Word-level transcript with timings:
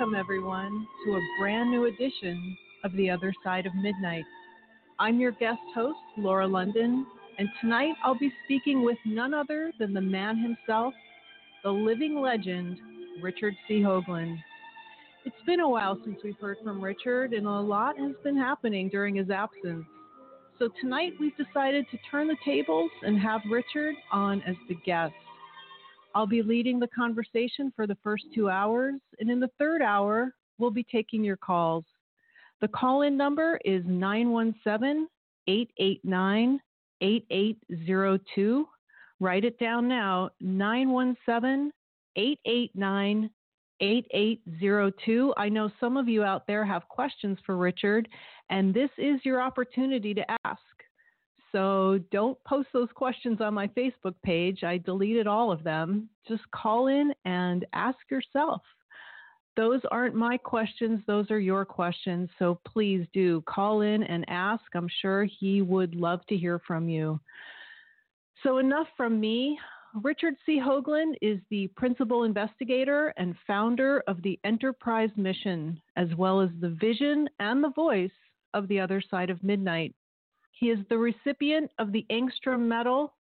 welcome 0.00 0.18
everyone 0.18 0.86
to 1.04 1.12
a 1.12 1.20
brand 1.38 1.70
new 1.70 1.84
edition 1.84 2.56
of 2.84 2.92
The 2.94 3.10
Other 3.10 3.34
Side 3.44 3.66
of 3.66 3.74
Midnight. 3.74 4.24
I'm 4.98 5.20
your 5.20 5.32
guest 5.32 5.60
host, 5.74 5.98
Laura 6.16 6.46
London, 6.46 7.04
and 7.38 7.46
tonight 7.60 7.92
I'll 8.02 8.18
be 8.18 8.32
speaking 8.46 8.82
with 8.82 8.96
none 9.04 9.34
other 9.34 9.72
than 9.78 9.92
the 9.92 10.00
man 10.00 10.38
himself, 10.38 10.94
the 11.62 11.70
living 11.70 12.18
legend, 12.18 12.78
Richard 13.20 13.52
C. 13.68 13.80
Hoagland. 13.82 14.38
It's 15.26 15.36
been 15.44 15.60
a 15.60 15.68
while 15.68 15.98
since 16.02 16.16
we've 16.24 16.40
heard 16.40 16.56
from 16.64 16.82
Richard, 16.82 17.34
and 17.34 17.46
a 17.46 17.60
lot 17.60 17.98
has 17.98 18.14
been 18.24 18.38
happening 18.38 18.88
during 18.88 19.16
his 19.16 19.28
absence. 19.28 19.84
So 20.58 20.70
tonight 20.80 21.12
we've 21.20 21.36
decided 21.36 21.84
to 21.90 21.98
turn 22.10 22.26
the 22.26 22.38
tables 22.42 22.90
and 23.02 23.20
have 23.20 23.42
Richard 23.50 23.96
on 24.10 24.40
as 24.46 24.56
the 24.66 24.76
guest. 24.76 25.12
I'll 26.14 26.26
be 26.26 26.42
leading 26.42 26.80
the 26.80 26.88
conversation 26.88 27.72
for 27.74 27.86
the 27.86 27.96
first 28.02 28.24
two 28.34 28.48
hours, 28.50 28.94
and 29.18 29.30
in 29.30 29.40
the 29.40 29.50
third 29.58 29.82
hour, 29.82 30.34
we'll 30.58 30.70
be 30.70 30.84
taking 30.84 31.24
your 31.24 31.36
calls. 31.36 31.84
The 32.60 32.68
call 32.68 33.02
in 33.02 33.16
number 33.16 33.58
is 33.64 33.82
917 33.86 35.08
889 35.46 36.60
8802. 37.00 38.68
Write 39.20 39.44
it 39.44 39.58
down 39.58 39.88
now 39.88 40.30
917 40.40 41.72
889 42.16 43.30
8802. 43.80 45.34
I 45.36 45.48
know 45.48 45.70
some 45.80 45.96
of 45.96 46.08
you 46.08 46.22
out 46.22 46.46
there 46.46 46.64
have 46.64 46.86
questions 46.88 47.38
for 47.46 47.56
Richard, 47.56 48.08
and 48.50 48.74
this 48.74 48.90
is 48.98 49.20
your 49.24 49.40
opportunity 49.40 50.12
to 50.14 50.24
ask. 50.44 50.60
So 51.52 51.98
don't 52.10 52.42
post 52.44 52.68
those 52.72 52.88
questions 52.94 53.40
on 53.40 53.54
my 53.54 53.68
Facebook 53.68 54.14
page. 54.22 54.62
I 54.62 54.78
deleted 54.78 55.26
all 55.26 55.50
of 55.50 55.64
them. 55.64 56.08
Just 56.28 56.42
call 56.52 56.86
in 56.86 57.12
and 57.24 57.66
ask 57.72 57.98
yourself. 58.10 58.62
Those 59.56 59.80
aren't 59.90 60.14
my 60.14 60.36
questions, 60.36 61.00
those 61.06 61.30
are 61.30 61.40
your 61.40 61.64
questions. 61.64 62.30
So 62.38 62.60
please 62.64 63.06
do 63.12 63.42
call 63.42 63.80
in 63.80 64.04
and 64.04 64.24
ask. 64.28 64.62
I'm 64.74 64.88
sure 65.02 65.24
he 65.24 65.60
would 65.60 65.94
love 65.94 66.20
to 66.28 66.36
hear 66.36 66.60
from 66.66 66.88
you. 66.88 67.20
So, 68.42 68.58
enough 68.58 68.86
from 68.96 69.20
me. 69.20 69.58
Richard 70.02 70.34
C. 70.46 70.58
Hoagland 70.58 71.14
is 71.20 71.40
the 71.50 71.66
principal 71.76 72.22
investigator 72.22 73.12
and 73.16 73.34
founder 73.44 74.04
of 74.06 74.22
the 74.22 74.38
Enterprise 74.44 75.10
mission, 75.16 75.82
as 75.96 76.08
well 76.16 76.40
as 76.40 76.50
the 76.60 76.70
vision 76.80 77.28
and 77.40 77.62
the 77.62 77.72
voice 77.72 78.10
of 78.54 78.68
the 78.68 78.78
other 78.78 79.02
side 79.10 79.30
of 79.30 79.42
midnight. 79.42 79.94
He 80.60 80.68
is 80.68 80.78
the 80.90 80.98
recipient 80.98 81.70
of 81.78 81.90
the 81.90 82.04
Angstrom 82.10 82.68
Medal, 82.68 83.14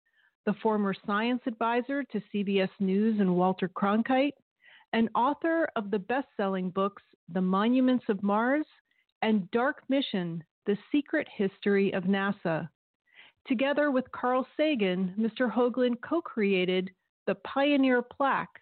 the 0.44 0.54
former 0.54 0.92
science 1.06 1.40
advisor 1.46 2.02
to 2.02 2.20
CBS 2.34 2.68
News 2.80 3.20
and 3.20 3.36
Walter 3.36 3.68
Cronkite, 3.68 4.32
and 4.92 5.08
author 5.14 5.68
of 5.76 5.92
the 5.92 6.00
best 6.00 6.26
selling 6.36 6.68
books 6.70 7.04
The 7.32 7.40
Monuments 7.40 8.04
of 8.08 8.24
Mars 8.24 8.66
and 9.22 9.48
Dark 9.52 9.84
Mission 9.88 10.42
The 10.66 10.76
Secret 10.90 11.28
History 11.32 11.92
of 11.94 12.04
NASA. 12.04 12.68
Together 13.46 13.92
with 13.92 14.10
Carl 14.10 14.44
Sagan, 14.56 15.14
Mr. 15.16 15.48
Hoagland 15.48 16.00
co 16.00 16.20
created 16.20 16.90
the 17.28 17.36
Pioneer 17.36 18.02
Plaque 18.02 18.58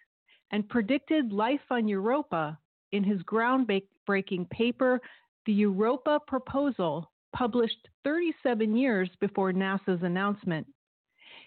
and 0.51 0.69
predicted 0.69 1.33
life 1.33 1.71
on 1.71 1.87
Europa 1.87 2.59
in 2.91 3.03
his 3.03 3.23
groundbreaking 3.23 4.47
paper, 4.51 5.01
The 5.47 5.53
Europa 5.53 6.19
Proposal 6.27 7.09
published 7.35 7.87
37 8.03 8.75
years 8.75 9.09
before 9.19 9.51
NASA's 9.51 10.03
announcement. 10.03 10.67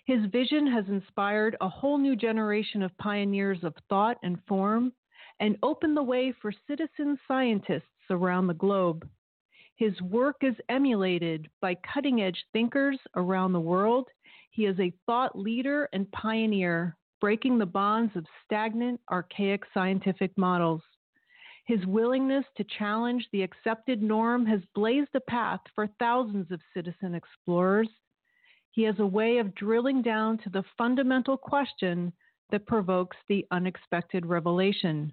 His 0.06 0.24
vision 0.32 0.66
has 0.66 0.84
inspired 0.88 1.56
a 1.60 1.68
whole 1.68 1.98
new 1.98 2.16
generation 2.16 2.82
of 2.82 2.96
pioneers 2.98 3.62
of 3.62 3.74
thought 3.88 4.16
and 4.22 4.38
form 4.46 4.92
and 5.40 5.56
opened 5.62 5.96
the 5.96 6.02
way 6.02 6.32
for 6.40 6.52
citizen 6.66 7.18
scientists 7.26 7.84
around 8.10 8.46
the 8.46 8.54
globe. 8.54 9.08
His 9.76 9.98
work 10.02 10.36
is 10.42 10.54
emulated 10.68 11.48
by 11.62 11.76
cutting 11.76 12.20
edge 12.20 12.44
thinkers 12.52 12.98
around 13.16 13.52
the 13.52 13.60
world. 13.60 14.08
He 14.50 14.66
is 14.66 14.78
a 14.78 14.92
thought 15.06 15.38
leader 15.38 15.88
and 15.92 16.10
pioneer, 16.12 16.96
breaking 17.20 17.58
the 17.58 17.66
bonds 17.66 18.14
of 18.16 18.26
stagnant, 18.44 19.00
archaic 19.10 19.62
scientific 19.72 20.36
models. 20.36 20.82
His 21.70 21.86
willingness 21.86 22.44
to 22.56 22.64
challenge 22.80 23.28
the 23.30 23.42
accepted 23.42 24.02
norm 24.02 24.44
has 24.44 24.58
blazed 24.74 25.14
a 25.14 25.20
path 25.20 25.60
for 25.72 25.86
thousands 26.00 26.50
of 26.50 26.60
citizen 26.74 27.14
explorers. 27.14 27.88
He 28.72 28.82
has 28.82 28.96
a 28.98 29.06
way 29.06 29.38
of 29.38 29.54
drilling 29.54 30.02
down 30.02 30.38
to 30.38 30.50
the 30.50 30.64
fundamental 30.76 31.36
question 31.36 32.12
that 32.50 32.66
provokes 32.66 33.16
the 33.28 33.46
unexpected 33.52 34.26
revelation. 34.26 35.12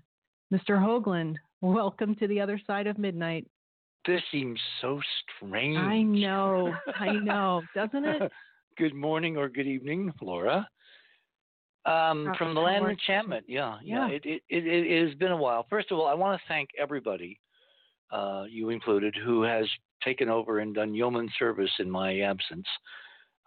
Mr. 0.52 0.82
Hoagland, 0.84 1.36
welcome 1.62 2.16
to 2.16 2.28
the 2.28 2.42
other 2.42 2.60
side 2.66 2.88
of 2.88 2.98
midnight. 2.98 3.46
This 4.08 4.24
seems 4.32 4.60
so 4.82 5.00
strange. 5.38 5.78
I 5.78 6.02
know, 6.02 6.74
I 7.00 7.12
know, 7.12 7.62
doesn't 7.76 8.04
it? 8.04 8.32
good 8.80 8.96
morning 8.96 9.38
or 9.38 9.48
good 9.48 9.68
evening, 9.68 10.12
Laura. 10.24 10.68
Um, 11.88 12.34
from 12.38 12.54
the 12.54 12.60
land 12.60 12.84
of 12.84 12.92
enchantment, 12.92 13.46
yeah, 13.48 13.78
yeah. 13.82 14.08
yeah. 14.08 14.16
It, 14.16 14.26
it, 14.26 14.42
it, 14.50 14.68
it, 14.68 15.08
has 15.08 15.16
been 15.18 15.32
a 15.32 15.38
while. 15.38 15.66
First 15.70 15.92
of 15.92 15.98
all, 15.98 16.08
I 16.08 16.14
want 16.14 16.40
to 16.40 16.48
thank 16.48 16.70
everybody, 16.78 17.40
uh, 18.12 18.44
you 18.50 18.70
included, 18.70 19.16
who 19.24 19.44
has 19.44 19.66
taken 20.04 20.28
over 20.28 20.60
and 20.60 20.76
done 20.76 20.94
yeoman 20.94 21.30
service 21.40 21.72
in 21.80 21.90
my 21.90 22.20
absence. 22.20 22.66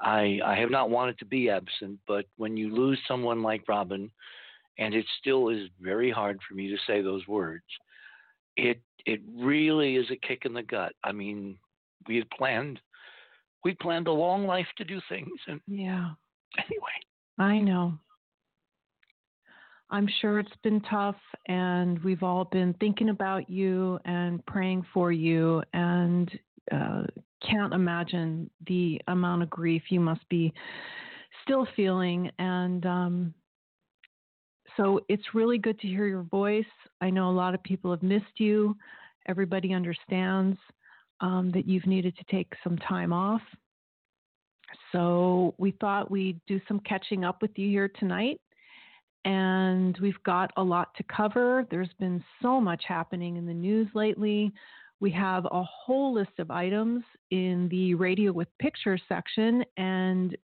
I, 0.00 0.40
I 0.44 0.56
have 0.56 0.70
not 0.70 0.88
wanted 0.88 1.18
to 1.18 1.26
be 1.26 1.50
absent, 1.50 1.98
but 2.08 2.24
when 2.38 2.56
you 2.56 2.74
lose 2.74 2.98
someone 3.06 3.42
like 3.42 3.68
Robin, 3.68 4.10
and 4.78 4.94
it 4.94 5.04
still 5.20 5.50
is 5.50 5.68
very 5.78 6.10
hard 6.10 6.40
for 6.48 6.54
me 6.54 6.68
to 6.70 6.76
say 6.86 7.02
those 7.02 7.26
words, 7.28 7.64
it 8.56 8.80
it 9.06 9.20
really 9.36 9.96
is 9.96 10.06
a 10.10 10.26
kick 10.26 10.44
in 10.44 10.54
the 10.54 10.62
gut. 10.62 10.92
I 11.04 11.12
mean, 11.12 11.58
we 12.08 12.16
had 12.16 12.30
planned 12.30 12.80
we 13.64 13.74
planned 13.74 14.06
a 14.06 14.12
long 14.12 14.46
life 14.46 14.66
to 14.78 14.84
do 14.84 15.00
things, 15.08 15.38
and 15.46 15.60
yeah. 15.66 16.10
Anyway, 16.58 16.98
I 17.38 17.60
know. 17.60 17.94
I'm 19.90 20.08
sure 20.20 20.38
it's 20.38 20.50
been 20.62 20.80
tough, 20.82 21.16
and 21.48 21.98
we've 22.04 22.22
all 22.22 22.44
been 22.44 22.74
thinking 22.74 23.08
about 23.08 23.50
you 23.50 23.98
and 24.04 24.44
praying 24.46 24.86
for 24.94 25.10
you, 25.10 25.62
and 25.72 26.30
uh, 26.70 27.02
can't 27.48 27.74
imagine 27.74 28.48
the 28.68 29.00
amount 29.08 29.42
of 29.42 29.50
grief 29.50 29.82
you 29.90 29.98
must 29.98 30.26
be 30.28 30.52
still 31.42 31.66
feeling. 31.74 32.30
And 32.38 32.86
um, 32.86 33.34
so 34.76 35.00
it's 35.08 35.34
really 35.34 35.58
good 35.58 35.78
to 35.80 35.88
hear 35.88 36.06
your 36.06 36.22
voice. 36.22 36.64
I 37.00 37.10
know 37.10 37.28
a 37.28 37.32
lot 37.32 37.54
of 37.54 37.62
people 37.64 37.90
have 37.90 38.02
missed 38.02 38.38
you. 38.38 38.76
Everybody 39.26 39.72
understands 39.72 40.56
um, 41.20 41.50
that 41.52 41.66
you've 41.66 41.86
needed 41.86 42.16
to 42.16 42.24
take 42.30 42.52
some 42.62 42.78
time 42.78 43.12
off. 43.12 43.42
So 44.92 45.54
we 45.58 45.72
thought 45.72 46.10
we'd 46.10 46.40
do 46.46 46.60
some 46.68 46.78
catching 46.80 47.24
up 47.24 47.42
with 47.42 47.50
you 47.56 47.68
here 47.68 47.90
tonight 47.98 48.40
and 49.24 49.98
we've 50.00 50.22
got 50.24 50.50
a 50.56 50.62
lot 50.62 50.94
to 50.96 51.02
cover. 51.04 51.66
There's 51.70 51.92
been 51.98 52.22
so 52.40 52.60
much 52.60 52.84
happening 52.86 53.36
in 53.36 53.46
the 53.46 53.54
news 53.54 53.88
lately. 53.94 54.52
We 55.00 55.10
have 55.12 55.46
a 55.46 55.64
whole 55.64 56.12
list 56.14 56.38
of 56.38 56.50
items 56.50 57.02
in 57.30 57.68
the 57.70 57.94
radio 57.94 58.32
with 58.32 58.48
pictures 58.58 59.00
section, 59.08 59.64
and 59.76 60.36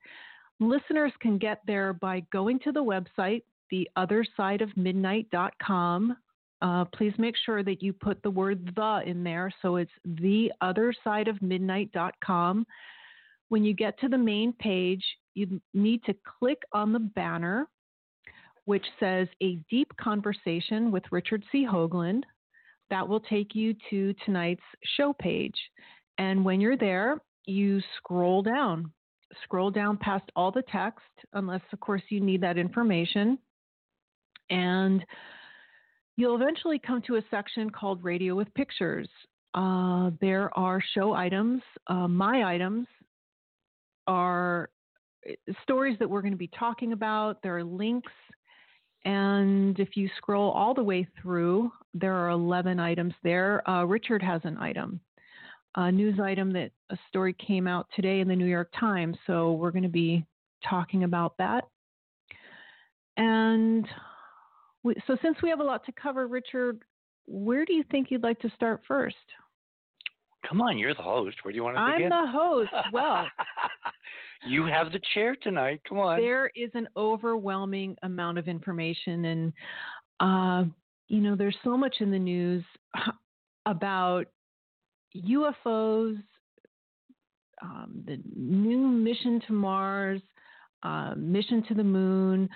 listeners 0.60 1.12
can 1.20 1.38
get 1.38 1.62
there 1.66 1.92
by 1.92 2.20
going 2.32 2.60
to 2.60 2.70
the 2.72 2.82
website, 2.82 3.42
theothersideofmidnight.com. 3.72 6.16
Uh, 6.62 6.84
please 6.96 7.12
make 7.18 7.34
sure 7.44 7.64
that 7.64 7.82
you 7.82 7.92
put 7.92 8.22
the 8.22 8.30
word 8.30 8.72
the 8.74 9.02
in 9.04 9.24
there, 9.24 9.52
so 9.60 9.76
it's 9.76 9.90
theothersideofmidnight.com. 10.08 12.66
When 13.50 13.64
you 13.64 13.74
get 13.74 14.00
to 14.00 14.08
the 14.08 14.16
main 14.16 14.54
page, 14.54 15.04
you 15.34 15.60
need 15.74 16.02
to 16.04 16.14
click 16.38 16.62
on 16.72 16.90
the 16.92 17.00
banner 17.00 17.68
which 18.64 18.84
says 18.98 19.28
A 19.42 19.56
Deep 19.70 19.94
Conversation 19.96 20.90
with 20.90 21.04
Richard 21.10 21.44
C. 21.52 21.66
Hoagland. 21.66 22.22
That 22.90 23.08
will 23.08 23.20
take 23.20 23.54
you 23.54 23.74
to 23.90 24.14
tonight's 24.24 24.62
show 24.96 25.12
page. 25.12 25.56
And 26.18 26.44
when 26.44 26.60
you're 26.60 26.76
there, 26.76 27.18
you 27.46 27.80
scroll 27.96 28.42
down. 28.42 28.92
Scroll 29.42 29.70
down 29.70 29.96
past 29.96 30.24
all 30.36 30.52
the 30.52 30.62
text, 30.70 31.00
unless, 31.32 31.62
of 31.72 31.80
course, 31.80 32.02
you 32.08 32.20
need 32.20 32.40
that 32.42 32.56
information. 32.56 33.38
And 34.50 35.04
you'll 36.16 36.36
eventually 36.36 36.78
come 36.78 37.02
to 37.02 37.16
a 37.16 37.22
section 37.30 37.70
called 37.70 38.04
Radio 38.04 38.34
with 38.34 38.52
Pictures. 38.54 39.08
Uh, 39.54 40.10
there 40.20 40.56
are 40.56 40.80
show 40.94 41.12
items. 41.12 41.62
Uh, 41.86 42.06
my 42.08 42.44
items 42.44 42.86
are 44.06 44.68
uh, 45.28 45.52
stories 45.62 45.96
that 45.98 46.08
we're 46.08 46.22
going 46.22 46.32
to 46.32 46.38
be 46.38 46.50
talking 46.58 46.92
about. 46.92 47.42
There 47.42 47.56
are 47.56 47.64
links 47.64 48.12
and 49.04 49.78
if 49.78 49.96
you 49.96 50.08
scroll 50.16 50.50
all 50.52 50.74
the 50.74 50.82
way 50.82 51.06
through, 51.20 51.70
there 51.92 52.14
are 52.14 52.30
11 52.30 52.80
items 52.80 53.14
there. 53.22 53.68
Uh, 53.68 53.84
Richard 53.84 54.22
has 54.22 54.40
an 54.44 54.56
item, 54.58 55.00
a 55.76 55.92
news 55.92 56.18
item 56.18 56.52
that 56.54 56.70
a 56.90 56.96
story 57.08 57.34
came 57.34 57.66
out 57.66 57.86
today 57.94 58.20
in 58.20 58.28
the 58.28 58.36
New 58.36 58.46
York 58.46 58.70
Times. 58.78 59.16
So 59.26 59.52
we're 59.52 59.72
going 59.72 59.82
to 59.82 59.88
be 59.88 60.24
talking 60.68 61.04
about 61.04 61.36
that. 61.38 61.64
And 63.16 63.86
we, 64.82 64.94
so, 65.06 65.16
since 65.22 65.36
we 65.42 65.50
have 65.50 65.60
a 65.60 65.64
lot 65.64 65.84
to 65.86 65.92
cover, 65.92 66.26
Richard, 66.26 66.80
where 67.26 67.64
do 67.64 67.72
you 67.72 67.84
think 67.90 68.10
you'd 68.10 68.22
like 68.22 68.40
to 68.40 68.50
start 68.56 68.82
first? 68.88 69.16
Come 70.48 70.60
on, 70.60 70.76
you're 70.76 70.94
the 70.94 71.02
host. 71.02 71.36
Where 71.42 71.52
do 71.52 71.56
you 71.56 71.64
want 71.64 71.76
to 71.76 71.80
I'm 71.80 71.96
begin? 71.96 72.12
I'm 72.12 72.26
the 72.26 72.32
host. 72.32 72.70
Well, 72.92 73.26
you 74.46 74.66
have 74.66 74.92
the 74.92 75.00
chair 75.14 75.36
tonight. 75.36 75.80
Come 75.88 75.98
on. 75.98 76.20
There 76.20 76.50
is 76.54 76.70
an 76.74 76.88
overwhelming 76.96 77.96
amount 78.02 78.38
of 78.38 78.48
information, 78.48 79.24
and 79.24 79.52
uh, 80.20 80.64
you 81.08 81.20
know, 81.20 81.36
there's 81.36 81.56
so 81.64 81.76
much 81.76 81.96
in 82.00 82.10
the 82.10 82.18
news 82.18 82.64
about 83.66 84.26
UFOs, 85.16 86.18
um, 87.62 88.02
the 88.06 88.20
new 88.36 88.78
mission 88.78 89.40
to 89.46 89.52
Mars, 89.52 90.20
uh, 90.82 91.14
mission 91.16 91.62
to 91.68 91.74
the 91.74 91.84
moon, 91.84 92.48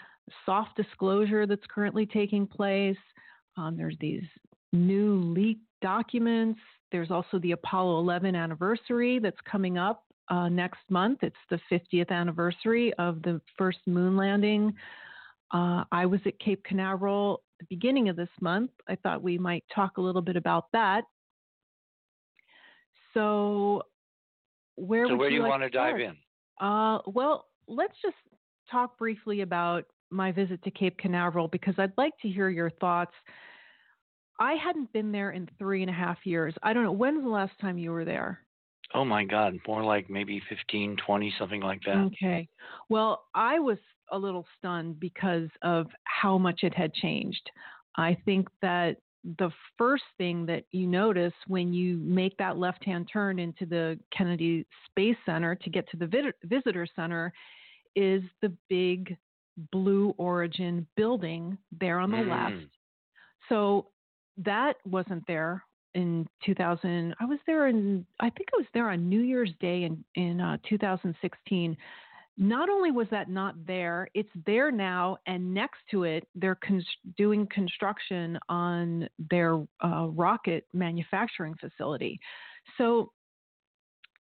soft 0.45 0.77
disclosure 0.77 1.47
that's 1.47 1.63
currently 1.73 2.05
taking 2.07 2.47
place. 2.47 2.97
Um, 3.57 3.77
there's 3.77 3.97
these 4.01 4.25
new 4.73 5.21
leaked 5.21 5.65
documents. 5.81 6.61
There's 6.93 7.11
also 7.11 7.39
the 7.39 7.53
Apollo 7.53 8.01
11 8.01 8.35
anniversary 8.35 9.19
that's 9.19 9.41
coming 9.51 9.79
up 9.79 10.05
uh, 10.31 10.49
next 10.49 10.81
month. 10.91 11.21
It's 11.23 11.37
the 11.51 11.61
50th 11.71 12.11
anniversary 12.11 12.93
of 12.95 13.23
the 13.23 13.41
first 13.57 13.79
moon 13.87 14.17
landing. 14.17 14.75
Uh, 15.53 15.85
I 15.91 16.07
was 16.07 16.21
at 16.27 16.39
Cape 16.39 16.63
Canaveral 16.65 17.43
the 17.59 17.67
beginning 17.69 18.09
of 18.09 18.17
this 18.17 18.29
month. 18.41 18.71
I 18.89 18.97
thought 18.97 19.23
we 19.23 19.39
might 19.39 19.65
talk 19.75 19.97
a 19.97 20.01
little 20.01 20.23
bit 20.23 20.37
about 20.37 20.67
that. 20.73 21.03
So, 23.15 23.83
where 24.77 25.07
so 25.07 25.13
would 25.13 25.19
where 25.19 25.31
you 25.31 25.31
do 25.31 25.37
you 25.37 25.43
like 25.43 25.51
want 25.51 25.63
to 25.65 25.69
start? 25.71 25.99
dive 25.99 26.01
in? 26.01 26.67
Uh, 26.67 26.99
well, 27.07 27.47
let's 27.67 27.95
just 28.03 28.17
talk 28.71 28.99
briefly 28.99 29.41
about 29.41 29.85
my 30.11 30.33
visit 30.33 30.63
to 30.65 30.71
Cape 30.71 30.99
Canaveral 30.99 31.49
because 31.49 31.75
I'd 31.79 31.93
like 31.97 32.13
to 32.23 32.29
hear 32.29 32.49
your 32.49 32.71
thoughts. 32.71 33.13
I 34.41 34.53
hadn't 34.53 34.93
been 34.93 35.11
there 35.11 35.33
in 35.33 35.49
three 35.59 35.83
and 35.83 35.91
a 35.91 35.95
half 35.95 36.19
years. 36.25 36.55
I 36.63 36.73
don't 36.73 36.85
know. 36.85 36.93
When's 36.93 37.25
the 37.25 37.29
last 37.29 37.59
time 37.61 37.77
you 37.77 37.91
were 37.91 38.05
there? 38.05 38.41
Oh 38.95 39.05
my 39.05 39.25
God, 39.25 39.59
more 39.67 39.85
like 39.85 40.09
maybe 40.09 40.41
15, 40.49 40.97
20, 41.05 41.35
something 41.39 41.61
like 41.61 41.81
that. 41.85 41.97
Okay. 41.97 42.49
Well, 42.89 43.25
I 43.35 43.59
was 43.59 43.79
a 44.11 44.19
little 44.19 44.47
stunned 44.59 44.99
because 44.99 45.49
of 45.63 45.89
how 46.05 46.39
much 46.39 46.61
it 46.63 46.75
had 46.75 46.95
changed. 46.95 47.51
I 47.97 48.17
think 48.25 48.49
that 48.63 48.97
the 49.39 49.51
first 49.77 50.05
thing 50.17 50.47
that 50.47 50.65
you 50.71 50.87
notice 50.87 51.35
when 51.49 51.73
you 51.73 51.99
make 51.99 52.37
that 52.39 52.57
left 52.57 52.85
hand 52.85 53.09
turn 53.13 53.39
into 53.39 53.67
the 53.67 53.99
Kennedy 54.17 54.65
Space 54.89 55.17
Center 55.27 55.55
to 55.55 55.71
get 55.71 55.89
to 55.91 55.97
the 55.97 56.33
visitor 56.45 56.87
center 56.97 57.33
is 57.95 58.23
the 58.41 58.53
big 58.69 59.17
Blue 59.73 60.15
Origin 60.19 60.87
building 60.97 61.59
there 61.81 61.99
on 61.99 62.11
the 62.11 62.19
mm. 62.19 62.31
left. 62.31 62.71
So 63.49 63.89
that 64.39 64.75
wasn't 64.87 65.25
there 65.27 65.65
in 65.95 66.27
2000. 66.45 67.15
I 67.21 67.25
was 67.25 67.39
there 67.47 67.69
in, 67.69 68.05
I 68.21 68.31
think 68.31 68.49
I 68.55 68.59
was 68.59 68.67
there 68.75 68.91
on 68.91 69.09
New 69.09 69.21
Year's 69.21 69.53
Day 69.61 69.85
in, 69.85 70.05
in 70.15 70.41
uh, 70.41 70.59
2016. 70.69 71.77
Not 72.41 72.69
only 72.69 72.93
was 72.93 73.09
that 73.11 73.29
not 73.29 73.55
there, 73.67 74.09
it's 74.15 74.29
there 74.47 74.71
now, 74.71 75.17
and 75.27 75.53
next 75.53 75.79
to 75.91 76.05
it, 76.05 76.29
they're 76.37 76.55
con- 76.55 76.85
doing 77.17 77.49
construction 77.53 78.39
on 78.49 79.09
their 79.31 79.57
uh, 79.85 80.07
rocket 80.11 80.65
manufacturing 80.73 81.57
facility. 81.61 82.21
So 82.77 83.11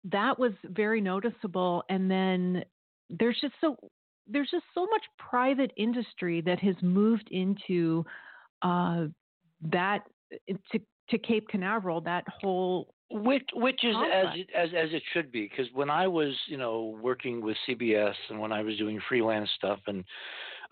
that 0.04 0.38
was 0.38 0.52
very 0.64 1.00
noticeable. 1.00 1.82
And 1.88 2.08
then 2.08 2.64
there's 3.10 3.38
just 3.40 3.54
so 3.60 3.76
there's 4.28 4.50
just 4.50 4.64
so 4.74 4.86
much 4.86 5.02
private 5.18 5.72
industry 5.76 6.40
that 6.40 6.58
has 6.60 6.74
moved 6.82 7.28
into 7.30 8.04
uh, 8.62 9.06
that 9.62 10.00
to 10.72 10.80
to 11.10 11.18
Cape 11.18 11.48
Canaveral, 11.48 12.00
that 12.02 12.24
whole 12.40 12.88
which 13.10 13.48
which 13.54 13.84
is 13.84 13.94
as 14.12 14.26
it, 14.34 14.48
as 14.54 14.70
as 14.76 14.92
it 14.92 15.02
should 15.12 15.30
be 15.30 15.42
because 15.42 15.66
when 15.72 15.90
I 15.90 16.08
was 16.08 16.34
you 16.48 16.56
know 16.56 16.98
working 17.00 17.40
with 17.40 17.56
CBS 17.68 18.14
and 18.30 18.40
when 18.40 18.52
I 18.52 18.62
was 18.62 18.76
doing 18.78 19.00
freelance 19.08 19.48
stuff 19.56 19.78
and 19.86 20.04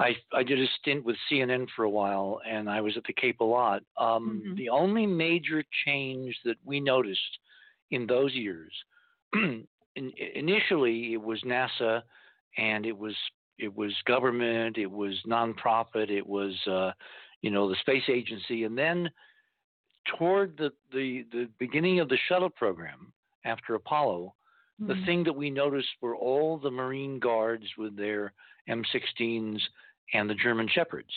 I 0.01 0.17
I 0.33 0.43
did 0.43 0.61
a 0.61 0.67
stint 0.81 1.05
with 1.05 1.17
CNN 1.31 1.67
for 1.77 1.85
a 1.85 1.91
while 1.91 2.41
and 2.49 2.69
I 2.69 2.81
was 2.81 2.97
at 2.97 3.05
the 3.05 3.13
Cape 3.13 3.41
a 3.41 3.45
lot. 3.45 3.83
Um, 3.99 4.43
mm-hmm. 4.45 4.57
The 4.57 4.69
only 4.69 5.07
major 5.07 5.63
change 5.87 6.37
that 6.45 6.57
we 6.65 6.81
noticed 6.81 7.21
in 7.93 8.07
those 8.07 8.35
years, 8.35 8.73
in, 9.35 9.65
initially 10.35 11.13
it 11.13 11.23
was 11.23 11.41
NASA 11.43 12.03
and 12.59 12.85
it 12.85 12.97
was 12.97 13.15
it 13.59 13.75
was 13.75 13.93
government, 14.07 14.79
it 14.79 14.91
was 14.91 15.15
nonprofit, 15.27 16.11
it 16.11 16.27
was 16.27 16.55
uh, 16.67 16.91
you 17.43 17.51
know 17.51 17.69
the 17.69 17.77
space 17.77 18.09
agency, 18.09 18.65
and 18.65 18.77
then 18.77 19.09
toward 20.05 20.57
the, 20.57 20.73
the, 20.93 21.25
the 21.33 21.49
beginning 21.59 22.01
of 22.01 22.09
the 22.09 22.19
shuttle 22.29 22.51
program 22.51 23.13
after 23.45 23.75
Apollo, 23.75 24.35
mm-hmm. 24.81 24.89
the 24.89 25.07
thing 25.07 25.25
that 25.25 25.33
we 25.33 25.51
noticed 25.51 25.89
were 26.01 26.17
all 26.17 26.59
the 26.59 26.71
Marine 26.71 27.19
Guards 27.19 27.67
with 27.79 27.97
their 27.97 28.33
M16s 28.69 29.61
and 30.13 30.29
the 30.29 30.35
German 30.35 30.69
Shepherds. 30.73 31.11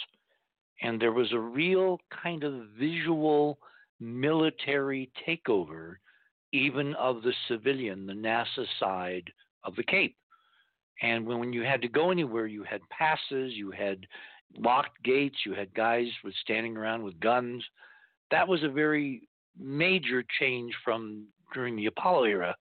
And 0.82 1.02
there 1.02 1.12
was 1.12 1.32
a 1.34 1.40
real 1.40 2.00
kind 2.24 2.44
of 2.44 2.68
visual 2.80 3.58
military 4.00 5.10
takeover, 5.28 5.96
even 6.54 6.94
of 6.96 7.24
the 7.24 7.34
civilian, 7.48 8.06
the 8.06 8.14
NASA 8.14 8.66
side 8.80 9.32
of 9.64 9.76
the 9.76 9.84
Cape. 9.84 10.16
And 11.02 11.26
when, 11.26 11.40
when 11.40 11.54
you 11.54 11.64
had 11.64 11.82
to 11.82 11.88
go 11.88 12.12
anywhere, 12.12 12.48
you 12.48 12.64
had 12.64 12.82
passes, 12.90 13.54
you 13.54 13.72
had 13.72 14.06
locked 14.58 15.02
gates, 15.04 15.38
you 15.46 15.54
had 15.54 15.74
guys 15.74 16.08
with 16.24 16.34
standing 16.42 16.78
around 16.78 17.04
with 17.04 17.20
guns 17.20 17.64
that 18.32 18.48
was 18.48 18.64
a 18.64 18.70
very 18.70 19.28
major 19.60 20.24
change 20.40 20.74
from 20.84 21.26
during 21.54 21.76
the 21.76 21.88
Apollo 21.88 22.26
era. 22.26 22.56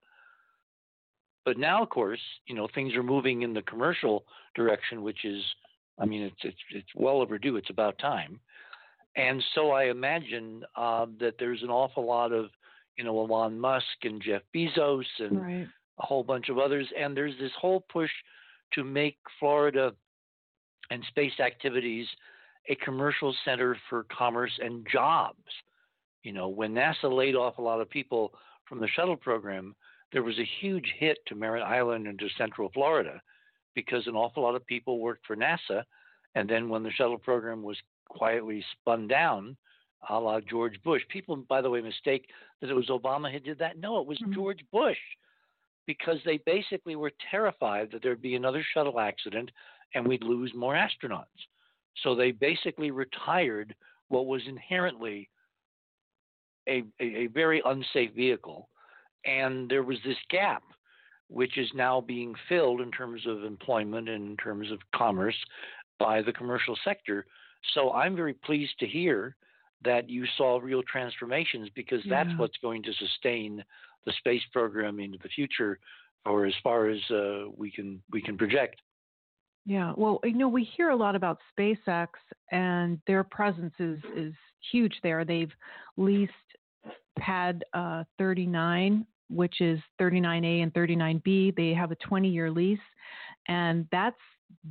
But 1.45 1.59
now, 1.59 1.83
of 1.83 1.91
course, 1.91 2.21
you 2.47 2.55
know 2.55 2.69
things 2.75 2.95
are 2.95 3.03
moving 3.03 3.43
in 3.43 3.55
the 3.55 3.63
commercial 3.63 4.25
direction, 4.55 5.03
which 5.03 5.25
is, 5.25 5.43
I 5.99 6.05
mean, 6.05 6.23
it's 6.23 6.43
it's 6.43 6.57
it's 6.71 6.89
well 6.95 7.21
overdue. 7.21 7.57
It's 7.57 7.71
about 7.71 7.99
time. 7.99 8.41
And 9.17 9.43
so 9.55 9.71
I 9.71 9.85
imagine 9.85 10.63
uh, 10.77 11.07
that 11.21 11.35
there's 11.39 11.63
an 11.63 11.71
awful 11.71 12.05
lot 12.05 12.33
of, 12.33 12.47
you 12.99 13.05
know, 13.05 13.19
Elon 13.19 13.59
Musk 13.59 13.87
and 14.03 14.21
Jeff 14.21 14.43
Bezos 14.55 15.05
and 15.19 15.41
right. 15.41 15.67
a 15.99 16.07
whole 16.07 16.23
bunch 16.23 16.51
of 16.51 16.59
others. 16.59 16.87
And 16.99 17.17
there's 17.17 17.37
this 17.41 17.53
whole 17.59 17.85
push 17.91 18.11
to 18.75 18.85
make 18.85 19.17
Florida 19.41 19.95
and 20.91 21.03
space 21.09 21.41
activities 21.41 22.07
a 22.69 22.75
commercial 22.77 23.35
center 23.45 23.77
for 23.89 24.05
commerce 24.05 24.53
and 24.63 24.87
jobs. 24.91 25.39
You 26.23 26.33
know, 26.33 26.49
when 26.49 26.75
NASA 26.75 27.05
laid 27.05 27.37
off 27.37 27.59
a 27.59 27.63
lot 27.63 27.81
of 27.81 27.89
people 27.89 28.33
from 28.69 28.81
the 28.81 28.89
shuttle 28.89 29.17
program, 29.17 29.75
there 30.13 30.23
was 30.23 30.39
a 30.39 30.49
huge 30.61 30.93
hit 30.99 31.19
to 31.27 31.35
Merritt 31.35 31.63
Island 31.63 32.07
and 32.07 32.19
to 32.19 32.29
Central 32.37 32.71
Florida 32.73 33.21
because 33.75 34.07
an 34.07 34.17
awful 34.17 34.43
lot 34.43 34.55
of 34.55 34.67
people 34.67 34.99
worked 34.99 35.27
for 35.27 35.37
NASA. 35.37 35.83
And 36.35 36.49
then 36.49 36.69
when 36.69 36.83
the 36.83 36.91
shuttle 36.91 37.19
program 37.19 37.63
was 37.63 37.77
quietly 38.09 38.65
spun 38.73 39.07
down, 39.07 39.57
a 40.09 40.19
la 40.19 40.41
George 40.41 40.81
Bush, 40.85 41.03
people, 41.09 41.37
by 41.37 41.61
the 41.61 41.71
way, 41.71 41.81
mistake 41.81 42.29
that 42.61 42.71
it 42.71 42.75
was 42.75 42.89
Obama 42.89 43.31
who 43.33 43.41
did 43.41 43.59
that. 43.59 43.79
No, 43.79 44.01
it 44.01 44.07
was 44.07 44.19
mm-hmm. 44.19 44.35
George 44.35 44.65
Bush 44.73 44.99
because 45.87 46.19
they 46.25 46.39
basically 46.39 46.97
were 46.97 47.13
terrified 47.31 47.91
that 47.93 48.03
there'd 48.03 48.23
be 48.23 48.35
another 48.35 48.65
shuttle 48.75 49.01
accident 49.01 49.51
and 49.95 50.07
we'd 50.07 50.23
lose 50.23 50.53
more 50.55 50.75
astronauts. 50.75 51.25
So 52.03 52.15
they 52.15 52.33
basically 52.33 52.91
retired 52.91 53.75
what 54.09 54.27
was 54.27 54.43
inherently 54.47 55.29
a, 56.69 56.85
a, 57.01 57.05
a 57.05 57.27
very 57.29 57.63
unsafe 57.65 58.15
vehicle. 58.15 58.69
And 59.25 59.69
there 59.69 59.83
was 59.83 59.99
this 60.05 60.17
gap, 60.31 60.63
which 61.29 61.59
is 61.59 61.69
now 61.75 62.01
being 62.01 62.35
filled 62.49 62.81
in 62.81 62.91
terms 62.91 63.27
of 63.27 63.45
employment 63.45 64.09
and 64.09 64.31
in 64.31 64.37
terms 64.37 64.71
of 64.71 64.79
commerce 64.95 65.37
by 65.99 66.23
the 66.23 66.33
commercial 66.33 66.77
sector. 66.85 67.27
So 67.75 67.93
I'm 67.93 68.15
very 68.15 68.35
pleased 68.35 68.79
to 68.81 68.87
hear 68.87 69.37
that 69.85 70.09
you 70.09 70.25
saw 70.37 70.59
real 70.59 70.83
transformations 70.83 71.69
because 71.75 72.01
yeah. 72.05 72.25
that's 72.25 72.39
what's 72.39 72.57
going 72.59 72.83
to 72.85 72.93
sustain 72.95 73.65
the 74.05 74.13
space 74.19 74.43
program 74.53 75.01
into 75.01 75.19
the 75.23 75.29
future 75.29 75.79
or 76.25 76.47
as 76.47 76.55
far 76.63 76.89
as 76.89 76.99
uh, 77.11 77.45
we 77.57 77.71
can 77.71 78.03
we 78.11 78.21
can 78.21 78.37
project. 78.37 78.81
Yeah, 79.67 79.93
well, 79.97 80.21
you 80.23 80.35
know, 80.35 80.49
we 80.49 80.63
hear 80.77 80.91
a 80.91 80.97
lot 80.97 81.17
about 81.17 81.41
SpaceX, 81.59 82.07
and 82.53 83.01
their 83.09 83.25
presence 83.25 83.75
is 83.81 83.99
is 84.17 84.33
huge 84.71 84.95
there. 85.03 85.25
They've 85.25 85.53
leased 85.97 86.33
Pad 87.19 87.65
uh, 87.75 88.05
39, 88.17 89.05
which 89.29 89.61
is 89.61 89.81
39A 90.01 90.63
and 90.63 90.73
39B. 90.73 91.57
They 91.57 91.75
have 91.75 91.91
a 91.91 91.97
20 91.97 92.29
year 92.29 92.49
lease, 92.49 92.79
and 93.49 93.89
that's 93.91 94.17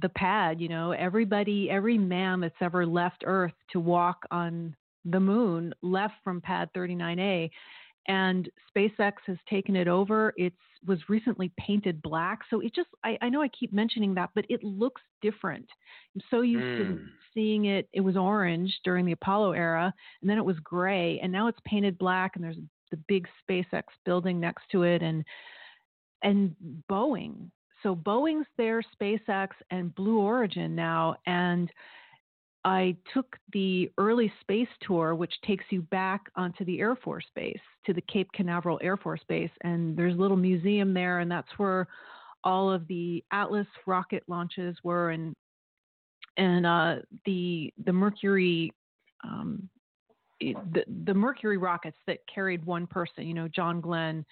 the 0.02 0.10
pad. 0.10 0.62
You 0.62 0.70
know, 0.70 0.92
everybody, 0.92 1.70
every 1.70 1.98
man 1.98 2.40
that's 2.40 2.56
ever 2.62 2.86
left 2.86 3.26
Earth 3.26 3.54
to 3.72 3.82
walk 3.82 4.26
on 4.32 4.74
the 5.04 5.20
moon 5.20 5.74
left 5.82 6.16
from 6.24 6.40
Pad 6.40 6.70
39A. 6.76 7.50
And 8.08 8.50
SpaceX 8.76 9.14
has 9.26 9.38
taken 9.50 9.76
it 9.76 9.88
over. 9.88 10.34
It 10.38 10.54
was 10.86 11.00
recently 11.10 11.52
painted 11.58 12.02
black, 12.02 12.40
so 12.50 12.60
it 12.60 12.74
just 12.76 12.90
I, 13.04 13.18
I, 13.22 13.30
know 13.30 13.42
I 13.42 13.48
keep 13.50 13.74
mentioning 13.74 14.14
that, 14.16 14.30
but 14.36 14.46
it 14.50 14.64
looks 14.64 15.02
different. 15.22 15.68
I'm 16.16 16.22
so 16.30 16.42
used 16.42 16.64
mm. 16.64 16.78
to 16.78 16.94
hmm. 16.94 17.06
seeing 17.34 17.66
it. 17.66 17.90
It 17.94 18.02
was 18.02 18.16
orange 18.16 18.74
during 18.84 19.06
the 19.06 19.14
Apollo 19.14 19.54
era, 19.54 19.94
and 20.22 20.30
then 20.30 20.38
it 20.38 20.46
was 20.46 20.58
gray, 20.64 21.20
and 21.22 21.32
now 21.32 21.48
it's 21.48 21.60
painted 21.66 21.98
black, 21.98 22.36
and 22.36 22.44
there's 22.44 22.58
the 22.92 22.98
big 23.08 23.28
SpaceX 23.50 23.84
building 24.06 24.40
next 24.40 24.64
to 24.72 24.84
it, 24.84 25.02
and 25.02 25.24
and 26.22 26.56
Boeing. 26.90 27.50
So 27.84 27.96
Boeing's 27.96 28.48
there, 28.58 28.82
SpaceX, 29.00 29.50
and 29.70 29.94
Blue 29.96 30.20
Origin 30.20 30.76
now, 30.76 31.16
and 31.28 31.72
I 32.66 32.98
took 33.14 33.38
the 33.54 33.92
early 34.00 34.34
space 34.42 34.68
tour, 34.82 35.14
which 35.14 35.34
takes 35.46 35.64
you 35.70 35.84
back 35.84 36.22
onto 36.36 36.66
the 36.66 36.80
Air 36.80 36.96
Force 36.96 37.28
Base, 37.36 37.60
to 37.86 37.94
the 37.94 38.02
Cape 38.02 38.28
Canaveral 38.34 38.80
Air 38.82 38.98
Force 38.98 39.22
Base. 39.30 39.52
And 39.62 39.96
there's 39.96 40.16
a 40.16 40.20
little 40.20 40.36
museum 40.36 40.92
there, 40.94 41.20
and 41.20 41.30
that's 41.30 41.48
where 41.58 41.88
all 42.44 42.72
of 42.72 42.88
the 42.88 43.24
Atlas 43.32 43.68
rocket 43.86 44.24
launches 44.28 44.76
were, 44.84 45.12
and 45.12 45.36
and 46.38 46.66
uh, 46.66 46.96
the 47.26 47.72
the 47.86 47.94
Mercury. 47.94 48.74
Um, 49.24 49.70
the, 50.42 50.84
the 51.06 51.14
Mercury 51.14 51.58
rockets 51.58 51.98
that 52.08 52.20
carried 52.32 52.66
one 52.66 52.88
person, 52.88 53.26
you 53.26 53.34
know, 53.34 53.48
John 53.48 53.80
Glenn, 53.80 54.26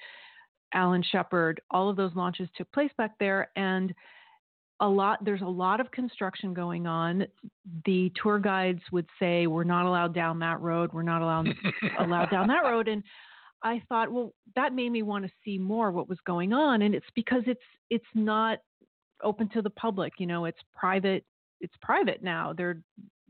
Alan 0.73 1.01
Shepard, 1.01 1.61
all 1.71 1.89
of 1.89 1.95
those 1.95 2.11
launches 2.13 2.49
took 2.57 2.69
place 2.71 2.91
back 2.97 3.11
there. 3.19 3.49
And 3.55 3.93
a 4.80 4.88
lot 4.88 5.24
there's 5.24 5.42
a 5.42 5.46
lot 5.46 5.80
of 5.80 5.92
construction 5.92 6.53
going 6.53 6.88
on. 6.88 7.25
The 7.86 8.12
tour 8.22 8.39
guides 8.39 8.82
would 8.92 9.08
say 9.20 9.48
we're 9.48 9.63
not 9.63 9.86
allowed 9.86 10.13
down 10.13 10.39
that 10.39 10.60
road. 10.62 10.92
We're 10.94 11.03
not 11.03 11.22
allowed 11.22 11.48
allowed 12.00 12.30
down 12.32 12.48
that 12.48 12.63
road. 12.63 12.88
And 12.88 13.03
i 13.65 13.82
thought 13.88 14.12
well 14.12 14.34
that 14.58 14.74
made 14.74 14.92
me 14.92 15.03
want 15.03 15.24
to 15.24 15.32
see 15.46 15.58
more 15.58 15.92
what 15.92 16.10
was 16.10 16.18
going 16.25 16.53
on. 16.53 16.82
And 16.82 16.96
it's 16.96 17.06
because 17.15 17.44
it's 17.46 17.62
it's 17.89 18.06
not 18.13 18.60
open 19.24 19.48
to 19.50 19.62
the 19.62 19.70
public 19.70 20.13
you 20.18 20.27
know 20.27 20.46
it's 20.46 20.60
private 20.75 21.24
it's 21.62 21.75
private 21.82 22.24
now. 22.24 22.53
They're 22.53 22.82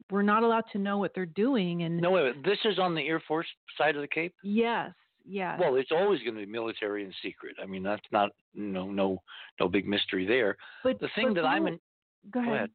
we're 0.09 0.21
not 0.21 0.43
allowed 0.43 0.65
to 0.71 0.77
know 0.77 0.97
what 0.97 1.11
they're 1.13 1.25
doing 1.25 1.83
and 1.83 1.97
no 1.97 2.11
wait, 2.11 2.43
this 2.43 2.57
is 2.65 2.79
on 2.79 2.95
the 2.95 3.07
air 3.07 3.21
force 3.27 3.47
side 3.77 3.95
of 3.95 4.01
the 4.01 4.07
cape? 4.07 4.33
Yes 4.43 4.91
yeah. 5.25 5.57
Well, 5.59 5.75
it's 5.75 5.91
always 5.91 6.21
going 6.21 6.35
to 6.35 6.45
be 6.45 6.51
military 6.51 7.03
and 7.03 7.13
secret. 7.23 7.55
I 7.61 7.65
mean, 7.65 7.83
that's 7.83 8.05
not 8.11 8.31
no 8.53 8.89
no 8.89 9.21
no 9.59 9.67
big 9.67 9.87
mystery 9.87 10.25
there. 10.25 10.57
But 10.83 10.99
the 10.99 11.09
thing 11.15 11.29
but 11.29 11.35
that 11.35 11.41
Blue, 11.41 11.49
I'm 11.49 11.67
in. 11.67 11.79
Go 12.31 12.39
ahead. 12.39 12.49
Go 12.49 12.55
ahead. 12.55 12.69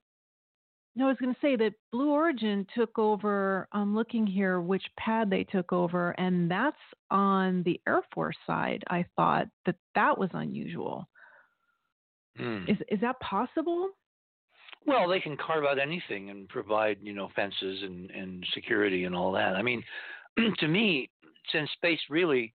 No, 0.96 1.04
I 1.04 1.08
was 1.08 1.18
going 1.18 1.32
to 1.32 1.40
say 1.40 1.54
that 1.54 1.74
Blue 1.92 2.10
Origin 2.10 2.66
took 2.76 2.98
over. 2.98 3.68
I'm 3.70 3.94
looking 3.94 4.26
here 4.26 4.60
which 4.60 4.82
pad 4.98 5.30
they 5.30 5.44
took 5.44 5.72
over, 5.72 6.10
and 6.18 6.50
that's 6.50 6.76
on 7.10 7.62
the 7.62 7.80
Air 7.86 8.02
Force 8.12 8.36
side. 8.46 8.82
I 8.90 9.04
thought 9.14 9.46
that 9.64 9.76
that 9.94 10.18
was 10.18 10.30
unusual. 10.32 11.08
Mm. 12.40 12.68
Is 12.68 12.78
is 12.88 13.00
that 13.00 13.20
possible? 13.20 13.90
Well, 14.86 15.08
they 15.08 15.20
can 15.20 15.36
carve 15.36 15.64
out 15.64 15.78
anything 15.78 16.30
and 16.30 16.48
provide, 16.48 16.98
you 17.02 17.12
know, 17.12 17.28
fences 17.36 17.82
and, 17.82 18.10
and 18.10 18.46
security 18.54 19.04
and 19.04 19.14
all 19.14 19.32
that. 19.32 19.54
I 19.54 19.62
mean, 19.62 19.82
to 20.58 20.68
me, 20.68 21.10
since 21.52 21.70
space 21.72 22.00
really 22.10 22.54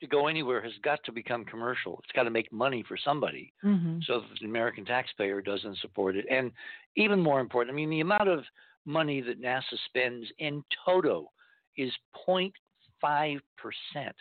to 0.00 0.06
go 0.06 0.28
anywhere 0.28 0.62
has 0.62 0.72
got 0.82 0.98
to 1.04 1.12
become 1.12 1.44
commercial. 1.44 2.00
It's 2.02 2.12
got 2.14 2.22
to 2.22 2.30
make 2.30 2.50
money 2.52 2.84
for 2.88 2.96
somebody, 2.96 3.52
mm-hmm. 3.62 3.98
so 4.06 4.20
that 4.20 4.40
the 4.40 4.46
American 4.46 4.84
taxpayer 4.84 5.42
doesn't 5.42 5.78
support 5.78 6.16
it. 6.16 6.24
And 6.30 6.50
even 6.96 7.20
more 7.20 7.40
important, 7.40 7.74
I 7.74 7.76
mean, 7.76 7.90
the 7.90 8.00
amount 8.00 8.28
of 8.28 8.44
money 8.86 9.20
that 9.20 9.42
NASA 9.42 9.76
spends 9.86 10.26
in 10.38 10.64
toto 10.86 11.30
is 11.76 11.92
0.5 12.26 12.52
percent, 13.56 14.16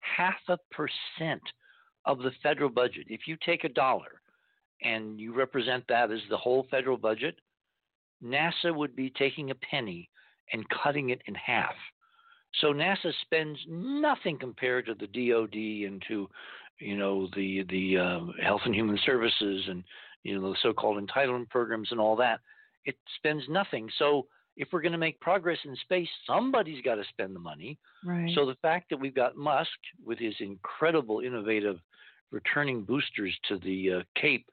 half 0.00 0.36
a 0.48 0.58
percent 0.70 1.42
of 2.04 2.20
the 2.20 2.32
federal 2.42 2.70
budget. 2.70 3.06
If 3.08 3.22
you 3.26 3.36
take 3.44 3.64
a 3.64 3.68
dollar 3.68 4.20
and 4.82 5.18
you 5.18 5.34
represent 5.34 5.84
that 5.88 6.12
as 6.12 6.20
the 6.30 6.36
whole 6.36 6.66
federal 6.70 6.96
budget, 6.96 7.36
NASA 8.24 8.74
would 8.74 8.94
be 8.96 9.10
taking 9.10 9.50
a 9.50 9.54
penny 9.56 10.08
and 10.52 10.64
cutting 10.70 11.10
it 11.10 11.20
in 11.26 11.34
half. 11.34 11.74
So 12.60 12.72
NASA 12.72 13.12
spends 13.22 13.58
nothing 13.68 14.38
compared 14.38 14.86
to 14.86 14.94
the 14.94 15.06
DoD 15.06 15.90
and 15.90 16.02
to, 16.08 16.28
you 16.80 16.96
know, 16.96 17.28
the 17.34 17.64
the 17.68 17.98
um, 17.98 18.34
Health 18.42 18.62
and 18.64 18.74
Human 18.74 18.98
Services 19.04 19.64
and 19.68 19.84
you 20.22 20.38
know 20.38 20.50
the 20.50 20.56
so-called 20.62 21.02
entitlement 21.04 21.48
programs 21.48 21.88
and 21.90 22.00
all 22.00 22.16
that. 22.16 22.40
It 22.84 22.96
spends 23.16 23.42
nothing. 23.48 23.88
So 23.98 24.26
if 24.56 24.68
we're 24.72 24.82
going 24.82 24.92
to 24.92 24.98
make 24.98 25.20
progress 25.20 25.58
in 25.64 25.76
space, 25.76 26.08
somebody's 26.26 26.82
got 26.82 26.96
to 26.96 27.04
spend 27.10 27.34
the 27.34 27.40
money. 27.40 27.78
Right. 28.04 28.30
So 28.34 28.44
the 28.44 28.56
fact 28.56 28.90
that 28.90 28.98
we've 28.98 29.14
got 29.14 29.36
Musk 29.36 29.70
with 30.04 30.18
his 30.18 30.34
incredible, 30.40 31.20
innovative, 31.20 31.78
returning 32.30 32.82
boosters 32.82 33.36
to 33.48 33.58
the 33.58 33.92
uh, 33.92 34.02
Cape. 34.20 34.46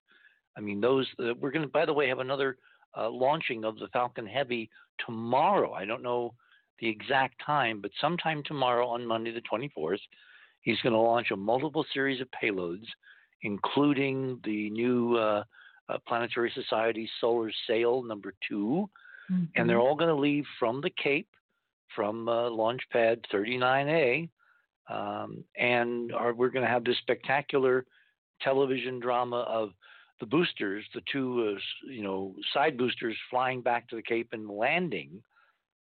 I 0.58 0.62
mean, 0.62 0.80
those 0.80 1.08
uh, 1.20 1.34
we're 1.40 1.52
going 1.52 1.66
to. 1.66 1.72
By 1.72 1.86
the 1.86 1.94
way, 1.94 2.08
have 2.08 2.20
another 2.20 2.58
uh, 2.98 3.10
launching 3.10 3.66
of 3.66 3.78
the 3.78 3.88
Falcon 3.90 4.26
Heavy 4.26 4.70
tomorrow. 5.06 5.74
I 5.74 5.86
don't 5.86 6.04
know 6.04 6.34
the 6.80 6.88
exact 6.88 7.36
time, 7.46 7.82
but 7.82 7.92
sometime 8.02 8.44
tomorrow 8.44 8.88
on 8.88 9.06
Monday, 9.06 9.32
the 9.32 9.42
24th, 9.42 10.00
he's 10.62 10.80
going 10.82 10.94
to 10.94 11.00
launch 11.00 11.32
a 11.32 11.36
multiple 11.36 11.86
series 11.94 12.22
of 12.22 12.28
payloads, 12.32 12.86
including 13.44 14.40
the 14.44 14.70
new 14.72 15.16
uh, 15.16 15.44
uh, 15.88 15.98
Planetary 16.08 16.52
Society 16.54 17.10
Solar 17.22 17.52
Sail 17.68 18.04
number 18.04 18.34
2 18.50 18.90
mm-hmm. 19.32 19.44
and 19.56 19.70
they're 19.70 19.80
all 19.80 19.96
going 19.96 20.10
to 20.10 20.16
leave 20.16 20.46
from 20.60 20.82
the 20.82 20.92
Cape, 21.02 21.30
from 21.96 22.28
uh, 22.28 22.50
Launch 22.50 22.82
Pad 22.92 23.22
39A, 23.34 24.30
um, 24.90 25.44
and 25.58 26.12
are, 26.12 26.34
we're 26.34 26.50
going 26.50 26.66
to 26.66 26.72
have 26.72 26.84
this 26.84 26.98
spectacular 26.98 27.86
television 28.42 29.00
drama 29.00 29.42
of 29.42 29.70
the 30.20 30.26
boosters, 30.26 30.84
the 30.94 31.02
two, 31.12 31.56
uh, 31.56 31.90
you 31.92 32.04
know, 32.04 32.36
side 32.54 32.78
boosters 32.78 33.16
flying 33.30 33.62
back 33.62 33.88
to 33.90 33.96
the 33.96 34.02
Cape 34.02 34.30
and 34.32 34.50
landing 34.50 35.22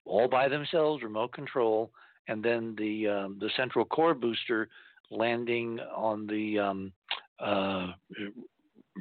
all 0.06 0.28
by 0.28 0.48
themselves, 0.48 1.04
remote 1.04 1.34
control, 1.34 1.92
and 2.28 2.44
then 2.44 2.76
the 2.78 3.08
um, 3.08 3.38
the 3.40 3.50
central 3.56 3.86
core 3.86 4.14
booster 4.14 4.70
landing 5.10 5.80
on 5.96 6.28
the 6.28 6.60
um, 6.60 6.92
uh, 7.40 7.88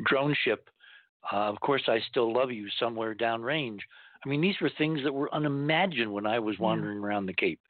drone 0.07 0.35
ship. 0.45 0.69
Uh, 1.33 1.37
of 1.37 1.61
course, 1.61 1.83
I 1.87 2.01
still 2.11 2.33
love 2.33 2.51
you 2.51 2.69
somewhere 2.79 3.15
downrange. 3.15 3.81
I 4.25 4.29
mean, 4.29 4.41
these 4.41 4.57
were 4.61 4.71
things 4.77 5.01
that 5.05 5.13
were 5.13 5.35
unimagined 5.35 6.13
when 6.13 6.27
I 6.27 6.39
was 6.39 6.59
wandering 6.59 6.99
around 6.99 7.27
the 7.27 7.33
Cape. 7.33 7.61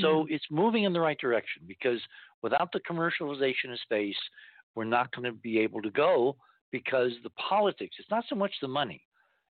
So 0.00 0.26
it's 0.30 0.44
moving 0.50 0.84
in 0.84 0.94
the 0.94 1.00
right 1.00 1.18
direction 1.18 1.62
because 1.66 2.00
without 2.42 2.70
the 2.72 2.80
commercialization 2.80 3.72
of 3.72 3.80
space, 3.80 4.16
we're 4.74 4.84
not 4.84 5.14
going 5.14 5.24
to 5.24 5.32
be 5.32 5.58
able 5.58 5.82
to 5.82 5.90
go 5.90 6.36
because 6.70 7.12
the 7.24 7.30
politics, 7.30 7.96
it's 7.98 8.10
not 8.10 8.24
so 8.28 8.36
much 8.36 8.52
the 8.62 8.68
money, 8.68 9.02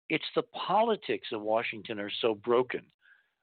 it's 0.09 0.25
the 0.35 0.45
politics 0.67 1.29
of 1.33 1.43
Washington 1.43 1.99
are 1.99 2.11
so 2.21 2.35
broken 2.35 2.83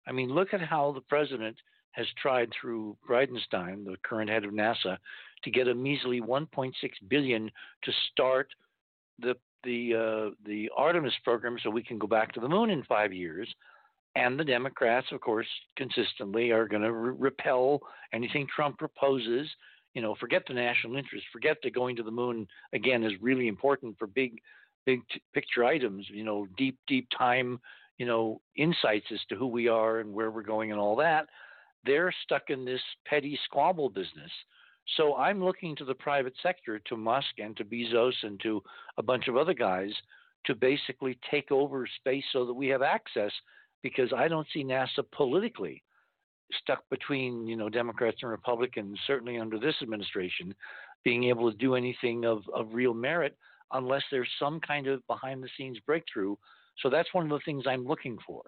I 0.07 0.11
mean, 0.11 0.29
look 0.29 0.53
at 0.53 0.61
how 0.61 0.91
the 0.91 1.01
president 1.01 1.57
has 1.91 2.07
tried 2.21 2.49
through 2.59 2.97
Bridenstine, 3.07 3.85
the 3.85 3.95
current 4.03 4.29
head 4.29 4.43
of 4.43 4.51
NASA, 4.51 4.97
to 5.43 5.51
get 5.51 5.67
a 5.67 5.75
measly 5.75 6.21
1.6 6.21 6.73
billion 7.07 7.51
to 7.83 7.91
start 8.11 8.47
the 9.19 9.35
the 9.63 9.95
uh, 9.95 10.35
the 10.45 10.69
Artemis 10.75 11.13
program, 11.23 11.57
so 11.63 11.69
we 11.69 11.83
can 11.83 11.97
go 11.97 12.07
back 12.07 12.33
to 12.33 12.39
the 12.39 12.49
moon 12.49 12.69
in 12.69 12.83
five 12.83 13.13
years. 13.13 13.47
And 14.15 14.39
the 14.39 14.43
Democrats, 14.43 15.07
of 15.11 15.21
course, 15.21 15.47
consistently 15.75 16.51
are 16.51 16.67
going 16.67 16.83
to 16.83 16.91
re- 16.91 17.15
repel 17.17 17.81
anything 18.13 18.47
Trump 18.53 18.77
proposes. 18.77 19.47
You 19.93 20.01
know, 20.01 20.15
forget 20.19 20.43
the 20.47 20.53
national 20.53 20.97
interest, 20.97 21.25
forget 21.31 21.57
that 21.63 21.73
going 21.73 21.95
to 21.95 22.03
the 22.03 22.11
moon 22.11 22.47
again 22.73 23.03
is 23.03 23.13
really 23.21 23.47
important 23.47 23.97
for 23.97 24.07
big, 24.07 24.39
big 24.85 25.01
t- 25.11 25.21
picture 25.33 25.63
items. 25.63 26.07
You 26.09 26.23
know, 26.23 26.47
deep, 26.57 26.77
deep 26.87 27.07
time 27.17 27.59
you 27.97 28.05
know, 28.05 28.41
insights 28.57 29.05
as 29.11 29.19
to 29.29 29.35
who 29.35 29.47
we 29.47 29.67
are 29.67 29.99
and 29.99 30.13
where 30.13 30.31
we're 30.31 30.41
going 30.41 30.71
and 30.71 30.79
all 30.79 30.95
that. 30.95 31.27
They're 31.85 32.13
stuck 32.23 32.49
in 32.49 32.65
this 32.65 32.81
petty 33.05 33.37
squabble 33.45 33.89
business. 33.89 34.31
So 34.97 35.15
I'm 35.15 35.43
looking 35.43 35.75
to 35.77 35.85
the 35.85 35.93
private 35.93 36.33
sector, 36.41 36.79
to 36.79 36.97
Musk 36.97 37.39
and 37.39 37.55
to 37.57 37.65
Bezos 37.65 38.13
and 38.23 38.39
to 38.41 38.61
a 38.97 39.03
bunch 39.03 39.27
of 39.27 39.37
other 39.37 39.53
guys 39.53 39.91
to 40.45 40.55
basically 40.55 41.17
take 41.31 41.51
over 41.51 41.87
space 41.99 42.23
so 42.33 42.45
that 42.45 42.53
we 42.53 42.67
have 42.67 42.81
access 42.81 43.31
because 43.81 44.11
I 44.15 44.27
don't 44.27 44.47
see 44.53 44.63
NASA 44.63 45.03
politically 45.15 45.83
stuck 46.61 46.83
between, 46.89 47.47
you 47.47 47.55
know, 47.55 47.69
Democrats 47.69 48.17
and 48.21 48.31
Republicans, 48.31 48.99
certainly 49.07 49.37
under 49.37 49.57
this 49.57 49.75
administration, 49.81 50.53
being 51.03 51.25
able 51.25 51.51
to 51.51 51.57
do 51.57 51.75
anything 51.75 52.25
of, 52.25 52.43
of 52.53 52.73
real 52.73 52.93
merit 52.93 53.37
unless 53.71 54.03
there's 54.11 54.29
some 54.39 54.59
kind 54.59 54.87
of 54.87 55.05
behind 55.07 55.41
the 55.43 55.49
scenes 55.57 55.79
breakthrough 55.85 56.35
so 56.81 56.89
that's 56.89 57.13
one 57.13 57.25
of 57.25 57.29
the 57.29 57.43
things 57.45 57.65
I'm 57.67 57.85
looking 57.85 58.17
for. 58.25 58.41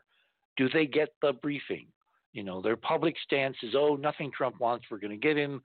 Do 0.57 0.69
they 0.69 0.85
get 0.85 1.09
the 1.21 1.33
briefing? 1.33 1.87
You 2.33 2.43
know, 2.43 2.61
their 2.61 2.75
public 2.75 3.15
stance 3.23 3.55
is, 3.63 3.75
oh, 3.75 3.95
nothing 3.95 4.31
Trump 4.35 4.59
wants, 4.59 4.85
we're 4.89 4.99
going 4.99 5.19
to 5.19 5.27
give 5.27 5.37
him. 5.37 5.61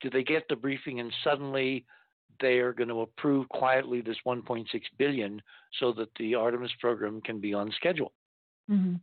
Do 0.00 0.10
they 0.10 0.22
get 0.22 0.44
the 0.48 0.56
briefing 0.56 1.00
and 1.00 1.12
suddenly 1.24 1.84
they 2.40 2.58
are 2.58 2.72
going 2.72 2.88
to 2.88 3.00
approve 3.00 3.48
quietly 3.48 4.02
this 4.02 4.16
1.6 4.26 4.66
billion 4.98 5.40
so 5.80 5.92
that 5.94 6.08
the 6.18 6.34
Artemis 6.34 6.70
program 6.80 7.20
can 7.22 7.40
be 7.40 7.54
on 7.54 7.72
schedule? 7.76 8.12
Mm-hmm. 8.70 8.96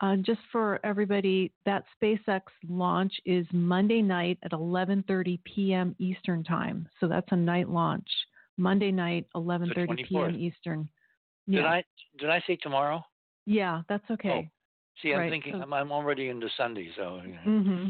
Uh, 0.00 0.16
just 0.16 0.40
for 0.50 0.80
everybody, 0.82 1.52
that 1.64 1.84
SpaceX 2.02 2.40
launch 2.68 3.12
is 3.24 3.46
Monday 3.52 4.02
night 4.02 4.36
at 4.42 4.50
11:30 4.50 5.38
p.m. 5.44 5.94
Eastern 6.00 6.42
time. 6.42 6.88
So 6.98 7.06
that's 7.06 7.28
a 7.30 7.36
night 7.36 7.68
launch. 7.68 8.08
Monday 8.56 8.90
night, 8.90 9.26
11:30 9.36 10.08
p.m. 10.08 10.34
Eastern. 10.34 10.88
Yeah. 11.46 11.60
Did 11.60 11.66
I 11.66 11.84
did 12.18 12.30
I 12.30 12.42
say 12.46 12.56
tomorrow? 12.56 13.04
Yeah, 13.46 13.82
that's 13.88 14.08
okay. 14.10 14.48
Oh. 14.48 14.58
See, 15.02 15.12
I'm 15.12 15.20
right. 15.20 15.30
thinking 15.30 15.54
so, 15.54 15.62
I'm, 15.62 15.72
I'm 15.72 15.92
already 15.92 16.28
into 16.28 16.48
Sunday, 16.56 16.90
so. 16.96 17.20
Mm-hmm. 17.46 17.88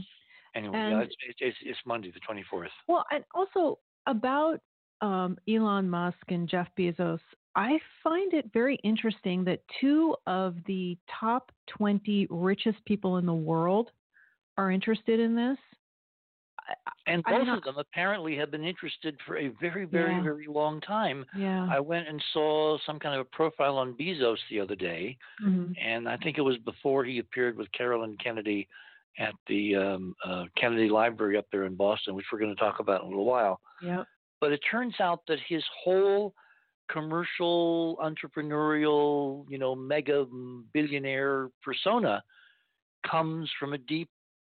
Anyway, 0.55 0.79
and, 0.79 0.93
yeah, 0.93 1.01
it's, 1.01 1.15
it's, 1.41 1.57
it's 1.63 1.79
Monday, 1.87 2.13
the 2.13 2.21
24th. 2.21 2.69
Well, 2.87 3.05
and 3.11 3.25
also 3.35 3.79
about 4.07 4.61
um, 5.01 5.37
Elon 5.49 5.89
Musk 5.89 6.17
and 6.29 6.49
Jeff 6.49 6.69
Bezos, 6.79 7.21
I 7.57 7.79
find 8.03 8.33
it 8.33 8.51
very 8.53 8.77
interesting 8.77 9.45
that 9.45 9.61
two 9.81 10.15
of 10.27 10.57
the 10.67 10.97
top 11.21 11.53
20 11.77 12.29
richest 12.31 12.83
people 12.87 13.19
in 13.19 13.27
the 13.27 13.35
world 13.35 13.91
are 14.57 14.71
interested 14.71 15.21
in 15.21 15.35
this. 15.35 15.59
And 17.07 17.23
both 17.25 17.49
of 17.49 17.63
them 17.65 17.79
apparently 17.79 18.37
have 18.37 18.51
been 18.51 18.65
interested 18.65 19.17
for 19.27 19.37
a 19.37 19.49
very, 19.61 19.85
very, 19.85 20.13
yeah. 20.13 20.23
very 20.23 20.47
long 20.47 20.81
time. 20.81 21.25
Yeah. 21.37 21.67
I 21.71 21.81
went 21.81 22.09
and 22.09 22.23
saw 22.33 22.79
some 22.87 22.99
kind 22.99 23.15
of 23.15 23.23
a 23.23 23.37
profile 23.37 23.77
on 23.77 23.95
Bezos 23.95 24.37
the 24.51 24.61
other 24.61 24.77
day, 24.77 25.17
mm-hmm. 25.45 25.73
and 25.85 26.09
I 26.09 26.17
think 26.19 26.39
it 26.39 26.43
was 26.43 26.59
before 26.59 27.05
he 27.05 27.19
appeared 27.19 27.57
with 27.57 27.71
Caroline 27.73 28.17
Kennedy 28.23 28.69
at 29.19 29.35
the 29.47 29.77
um, 29.77 30.15
uh, 30.25 30.45
Kennedy 30.57 30.89
Library 30.89 31.37
up 31.37 31.47
there 31.51 31.65
in 31.65 31.75
Boston, 31.75 32.15
which 32.15 32.27
we're 32.33 32.39
going 32.39 32.55
to 32.55 32.61
talk 32.61 32.81
about 32.81 33.03
in 33.03 33.07
a 33.07 33.11
little 33.11 33.27
while. 33.27 33.61
Yeah. 33.83 34.05
But 34.41 34.53
it 34.53 34.61
turns 34.71 34.95
out 35.01 35.21
that 35.29 35.39
his 35.49 35.63
whole 35.85 36.35
commercial, 36.91 37.99
entrepreneurial, 38.03 39.45
you 39.49 39.59
know, 39.59 39.75
mega 39.75 40.27
billionaire 40.73 41.51
persona 41.63 42.23
comes 43.09 43.51
from 43.59 43.73
a 43.73 43.79
deep 43.79 44.09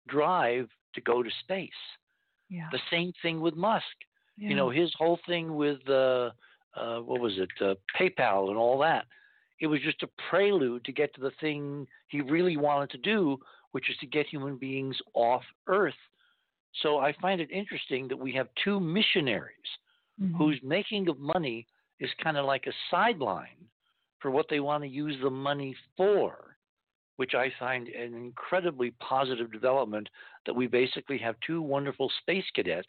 drive 0.09 0.69
to 0.95 1.01
go 1.01 1.23
to 1.23 1.31
space. 1.41 1.71
Yeah. 2.53 2.69
The 2.71 2.81
same 2.91 3.13
thing 3.23 3.41
with 3.41 3.57
Musk. 3.57 3.85
Yeah. 4.37 4.51
You 4.51 4.57
know, 4.57 4.69
his 4.69 4.93
whole 4.99 5.19
thing 5.27 5.57
with 5.57 5.79
uh, 5.89 6.31
uh, 6.77 6.99
what 6.99 7.21
was 7.21 7.39
it, 7.39 7.49
uh, 7.61 7.75
PayPal 7.99 8.49
and 8.49 8.59
all 8.59 8.79
that. 8.81 9.07
It 9.61 9.67
was 9.67 9.81
just 9.81 10.03
a 10.03 10.09
prelude 10.29 10.85
to 10.85 10.93
get 10.93 11.15
to 11.15 11.21
the 11.21 11.31
thing 11.41 11.87
he 12.09 12.21
really 12.21 12.57
wanted 12.57 12.91
to 12.91 12.99
do, 12.99 13.39
which 13.71 13.89
is 13.89 13.97
to 13.99 14.07
get 14.07 14.27
human 14.27 14.57
beings 14.57 14.97
off 15.15 15.43
Earth. 15.67 15.95
So 16.83 16.99
I 16.99 17.15
find 17.23 17.41
it 17.41 17.51
interesting 17.51 18.07
that 18.09 18.19
we 18.19 18.33
have 18.33 18.49
two 18.63 18.81
missionaries 18.81 19.57
mm-hmm. 20.21 20.37
whose 20.37 20.61
making 20.63 21.09
of 21.09 21.19
money 21.19 21.67
is 22.01 22.11
kind 22.23 22.37
of 22.37 22.45
like 22.45 22.67
a 22.67 22.73
sideline 22.91 23.69
for 24.19 24.31
what 24.31 24.47
they 24.51 24.61
want 24.61 24.83
to 24.83 24.89
use 24.89 25.17
the 25.23 25.31
money 25.31 25.75
for, 25.97 26.52
which 27.23 27.37
I 27.37 27.53
find 27.57 27.87
an 27.87 28.15
incredibly 28.15 28.91
positive 28.99 29.53
development 29.53 30.09
that 30.45 30.57
we 30.57 30.67
basically 30.67 31.19
have 31.19 31.37
two 31.47 31.63
wonderful 31.63 32.11
space 32.21 32.45
cadets 32.53 32.89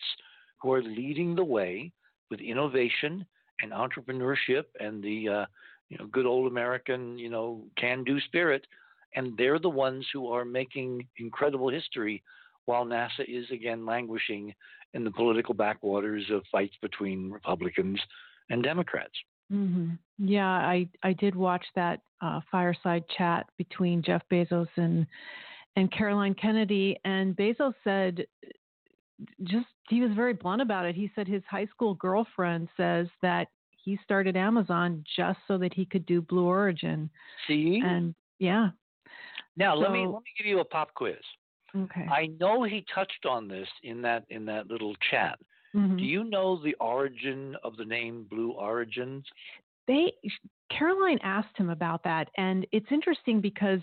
who 0.60 0.74
are 0.74 0.82
leading 0.82 1.36
the 1.36 1.44
way 1.44 1.92
with 2.32 2.40
innovation 2.40 3.28
and 3.62 3.72
entrepreneurship 3.72 4.64
and 4.80 5.04
the 5.04 5.30
uh, 5.30 5.46
you 5.90 6.00
know 6.00 6.08
good 6.08 6.26
old 6.26 6.52
American 6.52 7.16
you 7.16 7.30
know 7.30 7.62
can 7.78 8.04
do 8.04 8.20
spirit 8.22 8.66
and 9.16 9.38
they're 9.38 9.60
the 9.60 9.70
ones 9.70 10.04
who 10.12 10.28
are 10.32 10.46
making 10.46 11.08
incredible 11.20 11.70
history 11.70 12.24
while 12.66 12.86
NASA 12.86 13.24
is 13.28 13.46
again 13.52 13.86
languishing 13.86 14.52
in 14.96 15.04
the 15.04 15.12
political 15.12 15.54
backwaters 15.54 16.26
of 16.32 16.42
fights 16.52 16.76
between 16.82 17.30
Republicans 17.30 18.00
and 18.50 18.64
Democrats. 18.64 19.14
Mm-hmm. 19.52 19.92
Yeah, 20.20 20.48
I 20.48 20.88
I 21.04 21.14
did 21.14 21.36
watch 21.36 21.66
that 21.76 22.02
uh, 22.22 22.40
fireside 22.52 23.04
chat 23.18 23.48
between 23.58 24.02
Jeff 24.02 24.22
Bezos 24.32 24.68
and 24.78 25.06
and 25.76 25.92
Caroline 25.92 26.36
Kennedy, 26.36 26.98
and 27.04 27.36
Bezos 27.36 27.74
said 27.84 28.26
just 29.44 29.66
he 29.90 30.02
was 30.02 30.12
very 30.16 30.34
blunt 30.34 30.62
about 30.62 30.86
it. 30.86 30.96
He 30.96 31.12
said 31.16 31.28
his 31.28 31.44
high 31.50 31.66
school 31.68 31.96
girlfriend 31.96 32.70
says 32.78 33.08
that 33.22 33.48
he 33.84 34.00
started 34.04 34.38
Amazon 34.38 35.04
just 35.16 35.40
so 35.48 35.58
that 35.58 35.74
he 35.74 35.86
could 35.86 36.06
do 36.06 36.22
Blue 36.22 36.46
Origin. 36.46 37.10
See, 37.48 37.82
and 37.84 38.16
yeah, 38.40 38.70
now 39.58 39.76
so, 39.76 39.82
let 39.82 39.92
me 39.92 40.06
let 40.06 40.22
me 40.24 40.32
give 40.38 40.48
you 40.48 40.60
a 40.60 40.66
pop 40.66 40.94
quiz. 40.94 41.16
Okay. 41.76 42.06
I 42.06 42.28
know 42.40 42.64
he 42.64 42.86
touched 42.94 43.26
on 43.28 43.48
this 43.48 43.68
in 43.84 44.02
that 44.04 44.26
in 44.30 44.46
that 44.46 44.68
little 44.68 44.96
chat. 45.12 45.40
Mm-hmm. 45.76 45.98
Do 45.98 46.04
you 46.04 46.24
know 46.24 46.62
the 46.62 46.76
origin 46.76 47.56
of 47.64 47.78
the 47.78 47.86
name 47.86 48.28
Blue 48.30 48.52
Origins? 48.52 49.26
They 49.88 50.14
Caroline 50.72 51.20
asked 51.24 51.58
him 51.58 51.70
about 51.70 52.04
that, 52.04 52.30
and 52.38 52.66
it's 52.72 52.92
interesting 52.92 53.42
because 53.42 53.80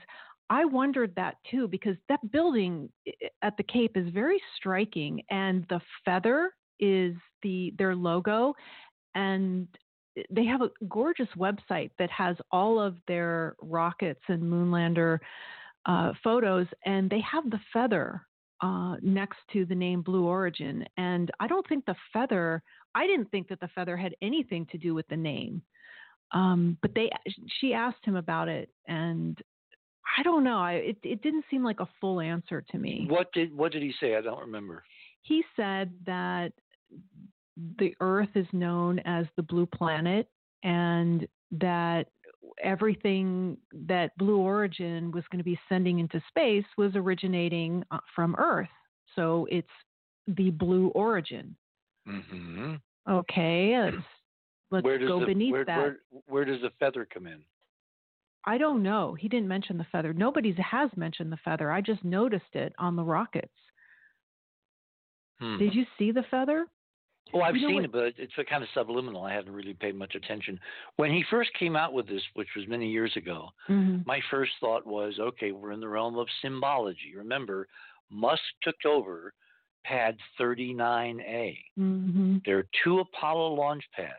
I 0.49 0.65
wondered 0.65 1.15
that 1.17 1.37
too 1.51 1.69
because 1.69 1.97
that 2.09 2.21
building 2.33 2.91
at 3.43 3.57
the 3.57 3.63
Cape 3.65 3.97
is 3.97 4.09
very 4.13 4.41
striking, 4.57 5.23
and 5.31 5.67
the 5.69 5.81
feather 6.05 6.53
is 6.79 7.15
the 7.43 7.75
their 7.77 7.95
logo, 7.95 8.55
and 9.15 9.69
they 10.31 10.45
have 10.45 10.63
a 10.63 10.71
gorgeous 10.89 11.29
website 11.37 11.91
that 11.99 12.11
has 12.11 12.37
all 12.51 12.81
of 12.81 12.97
their 13.07 13.55
rockets 13.63 14.21
and 14.29 14.43
moonlander 14.43 15.19
uh, 15.87 16.13
photos, 16.23 16.67
and 16.85 17.11
they 17.11 17.21
have 17.21 17.49
the 17.51 17.61
feather 17.73 18.27
uh, 18.63 18.97
next 19.03 19.39
to 19.53 19.65
the 19.65 19.75
name 19.75 20.03
Blue 20.03 20.27
Origin. 20.27 20.85
And 20.97 21.31
I 21.41 21.47
don't 21.47 21.67
think 21.69 21.85
the 21.87 21.97
feather, 22.13 22.63
I 22.95 23.07
didn't 23.07 23.31
think 23.31 23.49
that 23.49 23.61
the 23.61 23.69
feather 23.75 23.97
had 23.97 24.15
anything 24.21 24.67
to 24.73 24.79
do 24.79 24.95
with 24.95 25.09
the 25.09 25.17
name. 25.17 25.63
Um, 26.33 26.77
but 26.83 26.93
they, 26.95 27.11
she 27.61 27.75
asked 27.75 28.05
him 28.05 28.17
about 28.17 28.49
it, 28.49 28.71
and 28.87 29.37
I 30.17 30.23
don't 30.23 30.45
know. 30.45 30.59
I, 30.59 30.75
it, 30.75 30.97
it 31.03 31.23
didn't 31.23 31.45
seem 31.51 31.65
like 31.65 31.81
a 31.81 31.89
full 32.01 32.21
answer 32.21 32.65
to 32.71 32.79
me. 32.79 33.07
What 33.09 33.33
did 33.33 33.57
What 33.57 33.73
did 33.73 33.83
he 33.83 33.93
say? 34.01 34.15
I 34.15 34.21
don't 34.21 34.41
remember. 34.41 34.85
He 35.23 35.43
said 35.57 35.91
that 36.07 36.53
the 37.79 37.95
Earth 38.01 38.29
is 38.37 38.47
known 38.53 39.01
as 39.01 39.27
the 39.37 39.43
blue 39.43 39.67
planet, 39.67 40.29
and 40.63 41.27
that 41.53 42.07
everything 42.63 43.57
that 43.73 44.17
Blue 44.19 44.39
Origin 44.39 45.11
was 45.13 45.25
going 45.31 45.39
to 45.39 45.45
be 45.45 45.59
sending 45.69 45.99
into 45.99 46.23
space 46.29 46.65
was 46.77 46.93
originating 46.95 47.85
uh, 47.91 47.99
from 48.15 48.35
Earth. 48.39 48.69
So 49.17 49.47
it's 49.51 49.69
the 50.27 50.51
Blue 50.51 50.89
Origin. 50.89 51.57
Mm-hmm. 52.09 52.75
Okay, 53.09 53.75
let's, 53.77 53.97
let's 54.71 54.87
go 55.07 55.21
the, 55.21 55.27
beneath 55.27 55.53
where, 55.53 55.65
that. 55.65 55.79
Where, 55.79 55.97
where 56.27 56.45
does 56.45 56.61
the 56.61 56.71
feather 56.79 57.07
come 57.13 57.27
in? 57.27 57.43
I 58.45 58.59
don't 58.59 58.83
know. 58.83 59.15
He 59.15 59.29
didn't 59.29 59.49
mention 59.49 59.77
the 59.77 59.87
feather. 59.93 60.13
Nobody 60.13 60.55
has 60.59 60.91
mentioned 60.97 61.31
the 61.31 61.39
feather. 61.45 61.71
I 61.71 61.81
just 61.81 62.03
noticed 62.05 62.55
it 62.55 62.73
on 62.79 62.97
the 62.97 63.05
rockets. 63.05 63.53
Hmm. 65.41 65.59
Did 65.59 65.75
you 65.75 65.85
see 65.99 66.11
the 66.13 66.25
feather? 66.31 66.67
Oh, 67.33 67.41
I've 67.41 67.55
you 67.55 67.63
know 67.63 67.69
seen 67.69 67.77
what? 67.77 67.85
it, 67.85 67.93
but 67.93 68.23
it's 68.23 68.33
a 68.39 68.45
kind 68.45 68.63
of 68.63 68.69
subliminal. 68.75 69.25
I 69.25 69.33
haven't 69.33 69.53
really 69.53 69.75
paid 69.75 69.95
much 69.95 70.15
attention. 70.15 70.59
When 70.97 71.13
he 71.13 71.25
first 71.31 71.51
came 71.59 71.77
out 71.77 71.93
with 71.93 72.09
this, 72.09 72.23
which 72.35 72.49
was 72.57 72.67
many 72.67 72.91
years 72.91 73.13
ago, 73.17 73.51
mm-hmm. 73.69 73.99
my 74.07 74.21
first 74.31 74.53
thought 74.61 74.87
was, 74.87 75.15
okay, 75.21 75.53
we're 75.53 75.73
in 75.73 75.81
the 75.81 75.89
realm 75.89 76.19
of 76.19 76.27
symbology. 76.43 77.15
Remember, 77.17 77.69
Musk 78.11 78.43
took 78.63 78.75
over 78.85 79.33
pad 79.85 80.17
39A. 80.41 81.57
Mm-hmm. 81.79 82.39
There 82.45 82.59
are 82.59 82.67
two 82.85 82.99
Apollo 83.01 83.55
launch 83.55 83.85
pads 83.95 84.15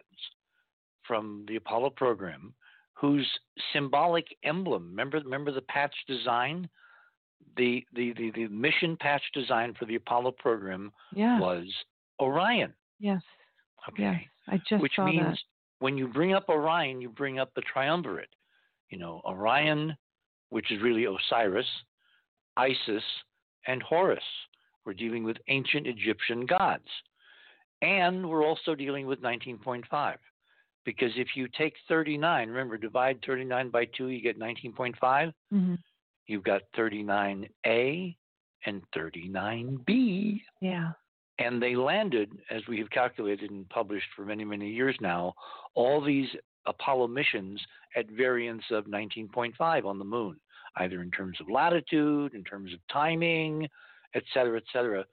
from 1.05 1.45
the 1.47 1.57
Apollo 1.57 1.91
program 1.91 2.53
whose 2.93 3.27
symbolic 3.73 4.25
emblem, 4.43 4.89
remember, 4.89 5.19
remember 5.19 5.51
the 5.51 5.61
patch 5.61 5.93
design? 6.07 6.69
The, 7.57 7.83
the, 7.93 8.13
the, 8.13 8.31
the 8.35 8.47
mission 8.47 8.95
patch 8.99 9.23
design 9.33 9.73
for 9.77 9.85
the 9.85 9.95
Apollo 9.95 10.35
program 10.37 10.91
yeah. 11.13 11.39
was 11.39 11.65
Orion. 12.21 12.73
Yes. 13.01 13.21
Okay. 13.89 14.03
Yes. 14.03 14.21
I 14.47 14.57
just 14.69 14.81
Which 14.81 14.97
means 14.99 15.25
that. 15.25 15.37
when 15.79 15.97
you 15.97 16.07
bring 16.07 16.33
up 16.33 16.47
Orion, 16.47 17.01
you 17.01 17.09
bring 17.09 17.39
up 17.39 17.51
the 17.55 17.61
triumvirate. 17.61 18.29
You 18.89 18.99
know, 18.99 19.21
Orion, 19.25 19.95
which 20.49 20.71
is 20.71 20.81
really 20.81 21.05
Osiris, 21.05 21.65
Isis, 22.57 23.03
and 23.67 23.81
Horus. 23.81 24.23
We're 24.85 24.93
dealing 24.93 25.23
with 25.23 25.37
ancient 25.47 25.87
Egyptian 25.87 26.45
gods. 26.45 26.87
And 27.81 28.29
we're 28.29 28.45
also 28.45 28.75
dealing 28.75 29.07
with 29.07 29.21
19.5. 29.21 30.15
Because 30.85 31.11
if 31.15 31.29
you 31.35 31.47
take 31.57 31.73
39, 31.87 32.49
remember, 32.49 32.77
divide 32.77 33.19
39 33.25 33.69
by 33.69 33.85
2, 33.97 34.07
you 34.07 34.21
get 34.21 34.39
19.5. 34.39 34.95
Mm-hmm. 35.01 35.75
You've 36.27 36.43
got 36.43 36.61
39A 36.77 38.15
and 38.65 38.81
39B. 38.95 40.41
Yeah. 40.59 40.91
And 41.39 41.61
they 41.61 41.75
landed, 41.75 42.31
as 42.49 42.61
we 42.67 42.77
have 42.79 42.89
calculated 42.89 43.51
and 43.51 43.67
published 43.69 44.07
for 44.15 44.25
many, 44.25 44.43
many 44.45 44.69
years 44.69 44.95
now, 45.01 45.33
all 45.73 46.03
these 46.03 46.27
Apollo 46.65 47.07
missions 47.07 47.59
at 47.95 48.09
variance 48.11 48.63
of 48.69 48.85
19.5 48.85 49.85
on 49.85 49.97
the 49.97 50.05
moon, 50.05 50.39
either 50.77 51.01
in 51.01 51.09
terms 51.11 51.37
of 51.41 51.49
latitude, 51.49 52.33
in 52.33 52.43
terms 52.43 52.73
of 52.73 52.79
timing, 52.91 53.67
et 54.13 54.23
cetera, 54.33 54.57
et 54.57 54.63
cetera. 54.71 55.05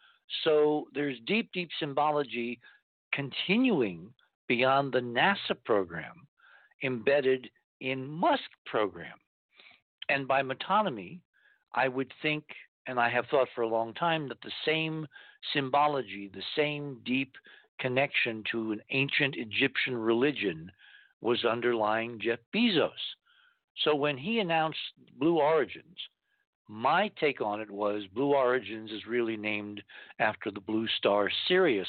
So 0.44 0.88
there's 0.92 1.16
deep, 1.26 1.50
deep 1.52 1.70
symbology 1.81 2.61
continuing 3.12 4.12
beyond 4.48 4.92
the 4.92 5.00
NASA 5.00 5.57
program 5.64 6.26
embedded 6.83 7.48
in 7.81 8.07
Musk 8.07 8.50
program. 8.66 9.16
And 10.09 10.26
by 10.28 10.42
metonymy, 10.42 11.20
I 11.74 11.88
would 11.88 12.12
think, 12.22 12.44
and 12.87 12.98
I 12.98 13.09
have 13.09 13.26
thought 13.31 13.48
for 13.54 13.62
a 13.62 13.68
long 13.68 13.94
time, 13.94 14.28
that 14.28 14.40
the 14.42 14.52
same 14.64 15.07
symbology, 15.53 16.31
the 16.33 16.42
same 16.57 17.01
deep 17.05 17.33
connection 17.81 18.42
to 18.51 18.72
an 18.72 18.81
ancient 18.90 19.37
Egyptian 19.37 19.96
religion 19.96 20.70
was 21.20 21.44
underlying 21.44 22.20
Jeff 22.20 22.38
Bezos. 22.55 22.90
So 23.85 23.94
when 23.94 24.18
he 24.18 24.40
announced 24.40 24.79
Blue 25.18 25.38
Origins, 25.38 25.96
my 26.68 27.11
take 27.20 27.40
on 27.40 27.61
it 27.61 27.70
was 27.70 28.03
Blue 28.14 28.35
Origins 28.35 28.90
is 28.90 29.07
really 29.07 29.37
named 29.37 29.83
after 30.18 30.51
the 30.51 30.61
blue 30.61 30.87
star 30.98 31.31
Sirius, 31.46 31.88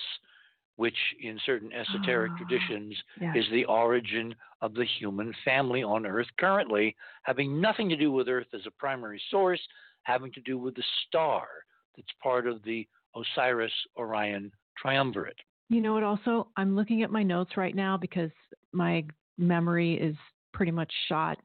which 0.77 0.95
in 1.21 1.37
certain 1.45 1.73
esoteric 1.73 2.31
oh, 2.33 2.37
traditions 2.37 2.95
yes. 3.19 3.35
is 3.35 3.45
the 3.51 3.65
origin 3.65 4.33
of 4.61 4.73
the 4.73 4.85
human 4.85 5.33
family 5.43 5.83
on 5.83 6.05
Earth 6.05 6.27
currently, 6.39 6.95
having 7.23 7.59
nothing 7.59 7.89
to 7.89 7.97
do 7.97 8.11
with 8.11 8.29
Earth 8.29 8.47
as 8.53 8.65
a 8.65 8.71
primary 8.71 9.21
source, 9.29 9.59
having 10.03 10.31
to 10.31 10.41
do 10.41 10.57
with 10.57 10.75
the 10.75 10.83
star 11.07 11.47
that's 11.95 12.07
part 12.23 12.47
of 12.47 12.63
the 12.63 12.87
Osiris 13.15 13.71
Orion 13.97 14.51
triumvirate. 14.77 15.37
You 15.69 15.81
know 15.81 15.93
what, 15.93 16.03
also, 16.03 16.47
I'm 16.57 16.75
looking 16.75 17.03
at 17.03 17.11
my 17.11 17.23
notes 17.23 17.57
right 17.57 17.75
now 17.75 17.97
because 17.97 18.31
my 18.71 19.05
memory 19.37 19.95
is 19.95 20.15
pretty 20.53 20.71
much 20.71 20.91
shot. 21.07 21.37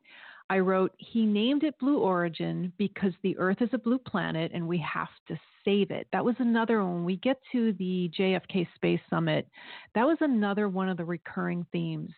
I 0.51 0.59
wrote, 0.59 0.93
he 0.99 1.25
named 1.25 1.63
it 1.63 1.79
Blue 1.79 1.99
Origin 1.99 2.73
because 2.77 3.13
the 3.23 3.37
Earth 3.39 3.61
is 3.61 3.71
a 3.73 3.79
blue 3.79 3.99
planet 3.99 4.53
and 4.55 4.67
we 4.67 4.79
have 4.79 5.09
to 5.29 5.39
save 5.65 5.91
it. 5.91 6.07
That 6.13 6.25
was 6.25 6.37
another 6.39 6.85
one. 6.85 7.05
We 7.05 7.17
get 7.17 7.39
to 7.53 7.73
the 7.75 8.11
JFK 8.19 8.67
Space 8.75 9.01
Summit, 9.09 9.49
that 9.95 10.07
was 10.07 10.19
another 10.21 10.69
one 10.69 10.89
of 10.89 10.97
the 10.97 11.05
recurring 11.05 11.67
themes 11.73 12.11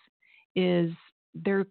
is 0.56 0.90
their 1.35 1.66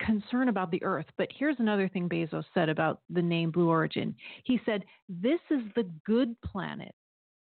concern 0.00 0.48
about 0.48 0.70
the 0.70 0.82
Earth. 0.84 1.06
But 1.16 1.28
here's 1.36 1.58
another 1.58 1.88
thing 1.88 2.08
Bezos 2.08 2.44
said 2.54 2.68
about 2.68 3.00
the 3.10 3.22
name 3.22 3.50
Blue 3.50 3.68
Origin. 3.68 4.14
He 4.44 4.60
said, 4.64 4.84
This 5.08 5.40
is 5.50 5.62
the 5.74 5.90
good 6.04 6.40
planet. 6.42 6.94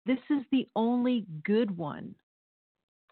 This 0.05 0.19
is 0.29 0.43
the 0.51 0.67
only 0.75 1.25
good 1.43 1.75
one. 1.75 2.15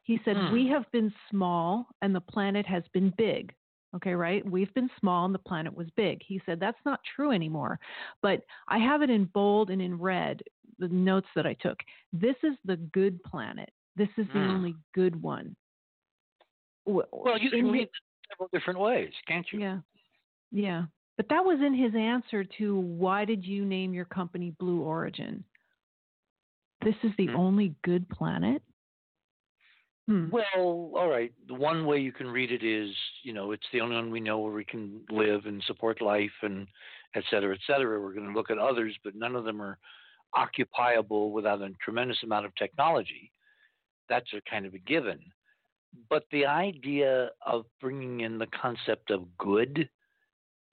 He 0.03 0.19
said, 0.25 0.35
hmm. 0.35 0.51
We 0.51 0.67
have 0.67 0.89
been 0.91 1.13
small 1.29 1.87
and 2.01 2.13
the 2.13 2.21
planet 2.21 2.65
has 2.65 2.83
been 2.93 3.13
big. 3.17 3.53
Okay, 3.95 4.13
right? 4.13 4.43
We've 4.45 4.73
been 4.73 4.89
small 4.99 5.25
and 5.25 5.33
the 5.33 5.39
planet 5.39 5.75
was 5.75 5.87
big. 5.95 6.21
He 6.25 6.41
said 6.45 6.59
that's 6.59 6.79
not 6.85 6.99
true 7.15 7.31
anymore. 7.31 7.79
But 8.21 8.41
I 8.67 8.79
have 8.79 9.01
it 9.01 9.09
in 9.09 9.25
bold 9.25 9.69
and 9.69 9.81
in 9.81 9.99
red, 9.99 10.41
the 10.79 10.87
notes 10.87 11.27
that 11.35 11.45
I 11.45 11.53
took. 11.53 11.77
This 12.11 12.35
is 12.43 12.53
the 12.65 12.77
good 12.77 13.21
planet. 13.23 13.69
This 13.95 14.09
is 14.17 14.25
the 14.33 14.39
mm. 14.39 14.49
only 14.49 14.75
good 14.95 15.21
one. 15.21 15.55
Well, 16.85 17.07
you 17.39 17.51
can 17.51 17.71
read 17.71 17.83
it 17.83 17.91
several 18.31 18.49
different 18.51 18.79
ways, 18.79 19.11
can't 19.27 19.45
you? 19.51 19.59
Yeah. 19.59 19.77
Yeah. 20.51 20.83
But 21.15 21.29
that 21.29 21.45
was 21.45 21.59
in 21.63 21.75
his 21.75 21.93
answer 21.95 22.43
to 22.57 22.75
why 22.75 23.25
did 23.25 23.45
you 23.45 23.63
name 23.63 23.93
your 23.93 24.05
company 24.05 24.53
Blue 24.59 24.81
Origin? 24.81 25.43
This 26.83 26.95
is 27.03 27.11
the 27.17 27.27
mm. 27.27 27.35
only 27.35 27.75
good 27.83 28.07
planet? 28.09 28.61
Hmm. 30.07 30.29
Well, 30.31 30.91
all 30.95 31.09
right. 31.09 31.31
The 31.47 31.53
one 31.53 31.85
way 31.85 31.99
you 31.99 32.11
can 32.11 32.27
read 32.27 32.51
it 32.51 32.63
is, 32.63 32.93
you 33.23 33.31
know, 33.31 33.53
it's 33.53 33.65
the 33.71 33.79
only 33.79 33.95
one 33.95 34.11
we 34.11 34.19
know 34.19 34.39
where 34.39 34.51
we 34.51 34.65
can 34.65 35.01
live 35.09 35.45
and 35.45 35.63
support 35.63 36.01
life 36.01 36.31
and 36.41 36.67
et 37.15 37.23
cetera, 37.29 37.53
et 37.53 37.61
cetera. 37.65 38.01
We're 38.01 38.13
going 38.13 38.27
to 38.27 38.33
look 38.33 38.51
at 38.51 38.57
others, 38.57 38.95
but 39.03 39.15
none 39.15 39.35
of 39.35 39.45
them 39.45 39.61
are 39.61 39.77
occupiable 40.35 41.31
without 41.31 41.61
a 41.61 41.69
tremendous 41.81 42.17
amount 42.23 42.45
of 42.45 42.55
technology. 42.55 43.31
That's 44.09 44.33
a 44.33 44.41
kind 44.49 44.65
of 44.65 44.73
a 44.73 44.79
given. 44.79 45.19
But 46.09 46.25
the 46.31 46.45
idea 46.47 47.29
of 47.45 47.65
bringing 47.79 48.21
in 48.21 48.37
the 48.39 48.47
concept 48.47 49.11
of 49.11 49.25
good 49.37 49.87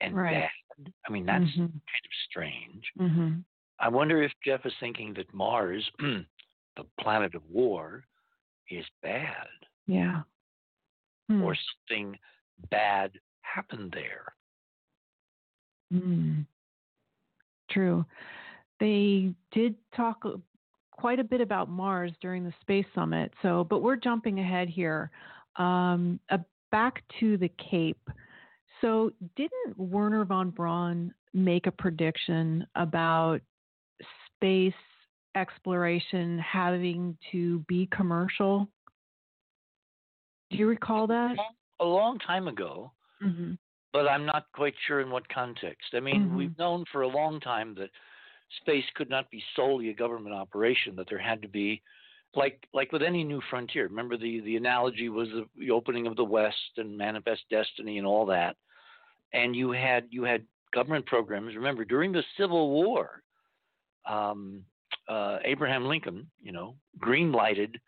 and 0.01 0.17
right. 0.17 0.49
bad, 0.79 0.93
I 1.07 1.13
mean, 1.13 1.27
that's 1.27 1.45
mm-hmm. 1.45 1.61
kind 1.61 1.73
of 1.73 2.13
strange. 2.31 2.85
Mm-hmm. 2.99 3.41
I 3.81 3.89
wonder 3.89 4.23
if 4.23 4.33
Jeff 4.45 4.67
is 4.67 4.73
thinking 4.81 5.15
that 5.15 5.33
Mars, 5.33 5.89
the 5.99 6.85
planet 7.01 7.35
of 7.35 7.43
war, 7.51 8.05
is 8.71 8.85
bad. 9.03 9.47
Yeah. 9.87 10.23
Hmm. 11.29 11.43
Or 11.43 11.57
something 11.89 12.19
bad 12.71 13.13
happened 13.43 13.95
there. 13.95 14.33
Hmm. 15.93 16.41
True. 17.71 18.05
They 18.81 19.35
did 19.53 19.75
talk 19.95 20.25
quite 20.93 21.21
a 21.21 21.25
bit 21.25 21.41
about 21.41 21.71
Mars 21.71 22.13
during 22.21 22.45
the 22.45 22.53
Space 22.61 22.87
Summit. 22.95 23.33
So, 23.43 23.65
but 23.69 23.83
we're 23.83 23.97
jumping 23.97 24.41
ahead 24.41 24.69
here. 24.69 25.11
Um, 25.57 26.19
uh, 26.31 26.39
back 26.71 27.03
to 27.21 27.37
the 27.37 27.51
Cape. 27.71 28.11
So, 28.81 29.11
didn't 29.37 29.77
Wernher 29.77 30.25
von 30.25 30.51
Braun 30.51 31.13
make 31.35 31.67
a 31.67 31.73
prediction 31.73 32.67
about 32.75 33.41
space 34.39 34.73
exploration 35.35 36.39
having 36.39 37.17
to 37.33 37.61
be 37.69 37.89
commercial? 37.93 38.69
Do 40.51 40.57
you 40.57 40.67
recall 40.67 41.07
that? 41.09 41.37
A 41.81 41.85
long 41.85 42.19
time 42.19 42.49
ago, 42.49 42.93
mm-hmm. 43.23 43.53
but 43.93 44.09
I'm 44.09 44.27
not 44.27 44.47
quite 44.55 44.75
sure 44.87 45.01
in 45.01 45.11
what 45.11 45.29
context. 45.29 45.89
I 45.95 46.01
mean, 46.01 46.27
mm-hmm. 46.27 46.37
we've 46.37 46.59
known 46.59 46.85
for 46.91 47.03
a 47.03 47.09
long 47.09 47.39
time 47.41 47.75
that 47.77 47.91
space 48.63 48.85
could 48.95 49.11
not 49.11 49.31
be 49.31 49.43
solely 49.55 49.91
a 49.91 49.95
government 49.95 50.35
operation; 50.35 50.97
that 50.97 51.07
there 51.09 51.19
had 51.19 51.43
to 51.43 51.49
be, 51.49 51.83
like 52.35 52.67
like 52.73 52.91
with 52.91 53.03
any 53.03 53.23
new 53.23 53.41
frontier. 53.51 53.85
Remember 53.85 54.17
the 54.17 54.41
the 54.41 54.57
analogy 54.57 55.09
was 55.09 55.29
the, 55.29 55.47
the 55.59 55.71
opening 55.71 56.07
of 56.07 56.17
the 56.17 56.25
West 56.25 56.79
and 56.79 56.97
Manifest 56.97 57.43
Destiny 57.51 57.99
and 57.99 58.07
all 58.07 58.27
that, 58.27 58.57
and 59.33 59.55
you 59.55 59.71
had 59.71 60.07
you 60.11 60.25
had 60.25 60.43
government 60.75 61.07
programs. 61.07 61.55
Remember 61.55 61.85
during 61.85 62.11
the 62.11 62.25
Civil 62.37 62.71
War, 62.71 63.23
um, 64.09 64.65
uh, 65.09 65.39
Abraham 65.45 65.87
Lincoln, 65.87 66.31
you 66.41 66.53
know, 66.53 66.75
green 66.99 67.33
lighted 67.33 67.79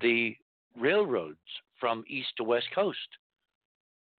the 0.00 0.36
railroads 0.78 1.38
from 1.78 2.04
east 2.08 2.28
to 2.36 2.44
west 2.44 2.66
coast. 2.74 2.98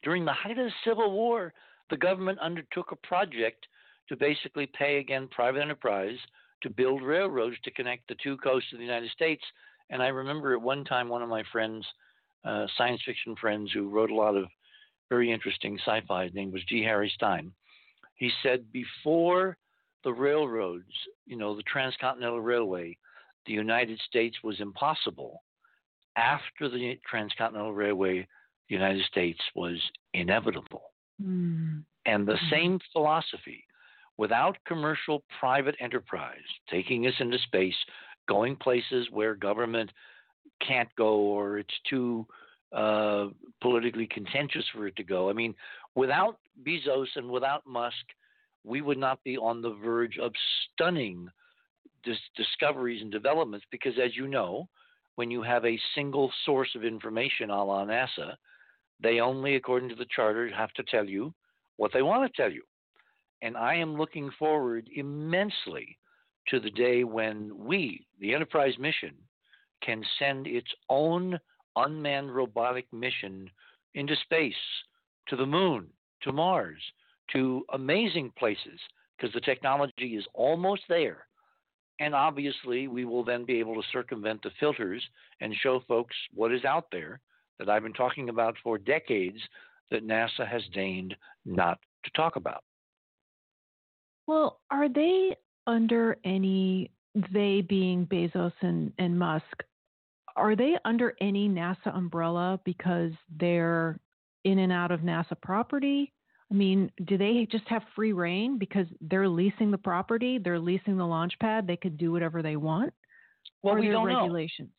During 0.03 0.25
the 0.25 0.33
height 0.33 0.57
of 0.57 0.65
the 0.65 0.71
Civil 0.83 1.11
War, 1.11 1.53
the 1.89 1.97
government 1.97 2.39
undertook 2.39 2.91
a 2.91 3.07
project 3.07 3.65
to 4.09 4.15
basically 4.15 4.67
pay 4.67 4.97
again 4.97 5.27
private 5.31 5.61
enterprise 5.61 6.17
to 6.61 6.69
build 6.69 7.01
railroads 7.01 7.57
to 7.63 7.71
connect 7.71 8.07
the 8.07 8.15
two 8.23 8.37
coasts 8.37 8.71
of 8.71 8.79
the 8.79 8.85
United 8.85 9.09
States. 9.11 9.43
And 9.89 10.01
I 10.01 10.07
remember 10.07 10.53
at 10.53 10.61
one 10.61 10.83
time 10.83 11.09
one 11.09 11.21
of 11.21 11.29
my 11.29 11.43
friends, 11.51 11.85
uh, 12.43 12.65
science 12.77 13.01
fiction 13.05 13.35
friends 13.35 13.71
who 13.73 13.89
wrote 13.89 14.11
a 14.11 14.15
lot 14.15 14.35
of 14.35 14.45
very 15.09 15.31
interesting 15.31 15.77
sci-fi, 15.85 16.25
his 16.25 16.33
name 16.33 16.51
was 16.51 16.63
G. 16.65 16.83
Harry 16.83 17.11
Stine. 17.13 17.51
He 18.15 18.31
said 18.41 18.71
before 18.71 19.57
the 20.05 20.13
railroads, 20.13 20.93
you 21.25 21.35
know, 21.35 21.55
the 21.55 21.63
Transcontinental 21.63 22.39
Railway, 22.39 22.95
the 23.47 23.53
United 23.53 23.99
States 24.07 24.37
was 24.43 24.61
impossible. 24.61 25.43
After 26.15 26.69
the 26.69 26.97
Transcontinental 27.09 27.73
Railway, 27.73 28.25
the 28.69 28.75
United 28.75 29.03
States 29.05 29.39
was 29.55 29.77
inevitable. 30.13 30.91
Mm. 31.21 31.83
And 32.05 32.25
the 32.25 32.33
mm. 32.33 32.49
same 32.49 32.79
philosophy, 32.93 33.65
without 34.17 34.57
commercial 34.65 35.23
private 35.39 35.75
enterprise 35.81 36.37
taking 36.69 37.07
us 37.07 37.13
into 37.19 37.39
space, 37.39 37.75
going 38.29 38.55
places 38.55 39.07
where 39.11 39.35
government 39.35 39.91
can't 40.65 40.89
go 40.95 41.17
or 41.17 41.57
it's 41.57 41.73
too 41.89 42.25
uh, 42.73 43.27
politically 43.61 44.07
contentious 44.07 44.65
for 44.73 44.87
it 44.87 44.95
to 44.95 45.03
go. 45.03 45.29
I 45.29 45.33
mean, 45.33 45.55
without 45.95 46.37
Bezos 46.65 47.07
and 47.15 47.29
without 47.29 47.65
Musk, 47.65 47.95
we 48.65 48.81
would 48.81 48.97
not 48.97 49.23
be 49.23 49.37
on 49.37 49.61
the 49.61 49.75
verge 49.83 50.17
of 50.17 50.33
stunning 50.73 51.29
dis- 52.03 52.17
discoveries 52.35 53.01
and 53.01 53.11
developments 53.11 53.65
because, 53.71 53.93
as 54.03 54.15
you 54.15 54.27
know, 54.27 54.67
when 55.15 55.31
you 55.31 55.41
have 55.41 55.65
a 55.65 55.79
single 55.93 56.31
source 56.45 56.69
of 56.75 56.83
information 56.83 57.49
a 57.49 57.63
la 57.63 57.85
NASA, 57.85 58.35
they 59.01 59.19
only, 59.19 59.55
according 59.55 59.89
to 59.89 59.95
the 59.95 60.07
charter, 60.15 60.49
have 60.49 60.71
to 60.73 60.83
tell 60.83 61.05
you 61.05 61.33
what 61.77 61.91
they 61.93 62.01
want 62.01 62.31
to 62.31 62.41
tell 62.41 62.51
you. 62.51 62.63
And 63.41 63.55
I 63.57 63.75
am 63.75 63.95
looking 63.95 64.31
forward 64.39 64.89
immensely 64.95 65.97
to 66.47 66.59
the 66.59 66.69
day 66.69 67.03
when 67.03 67.51
we, 67.57 68.05
the 68.19 68.33
Enterprise 68.33 68.73
mission, 68.79 69.13
can 69.83 70.03
send 70.19 70.47
its 70.47 70.69
own 70.89 71.39
unmanned 71.75 72.33
robotic 72.33 72.91
mission 72.93 73.49
into 73.93 74.15
space, 74.23 74.53
to 75.27 75.35
the 75.35 75.45
moon, 75.45 75.87
to 76.21 76.31
Mars, 76.31 76.81
to 77.33 77.65
amazing 77.73 78.31
places 78.37 78.79
because 79.17 79.33
the 79.33 79.41
technology 79.41 80.15
is 80.15 80.25
almost 80.33 80.81
there. 80.89 81.27
And 81.99 82.13
obviously, 82.13 82.87
we 82.87 83.05
will 83.05 83.23
then 83.23 83.45
be 83.45 83.59
able 83.59 83.75
to 83.75 83.87
circumvent 83.93 84.41
the 84.43 84.51
filters 84.59 85.01
and 85.39 85.55
show 85.61 85.81
folks 85.87 86.15
what 86.33 86.53
is 86.53 86.65
out 86.65 86.87
there 86.91 87.21
that 87.57 87.69
I've 87.69 87.83
been 87.83 87.93
talking 87.93 88.29
about 88.29 88.55
for 88.63 88.77
decades 88.77 89.39
that 89.91 90.05
NASA 90.05 90.45
has 90.45 90.63
deigned 90.73 91.15
not 91.45 91.79
to 92.03 92.11
talk 92.11 92.35
about. 92.35 92.63
Well, 94.27 94.59
are 94.71 94.89
they 94.89 95.37
under 95.67 96.17
any, 96.25 96.91
they 97.31 97.61
being 97.61 98.05
Bezos 98.07 98.51
and, 98.61 98.91
and 98.97 99.17
Musk, 99.17 99.63
are 100.35 100.55
they 100.55 100.75
under 100.83 101.13
any 101.21 101.47
NASA 101.47 101.95
umbrella 101.95 102.59
because 102.65 103.11
they're 103.39 103.99
in 104.43 104.59
and 104.59 104.71
out 104.71 104.91
of 104.91 105.01
NASA 105.01 105.39
property? 105.41 106.11
I 106.51 106.53
mean, 106.53 106.91
do 107.05 107.17
they 107.17 107.47
just 107.51 107.67
have 107.67 107.81
free 107.95 108.13
reign 108.13 108.57
because 108.59 108.85
they're 109.01 109.27
leasing 109.27 109.71
the 109.71 109.77
property, 109.77 110.37
they're 110.37 110.59
leasing 110.59 110.97
the 110.97 111.05
launch 111.05 111.33
pad, 111.39 111.65
they 111.65 111.77
could 111.77 111.97
do 111.97 112.11
whatever 112.11 112.41
they 112.41 112.55
want? 112.55 112.93
Well, 113.63 113.75
we 113.75 113.89
don't 113.89 114.05
regulations? 114.05 114.69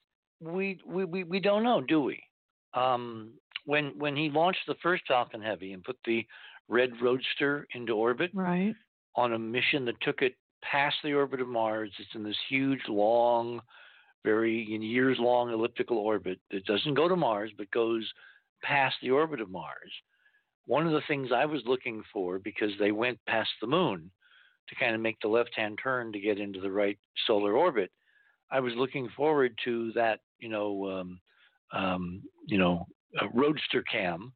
know. 0.41 0.53
We, 0.53 0.79
we 0.87 1.05
we 1.05 1.25
we 1.25 1.41
don't 1.41 1.65
know, 1.65 1.81
do 1.81 2.01
we? 2.03 2.23
Um, 2.75 3.33
when 3.65 3.99
when 3.99 4.15
he 4.15 4.31
launched 4.31 4.61
the 4.69 4.77
first 4.83 5.03
Falcon 5.09 5.41
Heavy 5.41 5.73
and 5.73 5.83
put 5.83 5.97
the 6.05 6.25
Red 6.69 6.91
Roadster 7.01 7.67
into 7.75 7.95
orbit, 7.95 8.31
right, 8.35 8.75
on 9.17 9.33
a 9.33 9.39
mission 9.39 9.85
that 9.87 10.01
took 10.03 10.23
it 10.23 10.37
past 10.63 10.97
the 11.03 11.15
orbit 11.15 11.41
of 11.41 11.49
Mars, 11.49 11.91
it's 11.99 12.15
in 12.15 12.23
this 12.23 12.37
huge, 12.49 12.81
long, 12.89 13.61
very 14.25 14.63
years 14.63 15.17
long 15.19 15.51
elliptical 15.53 15.99
orbit 15.99 16.39
that 16.51 16.67
doesn't 16.67 16.95
go 16.95 17.09
to 17.09 17.17
Mars 17.17 17.51
but 17.57 17.71
goes 17.71 18.07
past 18.63 18.97
the 19.01 19.11
orbit 19.11 19.41
of 19.41 19.51
Mars 19.51 19.93
one 20.67 20.87
of 20.87 20.93
the 20.93 21.03
things 21.09 21.31
I 21.35 21.47
was 21.47 21.63
looking 21.65 22.03
for 22.13 22.39
because 22.39 22.73
they 22.79 22.93
went 22.93 23.19
past 23.27 23.51
the 23.61 23.67
moon 23.67 24.11
to 24.69 24.75
kind 24.75 24.95
of 24.95 25.01
make 25.01 25.21
the 25.21 25.29
left 25.29 25.55
hand 25.57 25.79
turn 25.83 26.13
to 26.13 26.21
get 26.21 26.41
into 26.41 26.61
the 26.61 26.71
right 26.71 26.99
solar 27.27 27.55
orbit, 27.55 27.91
I 28.51 28.61
was 28.61 28.75
looking 28.77 29.09
forward 29.17 29.57
to 29.65 29.93
that, 29.93 30.21
you 30.39 30.49
know, 30.49 30.91
um, 30.91 31.21
um, 31.73 32.23
you 32.47 32.59
know, 32.59 32.87
roadster 33.33 33.83
cam. 33.83 34.33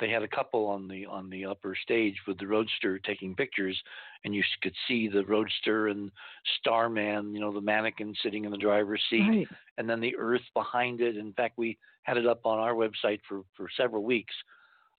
They 0.00 0.10
had 0.10 0.22
a 0.22 0.28
couple 0.28 0.66
on 0.66 0.88
the 0.88 1.06
on 1.06 1.30
the 1.30 1.44
upper 1.44 1.76
stage 1.80 2.16
with 2.26 2.38
the 2.38 2.46
roadster 2.46 2.98
taking 2.98 3.36
pictures, 3.36 3.80
and 4.24 4.34
you 4.34 4.42
could 4.62 4.74
see 4.88 5.06
the 5.06 5.24
roadster 5.24 5.88
and 5.88 6.10
Starman, 6.58 7.34
you 7.34 7.40
know, 7.40 7.52
the 7.52 7.60
mannequin 7.60 8.14
sitting 8.22 8.44
in 8.44 8.50
the 8.50 8.56
driver's 8.56 9.02
seat, 9.08 9.28
right. 9.28 9.48
and 9.78 9.88
then 9.88 10.00
the 10.00 10.16
Earth 10.16 10.42
behind 10.54 11.00
it. 11.00 11.16
In 11.16 11.32
fact, 11.34 11.56
we 11.56 11.78
had 12.02 12.16
it 12.16 12.26
up 12.26 12.40
on 12.44 12.58
our 12.58 12.74
website 12.74 13.20
for 13.28 13.42
for 13.56 13.68
several 13.76 14.02
weeks 14.02 14.34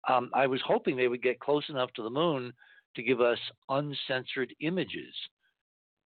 um, 0.07 0.29
I 0.33 0.47
was 0.47 0.61
hoping 0.65 0.95
they 0.95 1.07
would 1.07 1.23
get 1.23 1.39
close 1.39 1.63
enough 1.69 1.91
to 1.93 2.03
the 2.03 2.09
moon 2.09 2.53
to 2.95 3.03
give 3.03 3.21
us 3.21 3.39
uncensored 3.69 4.53
images, 4.61 5.13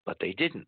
but 0.05 0.17
they 0.21 0.33
didn't. 0.33 0.67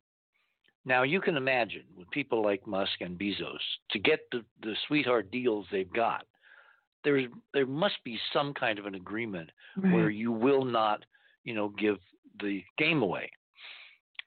Now 0.85 1.03
you 1.03 1.21
can 1.21 1.37
imagine 1.37 1.85
with 1.97 2.11
people 2.11 2.43
like 2.43 2.67
Musk 2.67 3.01
and 3.01 3.19
Bezos 3.19 3.59
to 3.91 3.99
get 3.99 4.21
the, 4.33 4.45
the 4.63 4.75
sweetheart 4.87 5.31
deals 5.31 5.67
they've 5.71 5.93
got, 5.93 6.25
there's 7.05 7.27
there 7.53 7.67
must 7.67 7.97
be 8.05 8.19
some 8.33 8.55
kind 8.55 8.79
of 8.79 8.87
an 8.87 8.95
agreement 8.95 9.51
right. 9.77 9.93
where 9.93 10.11
you 10.11 10.33
will 10.33 10.65
not, 10.65 11.05
you 11.45 11.55
know, 11.55 11.69
give 11.79 11.99
the 12.41 12.63
game 12.77 13.03
away. 13.03 13.31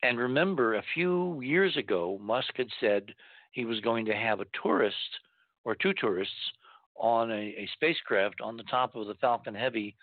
And 0.03 0.17
remember, 0.17 0.75
a 0.75 0.83
few 0.93 1.39
years 1.41 1.77
ago, 1.77 2.17
Musk 2.21 2.51
had 2.55 2.69
said 2.79 3.13
he 3.51 3.65
was 3.65 3.79
going 3.81 4.05
to 4.05 4.15
have 4.15 4.39
a 4.39 4.45
tourist 4.63 4.95
or 5.63 5.75
two 5.75 5.93
tourists 5.93 6.33
on 6.95 7.31
a, 7.31 7.35
a 7.35 7.69
spacecraft 7.73 8.41
on 8.41 8.57
the 8.57 8.63
top 8.63 8.95
of 8.95 9.07
the 9.07 9.15
Falcon 9.15 9.55
Heavy 9.55 9.95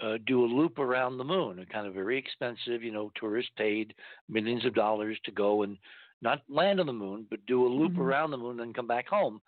uh, 0.00 0.18
do 0.26 0.44
a 0.44 0.46
loop 0.46 0.78
around 0.78 1.18
the 1.18 1.24
moon, 1.24 1.58
a 1.58 1.66
kind 1.66 1.86
of 1.86 1.94
very 1.94 2.18
expensive, 2.18 2.82
you 2.82 2.92
know, 2.92 3.10
tourists 3.18 3.52
paid 3.56 3.94
millions 4.28 4.64
of 4.64 4.74
dollars 4.74 5.18
to 5.24 5.30
go 5.30 5.62
and 5.62 5.76
not 6.22 6.42
land 6.48 6.80
on 6.80 6.86
the 6.86 6.92
moon, 6.92 7.26
but 7.30 7.44
do 7.46 7.66
a 7.66 7.68
loop 7.68 7.92
mm-hmm. 7.92 8.02
around 8.02 8.30
the 8.30 8.36
moon 8.36 8.60
and 8.60 8.74
come 8.74 8.86
back 8.86 9.08
home. 9.08 9.40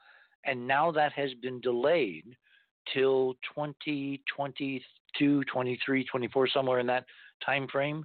And 0.45 0.67
now 0.67 0.91
that 0.93 1.13
has 1.13 1.31
been 1.41 1.61
delayed 1.61 2.37
till 2.93 3.35
2022, 3.55 5.45
23, 5.45 6.05
24, 6.05 6.49
somewhere 6.49 6.81
in 6.81 6.87
that 6.89 7.05
time 7.45 7.67
frame. 7.69 8.05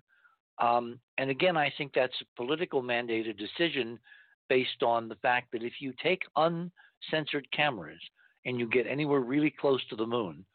Um, 0.59 0.99
and 1.17 1.29
again, 1.29 1.57
I 1.57 1.71
think 1.77 1.91
that's 1.93 2.13
a 2.21 2.41
political 2.41 2.81
mandated 2.81 3.37
decision 3.37 3.99
based 4.47 4.83
on 4.83 5.09
the 5.09 5.15
fact 5.15 5.51
that 5.51 5.63
if 5.63 5.73
you 5.79 5.93
take 6.01 6.21
uncensored 6.35 7.47
cameras 7.51 7.99
and 8.45 8.60
you 8.60 8.67
get 8.67 8.88
anywhere 8.88 9.19
really 9.19 9.54
close 9.60 9.82
to 9.89 9.95
the 9.95 10.06
moon, 10.06 10.45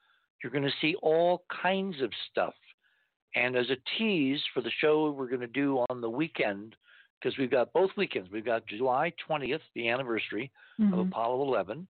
you're 0.42 0.52
going 0.52 0.64
to 0.64 0.70
see 0.80 0.94
all 1.02 1.44
kinds 1.62 2.00
of 2.02 2.10
stuff. 2.30 2.54
And 3.34 3.56
as 3.56 3.66
a 3.70 3.98
tease 3.98 4.40
for 4.52 4.60
the 4.60 4.70
show 4.80 5.10
we're 5.10 5.28
going 5.28 5.40
to 5.40 5.46
do 5.46 5.84
on 5.90 6.00
the 6.00 6.10
weekend, 6.10 6.76
because 7.20 7.38
we've 7.38 7.50
got 7.50 7.72
both 7.72 7.90
weekends, 7.96 8.30
we've 8.30 8.44
got 8.44 8.66
July 8.66 9.12
20th, 9.28 9.60
the 9.74 9.88
anniversary 9.88 10.50
mm-hmm. 10.80 10.92
of 10.92 11.06
Apollo 11.06 11.42
11, 11.42 11.86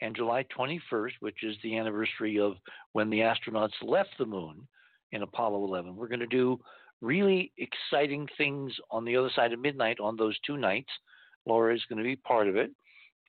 and 0.00 0.16
July 0.16 0.44
21st, 0.56 1.12
which 1.20 1.42
is 1.42 1.56
the 1.62 1.76
anniversary 1.76 2.38
of 2.38 2.54
when 2.92 3.10
the 3.10 3.20
astronauts 3.20 3.72
left 3.82 4.10
the 4.18 4.26
moon 4.26 4.66
in 5.12 5.22
Apollo 5.22 5.64
11. 5.64 5.96
We're 5.96 6.08
going 6.08 6.20
to 6.20 6.26
do 6.26 6.58
really 7.00 7.52
exciting 7.58 8.26
things 8.36 8.72
on 8.90 9.04
the 9.04 9.16
other 9.16 9.30
side 9.34 9.52
of 9.52 9.60
midnight 9.60 10.00
on 10.00 10.16
those 10.16 10.38
two 10.46 10.56
nights. 10.56 10.90
Laura 11.46 11.74
is 11.74 11.82
going 11.88 11.98
to 11.98 12.04
be 12.04 12.16
part 12.16 12.48
of 12.48 12.56
it. 12.56 12.70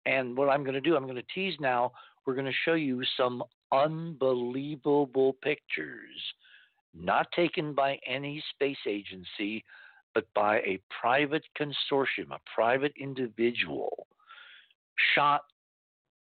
And 0.06 0.38
what 0.38 0.50
I'm 0.50 0.64
going 0.64 0.76
to 0.76 0.82
do, 0.82 0.96
I'm 0.96 1.04
going 1.04 1.16
to 1.16 1.24
tease 1.34 1.56
now 1.60 1.92
we're 2.30 2.36
going 2.36 2.46
to 2.46 2.52
show 2.64 2.76
you 2.76 3.02
some 3.18 3.44
unbelievable 3.72 5.34
pictures, 5.42 6.16
not 6.94 7.32
taken 7.32 7.74
by 7.74 7.98
any 8.08 8.44
space 8.52 8.78
agency, 8.88 9.64
but 10.14 10.26
by 10.36 10.58
a 10.58 10.80
private 11.02 11.44
consortium, 11.60 12.32
a 12.32 12.40
private 12.54 12.94
individual, 13.00 14.06
shot. 15.16 15.42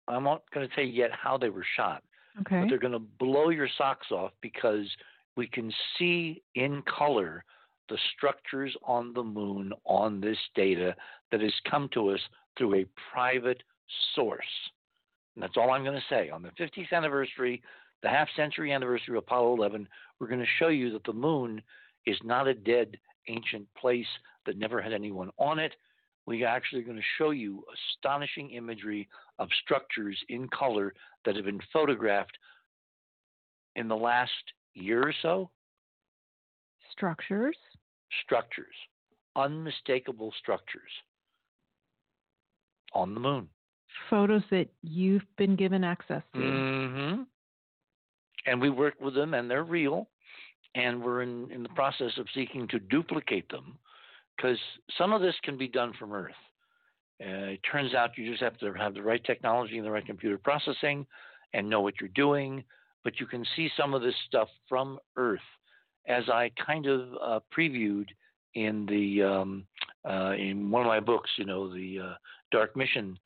I'm 0.07 0.23
not 0.23 0.41
going 0.51 0.67
to 0.67 0.75
tell 0.75 0.83
you 0.83 0.93
yet 0.93 1.11
how 1.11 1.37
they 1.37 1.49
were 1.49 1.65
shot, 1.75 2.01
okay. 2.41 2.61
but 2.61 2.69
they're 2.69 2.79
going 2.79 2.93
to 2.93 3.07
blow 3.19 3.49
your 3.49 3.69
socks 3.77 4.07
off 4.11 4.31
because 4.41 4.87
we 5.35 5.45
can 5.45 5.71
see 5.99 6.41
in 6.55 6.81
color 6.83 7.43
the 7.89 7.99
structures 8.15 8.75
on 8.83 9.13
the 9.13 9.23
moon 9.23 9.73
on 9.85 10.21
this 10.21 10.37
data 10.55 10.95
that 11.31 11.41
has 11.41 11.53
come 11.69 11.87
to 11.93 12.09
us 12.09 12.19
through 12.59 12.75
a 12.75 12.85
private 13.11 13.63
source. 14.13 14.43
And 15.35 15.41
that's 15.41 15.57
all 15.57 15.71
I'm 15.71 15.83
going 15.83 15.95
to 15.95 16.13
say. 16.13 16.29
On 16.29 16.43
the 16.43 16.49
50th 16.49 16.91
anniversary, 16.91 17.63
the 18.03 18.09
half 18.09 18.27
century 18.35 18.71
anniversary 18.71 19.17
of 19.17 19.23
Apollo 19.23 19.55
11, 19.55 19.87
we're 20.19 20.27
going 20.27 20.41
to 20.41 20.45
show 20.59 20.67
you 20.67 20.91
that 20.91 21.03
the 21.05 21.13
moon 21.13 21.61
is 22.05 22.17
not 22.23 22.47
a 22.47 22.53
dead 22.53 22.97
ancient 23.27 23.65
place 23.75 24.05
that 24.45 24.57
never 24.57 24.81
had 24.81 24.93
anyone 24.93 25.29
on 25.39 25.57
it. 25.57 25.73
We 26.25 26.43
are 26.43 26.55
actually 26.55 26.83
going 26.83 26.97
to 26.97 27.03
show 27.17 27.31
you 27.31 27.63
astonishing 27.97 28.51
imagery 28.51 29.07
of 29.39 29.49
structures 29.63 30.17
in 30.29 30.47
color 30.49 30.93
that 31.25 31.35
have 31.35 31.45
been 31.45 31.61
photographed 31.73 32.37
in 33.75 33.87
the 33.87 33.95
last 33.95 34.31
year 34.73 35.01
or 35.01 35.13
so. 35.21 35.49
Structures? 36.91 37.55
Structures. 38.23 38.75
Unmistakable 39.35 40.33
structures 40.37 40.91
on 42.93 43.13
the 43.13 43.19
moon 43.19 43.49
photos 44.09 44.43
that 44.51 44.67
you've 44.81 45.25
been 45.37 45.55
given 45.55 45.83
access 45.83 46.23
to. 46.33 46.39
Mm-hmm. 46.39 47.21
And 48.45 48.61
we 48.61 48.69
work 48.69 48.95
with 48.99 49.15
them, 49.15 49.33
and 49.33 49.49
they're 49.49 49.63
real. 49.63 50.07
And 50.75 51.03
we're 51.03 51.23
in, 51.23 51.51
in 51.51 51.63
the 51.63 51.69
process 51.69 52.11
of 52.17 52.27
seeking 52.33 52.67
to 52.69 52.79
duplicate 52.79 53.49
them 53.49 53.77
because 54.35 54.57
some 54.97 55.13
of 55.13 55.21
this 55.21 55.35
can 55.43 55.57
be 55.57 55.67
done 55.67 55.93
from 55.97 56.13
Earth. 56.13 56.31
Uh, 57.21 57.53
it 57.53 57.59
turns 57.69 57.93
out 57.93 58.17
you 58.17 58.29
just 58.29 58.41
have 58.41 58.57
to 58.59 58.71
have 58.73 58.93
the 58.93 59.01
right 59.01 59.23
technology 59.25 59.77
and 59.77 59.85
the 59.85 59.91
right 59.91 60.05
computer 60.05 60.37
processing 60.37 61.05
and 61.53 61.69
know 61.69 61.81
what 61.81 61.95
you're 61.99 62.09
doing. 62.09 62.63
But 63.03 63.19
you 63.19 63.25
can 63.25 63.43
see 63.55 63.69
some 63.75 63.93
of 63.93 64.01
this 64.01 64.13
stuff 64.27 64.47
from 64.69 64.99
Earth, 65.17 65.39
as 66.07 66.29
I 66.29 66.51
kind 66.65 66.85
of 66.85 67.09
uh, 67.21 67.39
previewed 67.55 68.07
in 68.53 68.85
the 68.85 69.23
um, 69.23 69.65
uh, 70.07 70.33
in 70.33 70.69
one 70.69 70.83
of 70.83 70.87
my 70.87 70.99
books. 70.99 71.29
You 71.37 71.45
know, 71.45 71.73
the 71.73 71.99
uh, 71.99 72.13
Dark 72.51 72.75
Mission 72.75 73.17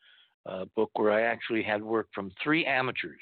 uh, 0.45 0.65
book 0.75 0.91
where 0.95 1.11
I 1.11 1.21
actually 1.21 1.63
had 1.63 1.81
work 1.81 2.07
from 2.13 2.31
three 2.43 2.65
amateurs, 2.65 3.21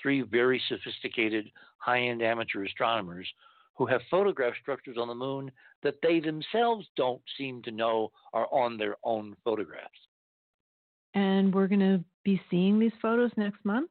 three 0.00 0.22
very 0.22 0.60
sophisticated 0.68 1.50
high 1.78 2.00
end 2.00 2.22
amateur 2.22 2.64
astronomers 2.64 3.28
who 3.74 3.86
have 3.86 4.00
photographed 4.10 4.58
structures 4.60 4.96
on 4.98 5.08
the 5.08 5.14
moon 5.14 5.50
that 5.82 5.96
they 6.02 6.20
themselves 6.20 6.86
don't 6.96 7.22
seem 7.38 7.62
to 7.62 7.70
know 7.70 8.10
are 8.32 8.46
on 8.52 8.76
their 8.76 8.96
own 9.02 9.34
photographs. 9.44 9.88
And 11.14 11.54
we're 11.54 11.68
going 11.68 11.80
to 11.80 12.04
be 12.24 12.40
seeing 12.50 12.78
these 12.78 12.92
photos 13.00 13.30
next 13.36 13.64
month? 13.64 13.90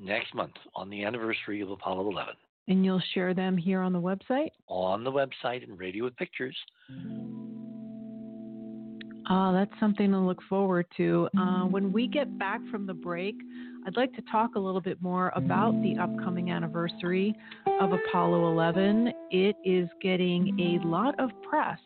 Next 0.00 0.34
month 0.34 0.54
on 0.74 0.90
the 0.90 1.04
anniversary 1.04 1.60
of 1.60 1.70
Apollo 1.70 2.10
11. 2.10 2.34
And 2.68 2.84
you'll 2.84 3.02
share 3.14 3.34
them 3.34 3.56
here 3.56 3.80
on 3.80 3.92
the 3.92 4.00
website? 4.00 4.50
On 4.68 5.04
the 5.04 5.10
website 5.10 5.64
and 5.64 5.78
Radio 5.78 6.04
with 6.04 6.16
Pictures. 6.16 6.56
Oh, 9.30 9.52
that's 9.52 9.70
something 9.78 10.10
to 10.10 10.18
look 10.18 10.42
forward 10.48 10.86
to. 10.96 11.28
Uh, 11.38 11.64
when 11.64 11.92
we 11.92 12.06
get 12.06 12.38
back 12.38 12.60
from 12.70 12.86
the 12.86 12.94
break, 12.94 13.36
I'd 13.86 13.96
like 13.96 14.12
to 14.14 14.22
talk 14.30 14.54
a 14.54 14.58
little 14.58 14.80
bit 14.80 15.00
more 15.00 15.32
about 15.34 15.72
the 15.82 15.96
upcoming 15.98 16.50
anniversary 16.50 17.34
of 17.80 17.92
Apollo 17.92 18.50
11. 18.52 19.12
It 19.30 19.56
is 19.64 19.88
getting 20.00 20.58
a 20.60 20.86
lot 20.86 21.18
of 21.18 21.30
press. 21.42 21.78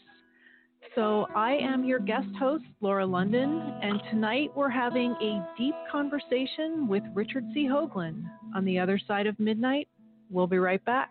So, 0.94 1.26
I 1.34 1.56
am 1.56 1.84
your 1.84 1.98
guest 1.98 2.28
host, 2.38 2.64
Laura 2.80 3.04
London, 3.04 3.60
and 3.82 4.00
tonight 4.10 4.50
we're 4.54 4.70
having 4.70 5.12
a 5.20 5.46
deep 5.58 5.74
conversation 5.92 6.88
with 6.88 7.02
Richard 7.12 7.44
C. 7.52 7.66
Hoagland. 7.66 8.22
On 8.54 8.64
the 8.64 8.78
other 8.78 8.98
side 9.06 9.26
of 9.26 9.38
midnight, 9.38 9.88
we'll 10.30 10.46
be 10.46 10.58
right 10.58 10.82
back. 10.86 11.10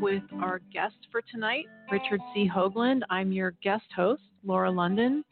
with 0.00 0.22
our 0.40 0.60
guest 0.72 0.96
for 1.10 1.22
tonight, 1.22 1.66
Richard 1.90 2.20
C. 2.32 2.48
Hoagland. 2.48 3.02
I'm 3.10 3.32
your 3.32 3.52
guest 3.62 3.86
host, 3.94 4.22
Laura 4.44 4.70
London. 4.70 5.24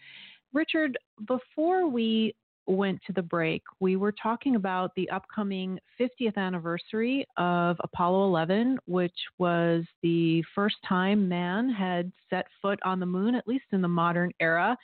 Richard, 0.53 0.99
before 1.27 1.89
we 1.89 2.35
went 2.67 3.01
to 3.07 3.13
the 3.13 3.23
break, 3.23 3.63
we 3.79 3.97
were 3.97 4.13
talking 4.13 4.57
about 4.57 4.91
the 4.97 5.09
upcoming 5.11 5.79
50th 6.01 6.37
anniversary 6.37 7.25
of 7.37 7.77
Apollo 7.85 8.27
11, 8.27 8.79
which 8.87 9.15
was 9.39 9.85
the 10.03 10.43
first 10.55 10.77
time 10.89 11.29
man 11.29 11.69
had 11.69 12.11
set 12.29 12.47
foot 12.61 12.81
on 12.85 12.99
the 12.99 13.07
moon, 13.07 13.35
at 13.35 13.47
least 13.47 13.67
in 13.73 13.81
the 13.81 13.89
modern 13.89 14.33
era. 14.41 14.77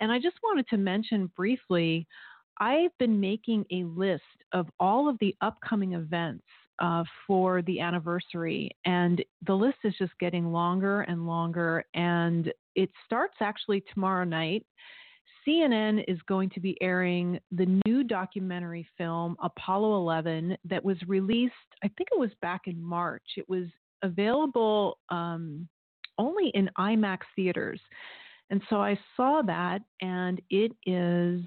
And 0.00 0.12
I 0.12 0.18
just 0.18 0.36
wanted 0.42 0.68
to 0.68 0.76
mention 0.76 1.30
briefly 1.36 2.06
I've 2.60 2.96
been 2.98 3.18
making 3.18 3.64
a 3.70 3.84
list 3.84 4.22
of 4.52 4.68
all 4.78 5.08
of 5.08 5.16
the 5.20 5.34
upcoming 5.40 5.94
events 5.94 6.44
uh, 6.78 7.04
for 7.26 7.62
the 7.62 7.80
anniversary. 7.80 8.70
And 8.84 9.24
the 9.46 9.54
list 9.54 9.78
is 9.84 9.94
just 9.98 10.12
getting 10.18 10.52
longer 10.52 11.02
and 11.02 11.26
longer. 11.26 11.84
And 11.94 12.52
it 12.74 12.90
starts 13.04 13.36
actually 13.40 13.84
tomorrow 13.92 14.24
night. 14.24 14.66
CNN 15.46 16.04
is 16.06 16.18
going 16.28 16.50
to 16.50 16.60
be 16.60 16.76
airing 16.80 17.38
the 17.50 17.80
new 17.86 18.04
documentary 18.04 18.86
film 18.96 19.36
Apollo 19.42 19.96
11 19.96 20.56
that 20.64 20.84
was 20.84 20.96
released, 21.06 21.54
I 21.82 21.88
think 21.88 22.08
it 22.12 22.18
was 22.18 22.30
back 22.40 22.62
in 22.66 22.80
March. 22.80 23.24
It 23.36 23.48
was 23.48 23.66
available 24.02 24.98
um, 25.08 25.68
only 26.18 26.50
in 26.54 26.70
IMAX 26.78 27.18
theaters. 27.34 27.80
And 28.50 28.62
so 28.68 28.76
I 28.76 28.98
saw 29.16 29.42
that, 29.42 29.80
and 30.00 30.40
it 30.50 30.72
is 30.86 31.40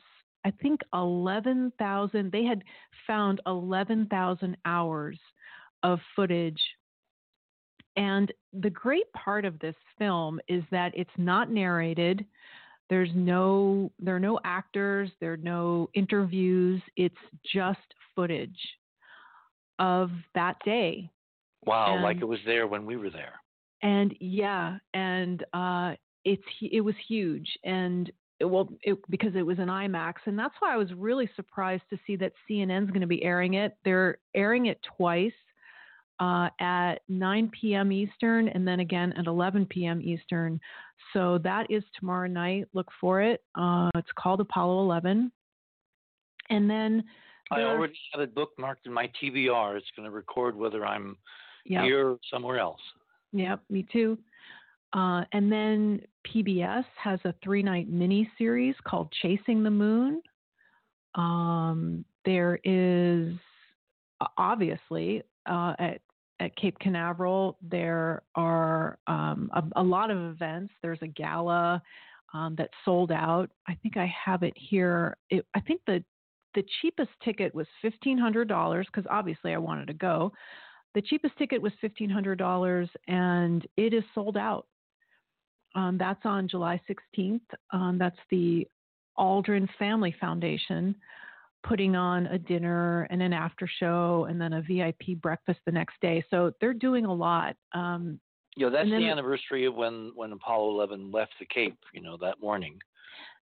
I 0.45 0.51
think 0.61 0.81
11,000, 0.93 2.31
they 2.31 2.43
had 2.43 2.63
found 3.07 3.41
11,000 3.47 4.55
hours 4.63 5.19
of 5.81 5.99
footage. 6.15 6.61
And 7.97 8.31
the 8.53 8.69
great 8.69 9.11
part 9.13 9.43
of 9.43 9.57
this 9.59 9.75
film 9.97 10.39
is 10.47 10.63
that 10.69 10.91
it's 10.95 11.09
not 11.17 11.49
narrated. 11.49 12.25
There's 12.91 13.09
no, 13.15 13.91
there 13.99 14.15
are 14.15 14.19
no 14.19 14.39
actors, 14.43 15.09
there 15.19 15.33
are 15.33 15.37
no 15.37 15.89
interviews. 15.95 16.79
It's 16.95 17.15
just 17.51 17.79
footage 18.15 18.59
of 19.79 20.11
that 20.35 20.57
day. 20.63 21.09
Wow, 21.65 21.95
and, 21.95 22.03
like 22.03 22.17
it 22.17 22.27
was 22.27 22.39
there 22.45 22.67
when 22.67 22.85
we 22.85 22.97
were 22.97 23.09
there. 23.09 23.33
And 23.81 24.15
yeah, 24.19 24.77
and 24.93 25.43
uh, 25.53 25.95
it's 26.23 26.43
it 26.61 26.81
was 26.81 26.95
huge, 27.07 27.47
and 27.63 28.11
well, 28.41 28.69
it, 28.83 28.97
because 29.09 29.35
it 29.35 29.45
was 29.45 29.59
an 29.59 29.67
IMAX, 29.67 30.15
and 30.25 30.37
that's 30.37 30.55
why 30.59 30.73
I 30.73 30.77
was 30.77 30.91
really 30.93 31.29
surprised 31.35 31.83
to 31.89 31.97
see 32.05 32.15
that 32.17 32.33
CNN's 32.49 32.89
going 32.89 33.01
to 33.01 33.07
be 33.07 33.23
airing 33.23 33.55
it. 33.55 33.77
They're 33.85 34.17
airing 34.33 34.65
it 34.65 34.79
twice 34.97 35.31
uh, 36.19 36.49
at 36.59 36.95
9 37.07 37.51
p.m. 37.59 37.91
Eastern, 37.91 38.49
and 38.49 38.67
then 38.67 38.79
again 38.81 39.13
at 39.13 39.27
11 39.27 39.67
p.m. 39.67 40.01
Eastern. 40.01 40.59
So 41.13 41.37
that 41.39 41.69
is 41.69 41.83
tomorrow 41.97 42.27
night. 42.27 42.67
Look 42.73 42.87
for 42.99 43.21
it. 43.21 43.43
Uh, 43.55 43.89
it's 43.95 44.11
called 44.17 44.41
Apollo 44.41 44.81
11, 44.81 45.31
and 46.49 46.69
then 46.69 47.03
I 47.51 47.61
already 47.61 47.97
have 48.11 48.21
it 48.21 48.35
bookmarked 48.35 48.85
in 48.85 48.93
my 48.93 49.09
DVR. 49.21 49.77
It's 49.77 49.85
going 49.95 50.09
to 50.09 50.11
record 50.11 50.55
whether 50.55 50.85
I'm 50.85 51.17
yep. 51.65 51.83
here 51.83 52.09
or 52.09 52.17
somewhere 52.31 52.59
else. 52.59 52.81
Yep, 53.33 53.61
me 53.69 53.85
too. 53.91 54.17
Uh, 54.95 55.25
and 55.33 55.51
then 55.51 55.99
PBS 56.25 56.85
has 56.95 57.19
a 57.25 57.35
three 57.43 57.61
night 57.61 57.89
mini 57.89 58.29
series 58.37 58.75
called 58.87 59.13
Chasing 59.21 59.61
the 59.61 59.69
Moon. 59.69 60.21
Um, 61.15 62.05
there 62.23 62.59
is 62.63 63.33
obviously 64.37 65.21
uh, 65.45 65.73
at 65.79 66.01
at 66.39 66.55
Cape 66.57 66.77
Canaveral 66.79 67.57
there 67.61 68.23
are 68.35 68.97
um, 69.07 69.49
a, 69.53 69.81
a, 69.81 69.83
lot 69.83 70.11
of 70.11 70.17
events. 70.17 70.73
There's 70.81 70.99
a 71.01 71.07
gala 71.07 71.81
um, 72.33 72.55
that 72.57 72.69
sold 72.83 73.11
out. 73.11 73.49
I 73.69 73.75
think 73.81 73.95
I 73.95 74.13
have 74.25 74.43
it 74.43 74.53
here. 74.55 75.15
It, 75.29 75.45
I 75.55 75.59
think 75.59 75.81
the 75.87 76.03
the 76.53 76.63
cheapest 76.81 77.11
ticket 77.23 77.53
was 77.53 77.67
fifteen 77.81 78.17
hundred 78.17 78.47
dollars 78.47 78.87
because 78.87 79.09
obviously 79.09 79.53
I 79.53 79.57
wanted 79.57 79.87
to 79.87 79.93
go. 79.93 80.31
The 80.93 81.01
cheapest 81.01 81.37
ticket 81.37 81.61
was 81.61 81.73
fifteen 81.81 82.09
hundred 82.09 82.37
dollars, 82.37 82.89
and 83.09 83.65
it 83.75 83.93
is 83.93 84.03
sold 84.13 84.37
out. 84.37 84.67
Um, 85.75 85.97
that's 85.97 86.25
on 86.25 86.47
July 86.47 86.81
16th. 86.89 87.41
Um, 87.71 87.97
that's 87.99 88.17
the 88.31 88.67
Aldrin 89.17 89.67
Family 89.77 90.15
Foundation 90.19 90.95
putting 91.63 91.95
on 91.95 92.27
a 92.27 92.37
dinner 92.37 93.07
and 93.09 93.21
an 93.21 93.33
after 93.33 93.67
show 93.79 94.27
and 94.29 94.39
then 94.39 94.53
a 94.53 94.61
VIP 94.61 95.19
breakfast 95.21 95.59
the 95.65 95.71
next 95.71 95.95
day. 96.01 96.23
So 96.29 96.51
they're 96.61 96.73
doing 96.73 97.05
a 97.05 97.13
lot. 97.13 97.55
Um, 97.73 98.19
you 98.55 98.65
know, 98.65 98.71
that's 98.71 98.87
the 98.87 99.09
anniversary 99.09 99.65
of 99.65 99.75
when, 99.75 100.11
when 100.15 100.31
Apollo 100.31 100.69
11 100.71 101.11
left 101.11 101.33
the 101.39 101.45
Cape, 101.45 101.77
you 101.93 102.01
know, 102.01 102.17
that 102.21 102.39
morning. 102.39 102.77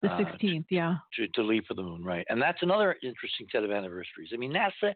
The 0.01 0.09
16th, 0.09 0.33
uh, 0.33 0.37
to, 0.37 0.63
yeah. 0.69 0.95
To, 1.15 1.27
to 1.29 1.41
leave 1.41 1.63
for 1.67 1.73
the 1.73 1.81
moon, 1.81 2.03
right. 2.03 2.25
And 2.29 2.41
that's 2.41 2.61
another 2.61 2.95
interesting 3.01 3.47
set 3.51 3.63
of 3.63 3.71
anniversaries. 3.71 4.29
I 4.33 4.37
mean, 4.37 4.53
NASA 4.53 4.93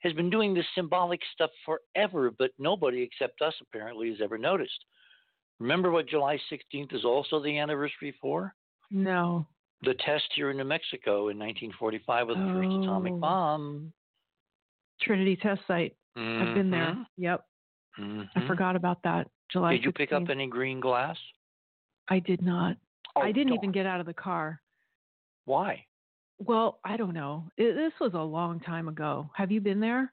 has 0.00 0.12
been 0.14 0.30
doing 0.30 0.52
this 0.52 0.66
symbolic 0.74 1.20
stuff 1.32 1.50
forever, 1.64 2.32
but 2.36 2.50
nobody 2.58 3.02
except 3.02 3.40
us 3.40 3.54
apparently 3.62 4.10
has 4.10 4.18
ever 4.22 4.36
noticed. 4.36 4.84
Remember 5.58 5.90
what 5.90 6.08
July 6.08 6.38
16th 6.52 6.94
is 6.94 7.04
also 7.04 7.42
the 7.42 7.58
anniversary 7.58 8.14
for? 8.20 8.54
No. 8.90 9.46
The 9.82 9.94
test 10.04 10.24
here 10.34 10.50
in 10.50 10.56
New 10.56 10.64
Mexico 10.64 11.28
in 11.28 11.38
1945 11.38 12.28
with 12.28 12.36
the 12.36 12.42
oh. 12.42 12.54
first 12.54 12.84
atomic 12.84 13.12
oh. 13.14 13.18
bomb. 13.18 13.92
Trinity 15.00 15.36
Test 15.36 15.60
Site. 15.66 15.94
Mm-hmm. 16.16 16.48
I've 16.48 16.54
been 16.54 16.70
there. 16.70 16.86
Mm-hmm. 16.86 17.22
Yep. 17.22 17.44
Mm-hmm. 18.00 18.38
I 18.38 18.46
forgot 18.46 18.76
about 18.76 19.02
that. 19.04 19.28
July. 19.50 19.72
Did 19.72 19.84
you 19.84 19.92
16th. 19.92 19.96
pick 19.96 20.12
up 20.12 20.28
any 20.30 20.46
green 20.46 20.80
glass? 20.80 21.16
I 22.08 22.20
did 22.20 22.42
not. 22.42 22.76
Oh, 23.14 23.20
I 23.20 23.32
didn't 23.32 23.54
even 23.54 23.72
get 23.72 23.86
out 23.86 24.00
of 24.00 24.06
the 24.06 24.14
car. 24.14 24.60
Why? 25.44 25.84
Well, 26.38 26.80
I 26.84 26.96
don't 26.96 27.14
know. 27.14 27.44
It, 27.56 27.74
this 27.74 27.92
was 28.00 28.12
a 28.14 28.18
long 28.18 28.60
time 28.60 28.88
ago. 28.88 29.30
Have 29.34 29.50
you 29.50 29.60
been 29.60 29.80
there? 29.80 30.12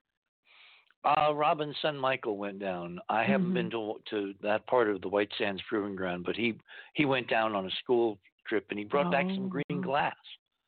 Uh, 1.05 1.33
Robin's 1.33 1.75
son 1.81 1.97
Michael 1.97 2.37
went 2.37 2.59
down. 2.59 2.99
I 3.09 3.23
haven't 3.23 3.47
mm-hmm. 3.47 3.53
been 3.55 3.71
to 3.71 3.95
to 4.09 4.33
that 4.41 4.65
part 4.67 4.89
of 4.89 5.01
the 5.01 5.09
White 5.09 5.29
Sands 5.37 5.61
Proving 5.67 5.95
Ground, 5.95 6.23
but 6.25 6.35
he 6.35 6.57
he 6.93 7.05
went 7.05 7.29
down 7.29 7.55
on 7.55 7.65
a 7.65 7.71
school 7.83 8.17
trip 8.47 8.65
and 8.69 8.79
he 8.79 8.85
brought 8.85 9.07
oh. 9.07 9.11
back 9.11 9.25
some 9.25 9.49
green 9.49 9.63
oh. 9.71 9.81
glass. 9.81 10.15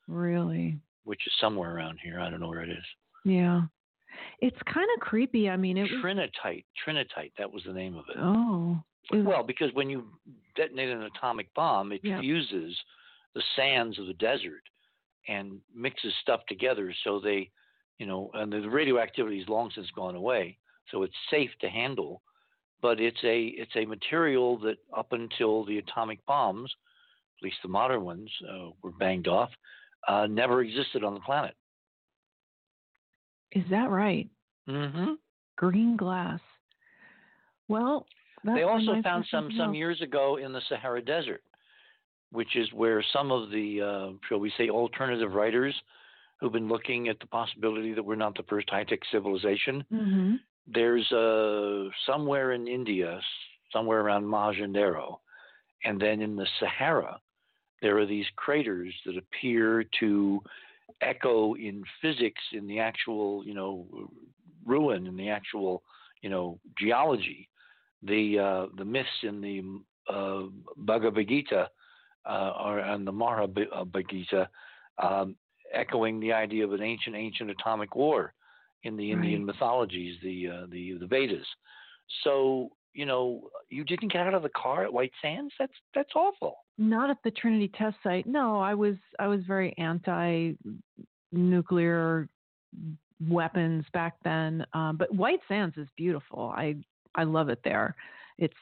Really? 0.08 0.78
Which 1.04 1.22
is 1.26 1.34
somewhere 1.40 1.76
around 1.76 2.00
here. 2.04 2.20
I 2.20 2.30
don't 2.30 2.40
know 2.40 2.50
where 2.50 2.64
it 2.64 2.70
is. 2.70 2.84
Yeah. 3.24 3.62
It's 4.42 4.58
kind 4.72 4.88
of 4.96 5.02
creepy. 5.02 5.50
I 5.50 5.58
mean, 5.58 5.78
it 5.78 5.90
Trinitite. 6.04 6.66
Trinitite. 6.86 7.32
That 7.38 7.52
was 7.52 7.64
the 7.66 7.74
name 7.74 7.96
of 7.96 8.06
it. 8.10 8.18
Oh. 8.20 8.80
Well, 9.14 9.44
because 9.44 9.72
when 9.74 9.90
you 9.90 10.06
detonate 10.56 10.90
an 10.90 11.04
atomic 11.04 11.54
bomb, 11.54 11.92
it 11.92 12.02
yeah. 12.04 12.20
fuses 12.20 12.76
the 13.36 13.44
sands 13.56 14.00
of 14.00 14.08
the 14.08 14.14
desert 14.14 14.64
and 15.28 15.60
mixes 15.76 16.14
stuff 16.22 16.42
together 16.48 16.94
so 17.04 17.20
they, 17.20 17.50
you 17.98 18.06
know, 18.06 18.30
and 18.34 18.52
the 18.52 18.70
radioactivity 18.70 19.39
has 19.39 19.50
long 19.50 19.72
since 19.74 19.89
gone 19.96 20.16
away, 20.16 20.58
so 20.91 21.04
it's 21.04 21.14
safe 21.30 21.52
to 21.62 21.70
handle. 21.70 22.22
But 22.82 23.00
it's 23.00 23.24
a 23.24 23.46
it's 23.46 23.76
a 23.76 23.86
material 23.86 24.58
that 24.60 24.78
up 24.96 25.12
until 25.12 25.66
the 25.66 25.78
atomic 25.78 26.24
bombs, 26.26 26.72
at 27.39 27.43
least 27.43 27.58
the 27.64 27.70
modern 27.70 28.04
ones, 28.04 28.30
uh, 28.50 28.70
were 28.84 28.91
banged 28.91 29.28
off, 29.28 29.50
uh, 30.08 30.28
never 30.28 30.62
existed 30.62 31.04
on 31.04 31.14
the 31.14 31.20
planet. 31.22 31.56
Is 33.54 33.64
that 33.72 33.89
right? 33.89 34.28
Mm-hmm. 34.70 35.14
Green 35.56 35.96
glass. 35.96 36.41
Well, 37.68 38.06
they 38.43 38.64
also 38.64 39.02
found 39.02 39.26
some 39.32 39.50
some 39.58 39.74
years 39.74 40.02
ago 40.02 40.38
in 40.38 40.52
the 40.52 40.62
Sahara 40.70 41.02
Desert, 41.02 41.41
which 42.32 42.56
is 42.56 42.72
where 42.74 43.04
some 43.14 43.32
of 43.32 43.50
the, 43.50 43.82
uh, 43.82 44.18
shall 44.28 44.39
we 44.39 44.52
say, 44.58 44.70
alternative 44.70 45.34
writers 45.34 45.74
who've 46.40 46.52
been 46.52 46.68
looking 46.68 47.08
at 47.08 47.20
the 47.20 47.28
possibility 47.28 47.94
that 47.94 48.04
we're 48.04 48.16
not 48.16 48.36
the 48.36 48.44
first 48.44 48.70
high 48.70 48.84
tech 48.84 49.00
civilization. 49.12 49.84
Mm-hmm. 49.92 50.36
There's 50.68 51.10
uh, 51.12 51.90
somewhere 52.06 52.54
in 52.54 52.68
India, 52.68 53.20
somewhere 53.72 54.02
around 54.02 54.24
Mohenjo-daro, 54.24 55.18
and 55.84 56.02
then 56.02 56.22
in 56.22 56.36
the 56.36 56.48
Sahara, 56.60 57.20
there 57.82 57.98
are 58.00 58.06
these 58.06 58.26
craters 58.36 58.94
that 59.06 59.18
appear 59.18 59.86
to 60.00 60.42
echo 61.02 61.56
in 61.56 61.84
physics 62.02 62.42
in 62.54 62.68
the 62.68 62.80
actual, 62.80 63.46
you 63.46 63.54
know, 63.54 63.86
ruin 64.66 65.06
in 65.08 65.16
the 65.16 65.30
actual, 65.30 65.84
you 66.22 66.30
know, 66.30 66.60
geology, 66.80 67.48
the 68.02 68.40
uh, 68.40 68.66
the 68.78 68.86
myths 68.86 69.10
in 69.24 69.42
the 69.42 69.64
uh, 70.12 70.44
Bhagavad 70.78 71.28
Gita 71.28 71.70
uh, 72.26 72.52
or 72.60 72.80
and 72.80 73.06
the 73.06 73.12
Mahabharata, 73.12 74.50
um, 74.98 75.36
echoing 75.76 76.19
the 76.19 76.34
idea 76.34 76.63
of 76.63 76.73
an 76.73 76.82
ancient, 76.82 77.15
ancient 77.15 77.49
atomic 77.49 77.95
war 77.95 78.34
in 78.84 78.95
the 78.95 79.11
Indian 79.11 79.45
right. 79.45 79.53
mythologies, 79.53 80.17
the 80.23 80.47
uh, 80.47 80.65
the 80.69 80.93
the 80.99 81.07
Vedas. 81.07 81.45
So 82.23 82.69
you 82.93 83.05
know, 83.05 83.49
you 83.69 83.84
didn't 83.84 84.13
get 84.13 84.26
out 84.26 84.34
of 84.34 84.41
the 84.41 84.49
car 84.49 84.86
at 84.86 84.93
White 84.93 85.11
Sands. 85.21 85.53
That's 85.59 85.73
that's 85.93 86.11
awful. 86.15 86.57
Not 86.78 87.09
at 87.09 87.17
the 87.23 87.32
Trinity 87.32 87.69
test 87.78 87.97
site. 88.03 88.26
No, 88.26 88.59
I 88.59 88.73
was 88.73 88.95
I 89.19 89.28
was 89.28 89.41
very 89.45 89.76
anti 89.78 90.53
nuclear 91.32 92.30
weapons 93.28 93.86
back 93.93 94.15
then. 94.23 94.65
Um, 94.73 94.97
but 94.97 95.13
White 95.13 95.41
Sands 95.47 95.78
is 95.78 95.88
beautiful. 95.97 96.53
I 96.55 96.76
I 97.15 97.23
love 97.23 97.49
it 97.49 97.59
there. 97.63 97.95
It's 98.38 98.53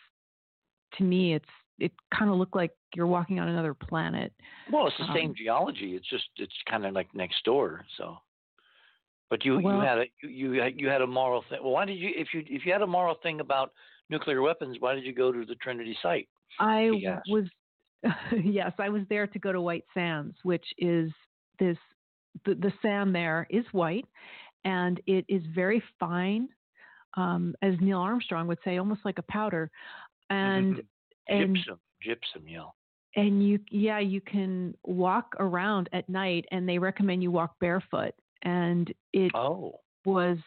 to 0.97 1.03
me, 1.03 1.35
it's 1.35 1.45
it 1.79 1.91
kind 2.13 2.29
of 2.29 2.37
looked 2.37 2.55
like 2.55 2.71
you're 2.95 3.07
walking 3.07 3.39
on 3.39 3.47
another 3.47 3.73
planet. 3.73 4.31
Well, 4.71 4.87
it's 4.87 4.97
the 4.97 5.05
um, 5.05 5.15
same 5.15 5.35
geology. 5.35 5.95
It's 5.95 6.09
just 6.09 6.25
it's 6.37 6.53
kind 6.69 6.85
of 6.85 6.93
like 6.93 7.07
next 7.13 7.43
door. 7.43 7.85
So, 7.97 8.17
but 9.29 9.43
you 9.43 9.59
well, 9.59 9.77
you 9.77 9.81
had 9.81 9.97
a 9.99 10.05
you 10.21 10.53
you 10.53 10.61
had, 10.61 10.79
you 10.79 10.89
had 10.89 11.01
a 11.01 11.07
moral 11.07 11.43
thing. 11.49 11.59
Well, 11.61 11.73
why 11.73 11.85
did 11.85 11.97
you 11.97 12.11
if 12.15 12.29
you 12.33 12.43
if 12.47 12.65
you 12.65 12.71
had 12.71 12.81
a 12.81 12.87
moral 12.87 13.15
thing 13.23 13.39
about 13.39 13.71
nuclear 14.09 14.41
weapons, 14.41 14.77
why 14.79 14.95
did 14.95 15.03
you 15.03 15.13
go 15.13 15.31
to 15.31 15.45
the 15.45 15.55
Trinity 15.55 15.97
site? 16.01 16.27
I 16.59 16.89
was 17.27 17.45
yes, 18.43 18.73
I 18.79 18.89
was 18.89 19.01
there 19.09 19.27
to 19.27 19.39
go 19.39 19.51
to 19.51 19.61
White 19.61 19.85
Sands, 19.93 20.35
which 20.43 20.65
is 20.77 21.11
this 21.59 21.77
the, 22.45 22.55
the 22.55 22.73
sand 22.81 23.15
there 23.15 23.47
is 23.49 23.63
white 23.71 24.05
and 24.65 25.01
it 25.05 25.25
is 25.27 25.41
very 25.53 25.83
fine 25.99 26.47
um, 27.15 27.55
as 27.61 27.75
Neil 27.79 27.99
Armstrong 27.99 28.47
would 28.47 28.59
say, 28.63 28.77
almost 28.77 29.01
like 29.05 29.19
a 29.19 29.23
powder. 29.23 29.69
And 30.29 30.81
and 31.27 31.55
gypsum, 31.55 31.79
gypsum, 32.01 32.47
yeah. 32.47 32.65
And 33.15 33.47
you, 33.47 33.59
yeah, 33.69 33.99
you 33.99 34.21
can 34.21 34.73
walk 34.83 35.35
around 35.39 35.87
at 35.93 36.09
night, 36.09 36.45
and 36.51 36.67
they 36.67 36.79
recommend 36.79 37.21
you 37.21 37.31
walk 37.31 37.53
barefoot. 37.59 38.13
And 38.41 38.91
it 39.13 39.31
oh. 39.35 39.79
was, 40.03 40.37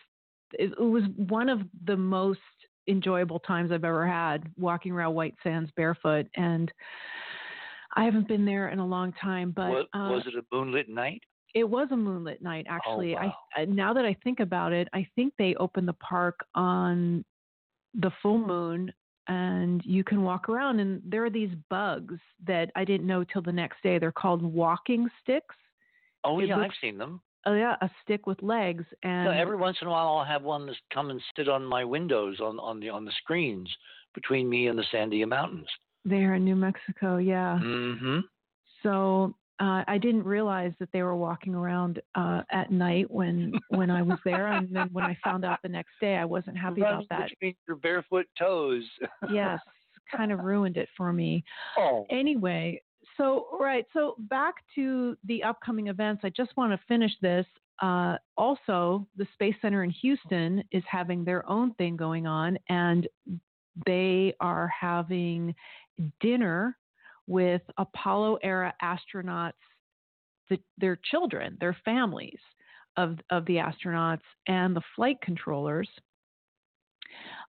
it, 0.53 0.73
it 0.73 0.83
was 0.83 1.05
one 1.17 1.49
of 1.49 1.61
the 1.85 1.97
most 1.97 2.41
enjoyable 2.89 3.39
times 3.41 3.71
I've 3.73 3.85
ever 3.85 4.07
had 4.07 4.51
walking 4.57 4.93
around 4.93 5.15
White 5.15 5.35
Sands 5.43 5.71
barefoot. 5.77 6.27
And 6.35 6.73
I 7.95 8.05
haven't 8.05 8.29
been 8.29 8.45
there 8.45 8.69
in 8.69 8.81
a 8.81 8.87
long 8.87 9.13
time, 9.21 9.53
but 9.55 9.71
was, 9.71 9.87
uh, 9.95 10.09
was 10.13 10.25
it 10.27 10.35
a 10.35 10.43
moonlit 10.53 10.89
night? 10.89 11.23
It 11.55 11.69
was 11.69 11.89
a 11.91 11.97
moonlit 11.97 12.43
night, 12.43 12.67
actually. 12.69 13.17
Oh, 13.17 13.23
wow. 13.23 13.35
I 13.57 13.65
now 13.65 13.95
that 13.95 14.05
I 14.05 14.15
think 14.23 14.41
about 14.41 14.73
it, 14.73 14.89
I 14.93 15.07
think 15.15 15.33
they 15.39 15.55
opened 15.55 15.89
the 15.89 15.95
park 15.95 16.41
on 16.55 17.25
the 17.95 18.11
full 18.21 18.39
moon 18.39 18.93
and 19.29 19.83
you 19.85 20.05
can 20.05 20.23
walk 20.23 20.49
around 20.49 20.81
and 20.81 21.03
there 21.05 21.25
are 21.25 21.31
these 21.31 21.51
bugs 21.69 22.19
that 22.47 22.71
I 22.77 22.85
didn't 22.85 23.07
know 23.07 23.25
till 23.25 23.43
the 23.43 23.53
next 23.53 23.83
day. 23.83 23.99
They're 23.99 24.13
called 24.13 24.43
walking 24.43 25.09
sticks. 25.23 25.55
Oh 26.25 26.39
it 26.41 26.49
yeah, 26.49 26.57
looks, 26.57 26.75
I've 26.83 26.89
seen 26.89 26.99
them. 26.99 27.21
Oh 27.45 27.55
yeah, 27.55 27.77
a 27.81 27.91
stick 28.03 28.27
with 28.27 28.43
legs 28.43 28.85
and 29.03 29.27
so 29.27 29.31
every 29.31 29.57
once 29.57 29.77
in 29.81 29.89
a 29.89 29.91
while 29.91 30.09
I'll 30.09 30.25
have 30.25 30.43
one 30.43 30.67
that 30.67 30.77
come 30.93 31.11
and 31.11 31.21
sit 31.37 31.49
on 31.49 31.65
my 31.65 31.85
windows 31.85 32.41
on 32.41 32.59
on 32.59 32.81
the 32.81 32.89
on 32.89 33.05
the 33.05 33.13
screens 33.23 33.69
between 34.15 34.49
me 34.49 34.69
and 34.69 34.79
the 34.79 34.85
Sandia 34.93 35.29
Mountains. 35.29 35.69
There 36.05 36.35
in 36.35 36.45
New 36.45 36.57
Mexico, 36.57 37.19
yeah. 37.19 37.59
Mm-hmm. 37.63 38.21
So 38.83 39.35
uh, 39.59 39.85
I 39.89 39.99
didn't 39.99 40.25
realize 40.25 40.73
that 40.81 40.91
they 40.93 41.03
were 41.03 41.17
walking 41.17 41.55
around 41.55 42.01
uh, 42.15 42.43
at 42.51 42.71
night 42.71 43.11
when 43.11 43.53
when 43.71 43.91
I 43.91 44.03
was 44.03 44.19
there, 44.25 44.49
and 44.49 44.69
then 44.75 44.89
when 44.93 45.05
I 45.05 45.17
found 45.25 45.45
out 45.45 45.61
the 45.63 45.69
next 45.69 45.93
day, 46.01 46.17
I 46.17 46.25
wasn't 46.25 46.59
happy 46.59 46.83
Run 46.83 46.95
about 46.95 47.07
that. 47.11 47.31
Between 47.31 47.55
your 47.67 47.77
barefoot 47.77 48.27
toes. 48.39 48.85
yes, 49.33 49.61
kind 50.15 50.31
of 50.31 50.41
ruined 50.41 50.77
it 50.77 50.89
for 50.97 51.13
me. 51.13 51.45
Oh. 51.79 52.07
Anyway, 52.11 52.81
so 53.17 53.47
right, 53.61 53.85
so 53.93 54.17
back 54.31 54.55
to 54.75 55.17
the 55.25 55.43
upcoming 55.43 55.89
events. 55.89 56.23
I 56.25 56.31
just 56.31 56.57
want 56.57 56.73
to 56.73 56.81
finish 56.87 57.13
this. 57.21 57.47
Uh, 57.83 58.17
also, 58.37 59.07
the 59.17 59.27
Space 59.35 59.55
Center 59.61 59.85
in 59.85 59.91
Houston 59.91 60.65
is 60.73 60.83
having 60.91 61.25
their 61.25 61.49
own 61.49 61.75
thing 61.75 61.97
going 61.97 62.27
on, 62.27 62.59
and 62.71 63.07
they 63.85 64.35
are 64.41 64.69
having 64.69 65.55
dinner 66.21 66.77
with 67.27 67.63
Apollo 67.79 68.39
era 68.43 68.73
astronauts, 68.83 69.53
the, 70.49 70.59
their 70.79 70.99
children, 71.11 71.57
their 71.61 71.77
families 71.85 72.39
of, 72.97 73.19
of 73.31 73.45
the 73.47 73.57
astronauts, 73.57 74.21
and 74.47 74.75
the 74.75 74.83
flight 74.95 75.17
controllers. 75.23 75.89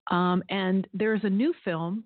Um, 0.09 0.43
and 0.49 0.87
there's 0.93 1.23
a 1.23 1.29
new 1.29 1.53
film 1.63 2.05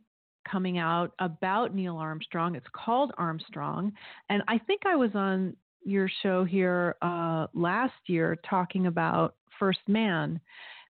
coming 0.49 0.77
out 0.77 1.11
about 1.19 1.73
Neil 1.73 1.97
Armstrong. 1.97 2.55
It's 2.55 2.67
called 2.73 3.11
Armstrong. 3.17 3.93
And 4.29 4.43
I 4.47 4.57
think 4.57 4.81
I 4.85 4.95
was 4.95 5.11
on 5.13 5.55
your 5.83 6.09
show 6.21 6.43
here 6.43 6.95
uh, 7.01 7.47
last 7.53 7.93
year 8.07 8.37
talking 8.47 8.87
about 8.87 9.35
First 9.59 9.79
Man 9.87 10.39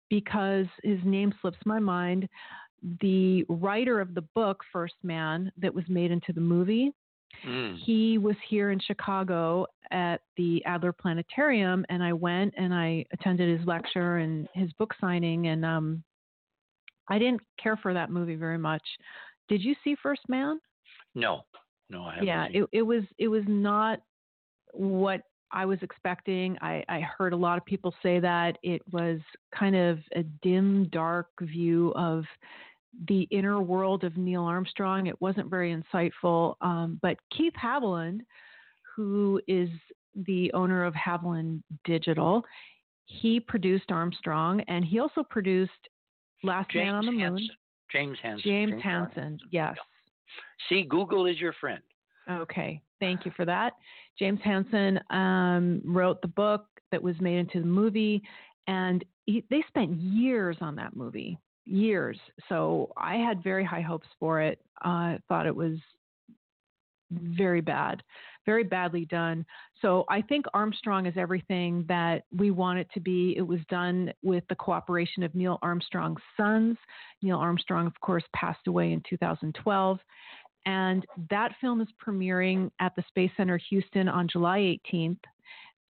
because 0.09 0.65
his 0.83 0.99
name 1.05 1.33
slips 1.41 1.57
my 1.65 1.79
mind 1.79 2.27
the 3.01 3.45
writer 3.47 3.99
of 3.99 4.13
the 4.13 4.21
book 4.35 4.61
First 4.71 4.95
Man 5.03 5.51
that 5.57 5.73
was 5.73 5.85
made 5.87 6.11
into 6.11 6.33
the 6.33 6.41
movie. 6.41 6.91
Mm. 7.47 7.77
He 7.85 8.17
was 8.17 8.35
here 8.49 8.71
in 8.71 8.79
Chicago 8.79 9.65
at 9.91 10.21
the 10.37 10.63
Adler 10.65 10.91
Planetarium, 10.91 11.85
and 11.89 12.03
I 12.03 12.13
went 12.13 12.53
and 12.57 12.73
I 12.73 13.05
attended 13.13 13.57
his 13.57 13.67
lecture 13.67 14.17
and 14.17 14.47
his 14.53 14.71
book 14.73 14.93
signing. 14.99 15.47
And 15.47 15.63
um, 15.65 16.03
I 17.07 17.19
didn't 17.19 17.41
care 17.61 17.77
for 17.77 17.93
that 17.93 18.09
movie 18.09 18.35
very 18.35 18.57
much. 18.57 18.83
Did 19.47 19.61
you 19.61 19.75
see 19.83 19.95
First 20.01 20.21
Man? 20.27 20.59
No, 21.15 21.41
no, 21.89 22.03
I 22.03 22.11
haven't. 22.13 22.27
Yeah, 22.27 22.47
it, 22.51 22.69
it 22.71 22.81
was 22.81 23.03
it 23.17 23.27
was 23.27 23.43
not 23.47 23.99
what 24.73 25.21
I 25.51 25.65
was 25.65 25.79
expecting. 25.81 26.57
I, 26.61 26.83
I 26.87 27.01
heard 27.01 27.33
a 27.33 27.37
lot 27.37 27.57
of 27.57 27.65
people 27.65 27.93
say 28.01 28.19
that 28.19 28.57
it 28.63 28.81
was 28.91 29.19
kind 29.53 29.75
of 29.75 29.99
a 30.15 30.23
dim, 30.41 30.87
dark 30.91 31.27
view 31.41 31.91
of 31.95 32.23
the 33.07 33.27
inner 33.31 33.61
world 33.61 34.03
of 34.03 34.17
Neil 34.17 34.43
Armstrong. 34.43 35.07
It 35.07 35.19
wasn't 35.21 35.49
very 35.49 35.75
insightful. 35.75 36.55
Um, 36.61 36.99
but 37.01 37.17
Keith 37.35 37.53
Haviland, 37.61 38.21
who 38.95 39.41
is 39.47 39.69
the 40.25 40.51
owner 40.53 40.83
of 40.83 40.93
Haviland 40.93 41.61
Digital, 41.85 42.43
he 43.05 43.39
produced 43.39 43.91
Armstrong 43.91 44.61
and 44.67 44.85
he 44.85 44.99
also 44.99 45.23
produced 45.23 45.71
Last 46.43 46.71
James 46.71 46.85
Man 46.85 46.95
on 46.95 47.05
the 47.05 47.19
Hansen. 47.19 47.33
Moon. 47.33 47.49
James 47.91 48.17
Hansen. 48.21 48.41
James, 48.43 48.71
James 48.71 48.83
Hansen, 48.83 49.39
yes. 49.51 49.75
See, 50.69 50.83
Google 50.83 51.25
is 51.25 51.39
your 51.39 51.53
friend. 51.53 51.81
Okay, 52.29 52.81
thank 52.99 53.25
you 53.25 53.31
for 53.35 53.45
that. 53.45 53.73
James 54.17 54.39
Hansen 54.43 54.99
um, 55.09 55.81
wrote 55.83 56.21
the 56.21 56.27
book 56.29 56.65
that 56.91 57.01
was 57.01 57.15
made 57.19 57.37
into 57.37 57.59
the 57.59 57.65
movie, 57.65 58.21
and 58.67 59.03
he, 59.25 59.43
they 59.49 59.63
spent 59.67 59.99
years 59.99 60.55
on 60.61 60.75
that 60.75 60.95
movie 60.95 61.37
years. 61.71 62.19
So 62.49 62.91
I 62.97 63.15
had 63.15 63.43
very 63.43 63.63
high 63.63 63.81
hopes 63.81 64.07
for 64.19 64.41
it. 64.41 64.59
I 64.81 65.13
uh, 65.13 65.17
thought 65.27 65.45
it 65.45 65.55
was 65.55 65.77
very 67.11 67.61
bad, 67.61 68.01
very 68.45 68.63
badly 68.63 69.05
done. 69.05 69.45
So 69.81 70.05
I 70.09 70.21
think 70.21 70.45
Armstrong 70.53 71.05
is 71.05 71.13
everything 71.17 71.85
that 71.87 72.23
we 72.35 72.51
want 72.51 72.79
it 72.79 72.87
to 72.93 72.99
be. 72.99 73.35
It 73.37 73.41
was 73.41 73.59
done 73.69 74.11
with 74.23 74.43
the 74.49 74.55
cooperation 74.55 75.23
of 75.23 75.35
Neil 75.35 75.59
Armstrong's 75.61 76.21
sons. 76.37 76.77
Neil 77.21 77.37
Armstrong, 77.37 77.87
of 77.87 77.99
course, 78.01 78.23
passed 78.33 78.67
away 78.67 78.93
in 78.93 79.01
2012. 79.09 79.99
And 80.65 81.05
that 81.29 81.53
film 81.59 81.81
is 81.81 81.87
premiering 82.05 82.69
at 82.79 82.95
the 82.95 83.03
Space 83.07 83.31
Center 83.35 83.59
Houston 83.69 84.07
on 84.07 84.27
July 84.27 84.77
18th. 84.93 85.17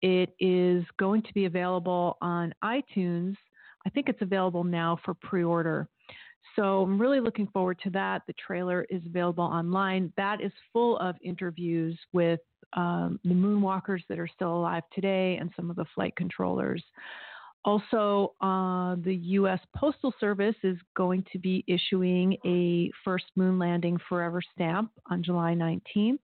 It 0.02 0.34
is 0.40 0.84
going 0.98 1.22
to 1.24 1.34
be 1.34 1.46
available 1.46 2.18
on 2.22 2.54
iTunes. 2.64 3.36
I 3.86 3.90
think 3.90 4.10
it's 4.10 4.22
available 4.22 4.64
now 4.64 5.00
for 5.04 5.14
pre 5.14 5.44
order. 5.44 5.88
So 6.56 6.82
I'm 6.84 7.00
really 7.00 7.20
looking 7.20 7.48
forward 7.48 7.80
to 7.84 7.90
that. 7.92 8.24
The 8.28 8.34
trailer 8.34 8.86
is 8.90 9.02
available 9.06 9.44
online. 9.44 10.12
That 10.18 10.42
is 10.42 10.52
full 10.74 10.98
of 10.98 11.16
interviews 11.24 11.98
with 12.14 12.40
um, 12.74 13.20
the 13.24 13.34
moonwalkers 13.34 14.02
that 14.10 14.20
are 14.20 14.28
still 14.28 14.58
alive 14.58 14.84
today 14.94 15.38
and 15.40 15.52
some 15.56 15.70
of 15.70 15.76
the 15.76 15.86
flight 15.96 16.16
controllers. 16.16 16.84
Also, 17.64 18.34
uh, 18.42 18.96
the 19.04 19.16
U.S. 19.24 19.60
Postal 19.76 20.14
Service 20.20 20.56
is 20.64 20.78
going 20.98 21.24
to 21.32 21.38
be 21.38 21.64
issuing 21.68 22.36
a 22.44 22.92
first 23.04 23.26
moon 23.36 23.60
landing 23.60 24.00
forever 24.10 24.42
stamp 24.54 24.92
on 25.12 25.24
July 25.24 25.54
19th, 25.54 26.20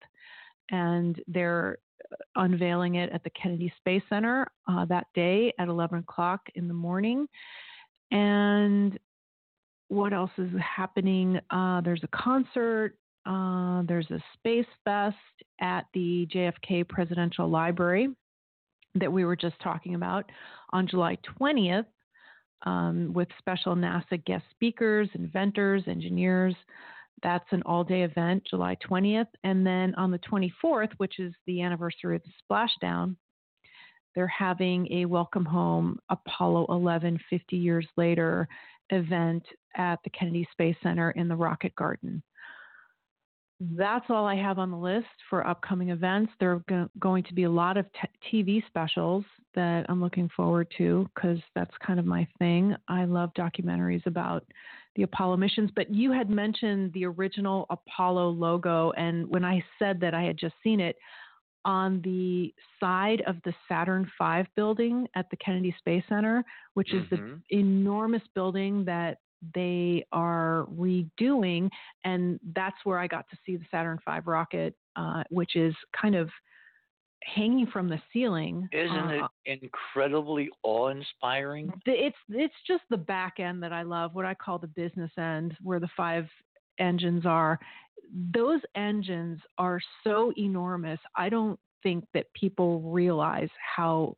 and 0.72 1.22
they're 1.28 1.78
unveiling 2.36 2.96
it 2.96 3.12
at 3.12 3.24
the 3.24 3.30
Kennedy 3.32 3.72
Space 3.78 4.04
Center 4.10 4.48
uh, 4.68 4.86
that 4.86 5.08
day 5.14 5.54
at 5.60 5.68
11 5.68 6.00
o'clock 6.00 6.42
in 6.56 6.68
the 6.68 6.74
morning. 6.74 7.28
And 8.12 8.98
what 9.90 10.14
else 10.14 10.32
is 10.38 10.50
happening? 10.60 11.40
Uh, 11.50 11.82
there's 11.82 12.04
a 12.04 12.18
concert. 12.18 12.98
Uh, 13.26 13.84
there's 13.88 14.10
a 14.12 14.24
space 14.34 14.66
fest 14.86 15.16
at 15.60 15.86
the 15.94 16.28
JFK 16.34 16.88
Presidential 16.88 17.50
Library 17.50 18.10
that 18.96 19.12
we 19.12 19.26
were 19.26 19.36
just 19.36 19.60
talking 19.62 19.96
about 19.96 20.26
on 20.72 20.88
July 20.88 21.18
20th 21.40 21.86
um, 22.66 23.12
with 23.14 23.28
special 23.38 23.76
NASA 23.76 24.24
guest 24.26 24.46
speakers, 24.52 25.10
inventors, 25.14 25.84
engineers. 25.88 26.56
That's 27.24 27.46
an 27.52 27.64
all 27.66 27.84
day 27.84 28.04
event, 28.04 28.44
July 28.50 28.78
20th. 28.88 29.28
And 29.44 29.66
then 29.66 29.96
on 29.96 30.12
the 30.12 30.20
24th, 30.20 30.92
which 30.98 31.20
is 31.20 31.34
the 31.46 31.62
anniversary 31.62 32.16
of 32.16 32.22
the 32.24 32.32
splashdown, 32.44 33.16
they're 34.16 34.28
having 34.28 34.92
a 34.92 35.06
welcome 35.06 35.46
home 35.46 36.00
Apollo 36.10 36.68
11 36.70 37.20
50 37.30 37.56
years 37.56 37.88
later 37.98 38.48
event 38.90 39.44
at 39.76 40.00
the 40.04 40.10
Kennedy 40.10 40.48
Space 40.52 40.76
Center 40.82 41.12
in 41.12 41.28
the 41.28 41.36
Rocket 41.36 41.76
Garden. 41.76 42.24
That's 43.60 44.06
all 44.10 44.26
I 44.26 44.36
have 44.36 44.60
on 44.60 44.70
the 44.70 44.78
list 44.78 45.08
for 45.30 45.46
upcoming 45.46 45.90
events. 45.90 46.32
There 46.40 46.52
are 46.52 46.64
go- 46.70 46.90
going 47.00 47.24
to 47.24 47.34
be 47.34 47.44
a 47.44 47.50
lot 47.50 47.78
of 47.78 47.86
t- 47.94 48.44
TV 48.46 48.68
specials 48.68 49.26
that 49.56 49.86
I'm 49.90 50.02
looking 50.02 50.30
forward 50.36 50.72
to 50.78 51.10
because 51.14 51.40
that's 51.56 51.74
kind 51.86 52.00
of 52.00 52.06
my 52.06 52.28
thing. 52.38 52.76
I 52.88 53.06
love 53.06 53.32
documentaries 53.36 54.06
about 54.06 54.46
the 54.98 55.04
Apollo 55.04 55.38
missions, 55.38 55.70
but 55.76 55.90
you 55.94 56.12
had 56.12 56.30
mentioned 56.30 56.92
the 56.94 57.06
original 57.06 57.68
Apollo 57.70 58.32
logo. 58.32 58.92
And 58.98 59.30
when 59.30 59.46
I 59.46 59.64
said 59.80 60.02
that 60.02 60.14
I 60.14 60.24
had 60.24 60.38
just 60.38 60.56
seen 60.64 60.82
it, 60.82 60.98
on 61.66 62.02
the 62.02 62.54
side 62.80 63.22
of 63.28 63.36
the 63.44 63.54
Saturn 63.68 64.10
V 64.20 64.44
building 64.56 65.06
at 65.16 65.30
the 65.30 65.38
Kennedy 65.38 65.76
Space 65.78 66.04
Center, 66.08 66.44
which 66.76 66.94
is 66.94 67.04
mm-hmm. 67.08 67.34
the 67.50 67.58
enormous 67.58 68.22
building 68.34 68.86
that 68.86 69.18
they 69.54 70.06
are 70.14 70.66
redoing. 70.74 71.70
And 72.06 72.40
that's 72.56 72.78
where 72.86 72.98
I 72.98 73.08
got 73.08 73.30
to 73.30 73.38
see 73.46 73.58
the 73.58 73.66
Saturn 73.70 74.00
V 74.08 74.20
rocket, 74.26 74.76
uh, 74.96 75.24
which 75.30 75.58
is 75.58 75.76
kind 76.00 76.16
of 76.16 76.30
hanging 77.24 77.68
from 77.68 77.90
the 77.90 78.00
ceiling. 78.14 78.68
Isn't 78.72 79.22
uh, 79.22 79.28
it 79.46 79.62
incredibly 79.64 80.50
awe-inspiring? 80.64 81.72
It's 81.86 82.18
it's 82.30 82.54
just 82.68 82.84
the 82.90 82.98
back 82.98 83.40
end 83.40 83.62
that 83.64 83.74
I 83.74 83.84
love, 83.84 84.16
what 84.16 84.26
I 84.26 84.34
call 84.34 84.60
the 84.60 84.68
business 84.68 85.12
end, 85.18 85.56
where 85.62 85.80
the 85.80 85.90
five 85.96 86.28
engines 86.80 87.26
are 87.26 87.60
those 88.34 88.62
engines 88.76 89.40
are 89.58 89.80
so 90.04 90.32
enormous. 90.38 91.00
I 91.16 91.30
don't 91.30 91.60
think 91.84 92.06
that 92.14 92.32
people 92.34 92.82
realize 92.82 93.50
how. 93.76 94.16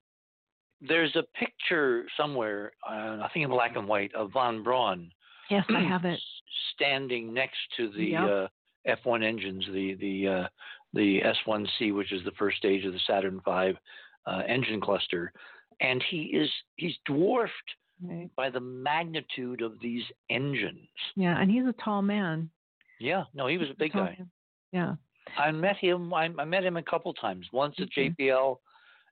There's 0.81 1.15
a 1.15 1.23
picture 1.37 2.05
somewhere, 2.15 2.71
uh, 2.89 3.19
I 3.21 3.29
think 3.33 3.43
in 3.43 3.49
black 3.49 3.75
and 3.75 3.87
white, 3.87 4.13
of 4.15 4.31
von 4.31 4.63
Braun. 4.63 5.11
Yes, 5.49 5.65
I 5.69 5.81
have 5.87 6.05
it. 6.05 6.19
Standing 6.73 7.33
next 7.33 7.57
to 7.77 7.89
the 7.89 8.05
yep. 8.05 8.21
uh, 8.21 8.47
F1 9.05 9.23
engines, 9.23 9.65
the 9.73 9.95
the 9.95 10.27
uh, 10.27 10.47
the 10.93 11.21
S1C, 11.21 11.93
which 11.93 12.11
is 12.11 12.23
the 12.23 12.31
first 12.31 12.57
stage 12.57 12.85
of 12.85 12.93
the 12.93 12.99
Saturn 13.07 13.41
V 13.45 13.73
uh, 14.25 14.41
engine 14.47 14.81
cluster, 14.81 15.31
and 15.81 16.03
he 16.09 16.23
is 16.23 16.49
he's 16.75 16.95
dwarfed 17.05 17.53
right. 18.03 18.29
by 18.35 18.49
the 18.49 18.59
magnitude 18.59 19.61
of 19.61 19.79
these 19.81 20.03
engines. 20.29 20.89
Yeah, 21.15 21.39
and 21.39 21.49
he's 21.49 21.65
a 21.65 21.75
tall 21.83 22.01
man. 22.01 22.49
Yeah, 22.99 23.23
no, 23.33 23.47
he 23.47 23.57
was 23.57 23.69
a 23.69 23.77
big 23.77 23.93
guy. 23.93 24.17
Yeah. 24.71 24.95
I 25.37 25.51
met 25.51 25.77
him. 25.77 26.13
I, 26.13 26.29
I, 26.37 26.45
met 26.45 26.65
him 26.65 26.77
a 26.77 26.83
couple 26.83 27.13
times. 27.13 27.45
Once 27.53 27.75
at 27.79 27.87
JPL, 27.95 28.57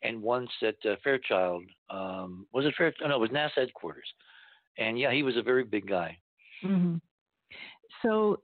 and 0.02 0.22
once 0.22 0.50
at 0.62 0.76
uh, 0.84 0.96
Fairchild. 1.02 1.64
Um, 1.90 2.46
was 2.52 2.64
it 2.64 2.74
Fairchild? 2.76 3.02
Oh, 3.04 3.08
no, 3.08 3.16
it 3.16 3.20
was 3.20 3.30
NASA 3.30 3.60
headquarters. 3.60 4.08
And 4.78 4.98
yeah, 4.98 5.12
he 5.12 5.22
was 5.22 5.36
a 5.36 5.42
very 5.42 5.64
big 5.64 5.88
guy. 5.88 6.16
Mm-hmm. 6.64 6.96
So 8.02 8.40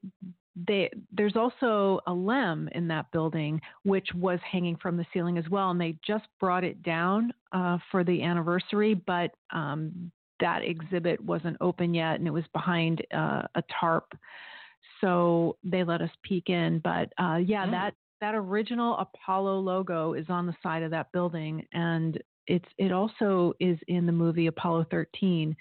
they, 0.67 0.91
there's 1.13 1.37
also 1.37 2.01
a 2.07 2.13
LEM 2.13 2.69
in 2.73 2.89
that 2.89 3.11
building, 3.13 3.61
which 3.85 4.09
was 4.15 4.39
hanging 4.51 4.77
from 4.77 4.97
the 4.97 5.07
ceiling 5.13 5.39
as 5.39 5.49
well, 5.51 5.71
and 5.71 5.81
they 5.81 5.99
just 6.07 6.25
brought 6.41 6.65
it 6.65 6.83
down 6.83 7.33
uh, 7.53 7.79
for 7.91 8.05
the 8.05 8.23
anniversary, 8.23 8.95
but 8.95 9.33
um, 9.53 10.11
that 10.41 10.63
exhibit 10.63 11.21
wasn't 11.23 11.57
open 11.61 11.93
yet, 11.95 12.19
and 12.19 12.27
it 12.27 12.33
was 12.33 12.45
behind 12.53 13.05
uh, 13.15 13.43
a 13.55 13.63
tarp 13.81 14.15
so 15.01 15.57
they 15.65 15.85
let 15.85 16.01
us 16.01 16.11
peek 16.23 16.49
in. 16.49 16.81
But 16.83 17.13
uh, 17.19 17.37
yeah, 17.37 17.67
mm. 17.67 17.71
that 17.73 17.95
that 18.21 18.35
original 18.35 18.97
Apollo 18.99 19.61
logo 19.61 20.15
is 20.15 20.27
on 20.29 20.47
the 20.47 20.55
side 20.63 20.83
of 20.83 20.91
that 20.91 21.13
building, 21.13 21.67
and 21.73 22.21
it's 22.47 22.69
it 22.79 22.93
also 22.93 23.53
is 23.61 23.79
in 23.89 24.07
the 24.07 24.13
movie 24.13 24.47
Apollo 24.47 24.87
13, 24.91 25.51
uh, 25.51 25.55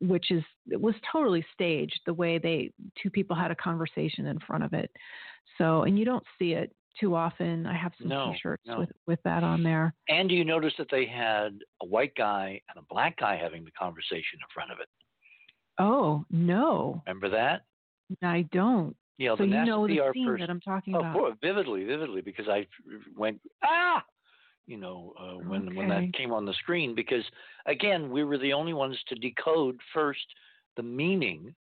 which 0.00 0.30
is 0.30 0.42
it 0.70 0.80
was 0.80 0.94
totally 1.10 1.44
staged. 1.52 2.00
The 2.06 2.14
way 2.14 2.38
they 2.38 2.70
two 3.02 3.10
people 3.10 3.36
had 3.36 3.50
a 3.50 3.56
conversation 3.56 4.26
in 4.26 4.38
front 4.40 4.64
of 4.64 4.72
it. 4.72 4.90
So 5.56 5.82
and 5.82 5.98
you 5.98 6.04
don't 6.04 6.24
see 6.38 6.52
it 6.52 6.72
too 7.00 7.14
often. 7.14 7.66
I 7.66 7.76
have 7.76 7.92
some 7.98 8.08
no, 8.08 8.32
T-shirts 8.32 8.64
no. 8.66 8.80
with 8.80 8.90
with 9.06 9.18
that 9.24 9.42
on 9.42 9.62
there. 9.62 9.94
And 10.08 10.28
do 10.28 10.34
you 10.34 10.44
notice 10.44 10.74
that 10.78 10.88
they 10.90 11.06
had 11.06 11.58
a 11.82 11.86
white 11.86 12.14
guy 12.16 12.60
and 12.68 12.82
a 12.82 12.86
black 12.92 13.18
guy 13.18 13.36
having 13.36 13.64
the 13.64 13.70
conversation 13.72 14.38
in 14.40 14.48
front 14.52 14.72
of 14.72 14.78
it? 14.80 14.88
Oh 15.78 16.24
no! 16.30 17.02
Remember 17.06 17.28
that? 17.30 17.62
I 18.22 18.42
don't. 18.52 18.96
Yeah, 19.18 19.34
so 19.36 19.42
you 19.42 19.64
know 19.64 19.86
the 19.86 20.00
scene 20.14 20.26
person, 20.26 20.40
that 20.40 20.50
I'm 20.50 20.60
talking 20.60 20.94
oh, 20.94 21.00
about. 21.00 21.16
Oh, 21.16 21.34
vividly, 21.42 21.84
vividly, 21.84 22.20
because 22.20 22.48
I 22.48 22.66
went 23.16 23.40
ah, 23.64 24.02
you 24.68 24.76
know, 24.76 25.14
uh, 25.18 25.38
when 25.48 25.68
okay. 25.68 25.76
when 25.76 25.88
that 25.88 26.12
came 26.12 26.30
on 26.32 26.44
the 26.44 26.52
screen. 26.52 26.94
Because 26.94 27.24
again, 27.66 28.10
we 28.10 28.22
were 28.22 28.38
the 28.38 28.52
only 28.52 28.74
ones 28.74 28.96
to 29.08 29.14
decode 29.16 29.80
first 29.92 30.24
the 30.76 30.82
meaning 30.82 31.54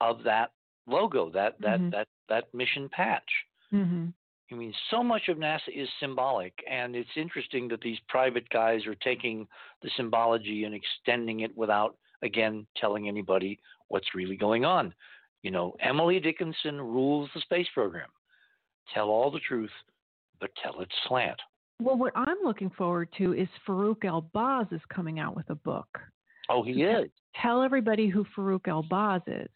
of 0.00 0.22
that 0.24 0.52
logo, 0.86 1.28
that 1.30 1.60
that 1.60 1.80
mm-hmm. 1.80 1.90
that 1.90 2.08
that 2.28 2.44
mission 2.54 2.88
patch. 2.90 3.28
Mm-hmm. 3.74 4.06
I 4.50 4.54
mean, 4.54 4.72
so 4.90 5.02
much 5.02 5.28
of 5.28 5.38
NASA 5.38 5.68
is 5.74 5.88
symbolic, 5.98 6.52
and 6.70 6.94
it's 6.94 7.08
interesting 7.16 7.68
that 7.68 7.80
these 7.80 7.98
private 8.08 8.48
guys 8.50 8.86
are 8.86 8.94
taking 8.96 9.48
the 9.82 9.90
symbology 9.96 10.64
and 10.64 10.74
extending 10.74 11.40
it 11.40 11.56
without, 11.56 11.96
again, 12.22 12.66
telling 12.76 13.08
anybody 13.08 13.58
what's 13.88 14.14
really 14.14 14.36
going 14.36 14.66
on. 14.66 14.92
You 15.42 15.52
know, 15.52 15.74
Emily 15.80 16.20
Dickinson 16.20 16.78
rules 16.78 17.30
the 17.34 17.40
space 17.40 17.66
program. 17.72 18.10
Tell 18.92 19.08
all 19.08 19.30
the 19.30 19.40
truth, 19.40 19.70
but 20.38 20.50
tell 20.62 20.80
it 20.80 20.88
slant. 21.08 21.40
Well, 21.80 21.96
what 21.96 22.12
I'm 22.14 22.38
looking 22.44 22.70
forward 22.70 23.08
to 23.18 23.32
is 23.34 23.48
Farouk 23.66 24.04
El-Baz 24.04 24.66
is 24.70 24.80
coming 24.92 25.18
out 25.18 25.34
with 25.34 25.48
a 25.50 25.54
book. 25.54 25.98
Oh, 26.48 26.62
he 26.62 26.82
is. 26.82 27.10
Tell 27.40 27.62
everybody 27.62 28.08
who 28.08 28.24
Farouk 28.36 28.68
El-Baz 28.68 29.22
is. 29.26 29.48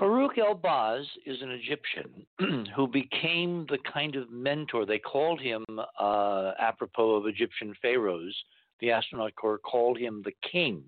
Farouk 0.00 0.38
El-Baz 0.38 1.06
is 1.24 1.40
an 1.42 1.50
Egyptian 1.50 2.66
who 2.76 2.86
became 2.86 3.66
the 3.68 3.78
kind 3.92 4.16
of 4.16 4.30
mentor. 4.30 4.84
They 4.84 4.98
called 4.98 5.40
him, 5.40 5.64
uh, 5.98 6.52
apropos 6.58 7.16
of 7.16 7.26
Egyptian 7.26 7.74
pharaohs, 7.80 8.34
the 8.80 8.90
astronaut 8.90 9.34
corps 9.36 9.58
called 9.58 9.98
him 9.98 10.22
the 10.24 10.34
king. 10.50 10.82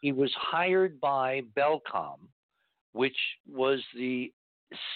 He 0.00 0.12
was 0.12 0.32
hired 0.34 1.00
by 1.00 1.42
Bellcomm 1.56 2.28
which 2.94 3.16
was 3.52 3.80
the 3.94 4.32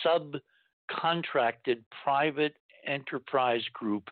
subcontracted 0.07 1.83
private 2.03 2.57
enterprise 2.87 3.63
group 3.75 4.09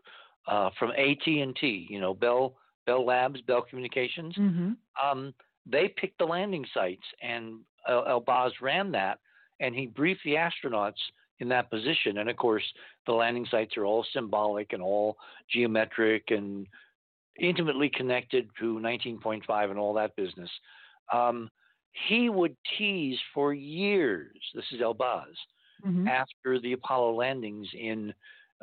uh, 0.47 0.71
from 0.79 0.91
AT&T, 0.91 1.87
you 1.91 2.01
know, 2.01 2.15
Bell 2.15 2.55
Bell 2.87 3.05
Labs, 3.05 3.41
Bell 3.43 3.63
Communications. 3.69 4.35
Mm-hmm. 4.37 4.73
Um, 5.05 5.35
they 5.69 5.93
picked 5.97 6.19
the 6.19 6.25
landing 6.25 6.65
sites, 6.73 7.03
and 7.21 7.59
El-Baz 7.89 8.53
ran 8.63 8.93
that, 8.93 9.19
and 9.61 9.75
he 9.75 9.87
briefed 9.87 10.21
the 10.25 10.35
astronauts 10.35 11.01
in 11.41 11.49
that 11.49 11.71
position. 11.71 12.19
And 12.19 12.31
of 12.31 12.37
course, 12.37 12.63
the 13.07 13.13
landing 13.13 13.47
sites 13.51 13.77
are 13.77 13.85
all 13.85 14.07
symbolic 14.13 14.73
and 14.73 14.83
all 14.83 15.17
geometric 15.53 16.25
and 16.29 16.67
intimately 17.39 17.91
connected 17.91 18.49
to 18.61 18.79
19.5 18.79 19.71
and 19.71 19.79
all 19.79 19.95
that 19.95 20.17
business. 20.17 20.51
Um, 21.13 21.51
he 22.09 22.29
would 22.29 22.57
tease 22.79 23.19
for 23.35 23.53
years, 23.55 24.37
this 24.55 24.65
is 24.73 24.81
El-Baz, 24.83 25.29
mm-hmm. 25.87 26.07
after 26.09 26.61
the 26.61 26.73
Apollo 26.73 27.15
landings 27.15 27.69
in 27.79 28.13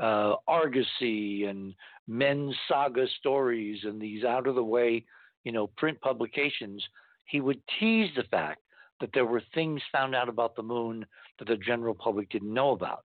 uh, 0.02 0.36
Argosy 0.48 1.46
and 1.46 1.74
men's 2.08 2.56
saga 2.68 3.06
stories 3.20 3.80
and 3.84 4.02
these 4.02 4.24
out 4.24 4.48
of 4.48 4.56
the 4.56 4.64
way, 4.64 5.06
you 5.44 5.52
know, 5.52 5.68
print 5.78 6.00
publications, 6.02 6.84
he 7.26 7.42
would 7.42 7.62
tease 7.80 8.10
the 8.16 8.24
fact 8.24 8.62
that 9.00 9.10
there 9.14 9.26
were 9.26 9.42
things 9.54 9.82
found 9.92 10.16
out 10.16 10.30
about 10.30 10.56
the 10.56 10.64
moon 10.64 11.06
that 11.40 11.48
the 11.48 11.58
general 11.58 11.94
public 11.94 12.30
didn't 12.30 12.54
know 12.54 12.72
about. 12.72 13.04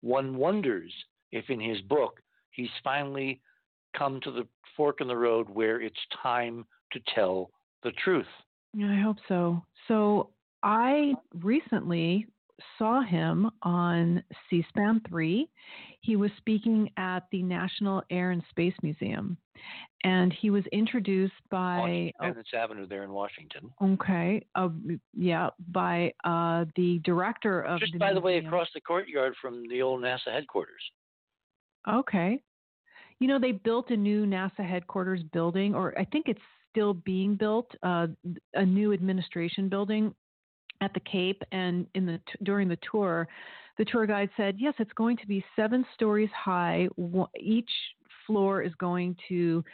One 0.00 0.36
wonders 0.36 0.92
if 1.32 1.50
in 1.50 1.60
his 1.60 1.80
book 1.82 2.20
he's 2.50 2.70
finally 2.82 3.40
come 3.96 4.20
to 4.22 4.30
the 4.30 4.46
fork 4.76 5.00
in 5.00 5.08
the 5.08 5.16
road 5.16 5.48
where 5.48 5.80
it's 5.80 6.00
time 6.22 6.64
to 6.92 7.00
tell 7.14 7.50
the 7.82 7.92
truth. 8.02 8.26
I 8.76 9.00
hope 9.00 9.16
so. 9.28 9.62
So 9.88 10.30
I 10.62 11.14
recently 11.42 12.26
saw 12.78 13.02
him 13.02 13.50
on 13.62 14.22
C 14.48 14.64
SPAN 14.68 15.00
3. 15.08 15.48
He 16.00 16.16
was 16.16 16.30
speaking 16.38 16.90
at 16.96 17.24
the 17.30 17.42
National 17.42 18.02
Air 18.10 18.30
and 18.30 18.42
Space 18.50 18.74
Museum. 18.82 19.36
And 20.04 20.32
he 20.32 20.48
was 20.48 20.64
introduced 20.72 21.34
by 21.50 22.12
Independence 22.20 22.48
oh, 22.54 22.58
Avenue 22.58 22.86
there 22.86 23.04
in 23.04 23.12
Washington. 23.12 23.70
Okay, 23.82 24.46
uh, 24.54 24.70
yeah, 25.14 25.50
by 25.68 26.12
uh, 26.24 26.64
the 26.76 27.00
director 27.04 27.60
of 27.62 27.80
just 27.80 27.92
the 27.92 27.98
by 27.98 28.06
museum. 28.06 28.22
the 28.22 28.26
way 28.26 28.38
across 28.38 28.68
the 28.74 28.80
courtyard 28.80 29.34
from 29.40 29.68
the 29.68 29.82
old 29.82 30.00
NASA 30.02 30.32
headquarters. 30.32 30.82
Okay, 31.86 32.40
you 33.18 33.28
know 33.28 33.38
they 33.38 33.52
built 33.52 33.90
a 33.90 33.96
new 33.96 34.24
NASA 34.24 34.66
headquarters 34.66 35.22
building, 35.34 35.74
or 35.74 35.98
I 35.98 36.06
think 36.06 36.28
it's 36.28 36.40
still 36.70 36.94
being 36.94 37.34
built, 37.34 37.70
uh, 37.82 38.06
a 38.54 38.64
new 38.64 38.94
administration 38.94 39.68
building 39.68 40.14
at 40.80 40.94
the 40.94 41.00
Cape, 41.00 41.42
and 41.52 41.86
in 41.94 42.06
the 42.06 42.20
during 42.42 42.68
the 42.68 42.78
tour, 42.90 43.28
the 43.78 43.84
tour 43.84 44.06
guide 44.06 44.30
said, 44.36 44.56
"Yes, 44.58 44.74
it's 44.78 44.92
going 44.92 45.16
to 45.18 45.26
be 45.26 45.44
seven 45.56 45.84
stories 45.94 46.30
high. 46.30 46.88
Each 47.38 47.70
floor 48.26 48.62
is 48.62 48.74
going 48.76 49.16
to 49.28 49.64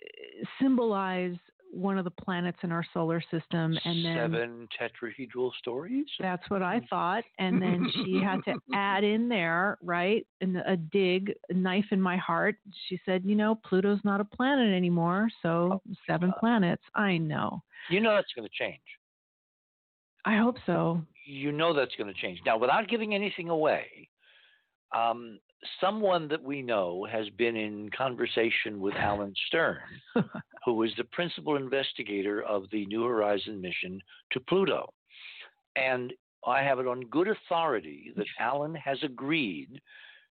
uh, 0.00 0.44
symbolize 0.60 1.36
one 1.72 1.98
of 1.98 2.04
the 2.04 2.10
planets 2.10 2.58
in 2.62 2.72
our 2.72 2.84
solar 2.92 3.20
system 3.30 3.78
and 3.84 4.04
then 4.04 4.16
seven 4.16 4.68
tetrahedral 4.78 5.52
stories? 5.58 6.06
That's 6.18 6.48
what 6.48 6.62
i 6.62 6.80
thought 6.90 7.24
and 7.38 7.62
then 7.62 7.88
she 7.94 8.20
had 8.22 8.40
to 8.46 8.54
add 8.74 9.04
in 9.04 9.28
there 9.28 9.78
right 9.82 10.26
in 10.40 10.56
a 10.56 10.76
dig 10.76 11.32
a 11.48 11.54
knife 11.54 11.86
in 11.90 12.00
my 12.00 12.16
heart. 12.16 12.56
She 12.88 13.00
said 13.04 13.22
you 13.24 13.34
know 13.36 13.54
pluto's 13.54 14.00
not 14.04 14.20
a 14.20 14.24
planet 14.24 14.74
anymore 14.74 15.28
so 15.42 15.74
oh, 15.74 15.94
seven 16.08 16.30
God. 16.30 16.40
planets. 16.40 16.82
I 16.94 17.18
know. 17.18 17.62
You 17.88 18.00
know 18.00 18.14
that's 18.14 18.32
going 18.34 18.48
to 18.48 18.54
change 18.64 18.80
I 20.24 20.36
hope 20.36 20.56
so. 20.66 21.02
You 21.26 21.52
know 21.52 21.74
that's 21.74 21.94
going 21.96 22.12
to 22.12 22.20
change. 22.20 22.40
Now, 22.44 22.58
without 22.58 22.88
giving 22.88 23.14
anything 23.14 23.48
away, 23.48 24.08
um, 24.94 25.38
someone 25.80 26.28
that 26.28 26.42
we 26.42 26.62
know 26.62 27.06
has 27.10 27.28
been 27.30 27.56
in 27.56 27.90
conversation 27.96 28.80
with 28.80 28.94
Alan 28.94 29.34
Stern, 29.46 29.78
who 30.64 30.82
is 30.82 30.90
the 30.96 31.04
principal 31.04 31.56
investigator 31.56 32.42
of 32.42 32.64
the 32.72 32.86
New 32.86 33.04
Horizon 33.04 33.60
mission 33.60 34.00
to 34.32 34.40
Pluto. 34.40 34.92
And 35.76 36.12
I 36.46 36.62
have 36.62 36.78
it 36.78 36.86
on 36.86 37.02
good 37.02 37.28
authority 37.28 38.12
that 38.16 38.26
Alan 38.38 38.74
has 38.74 38.98
agreed 39.02 39.80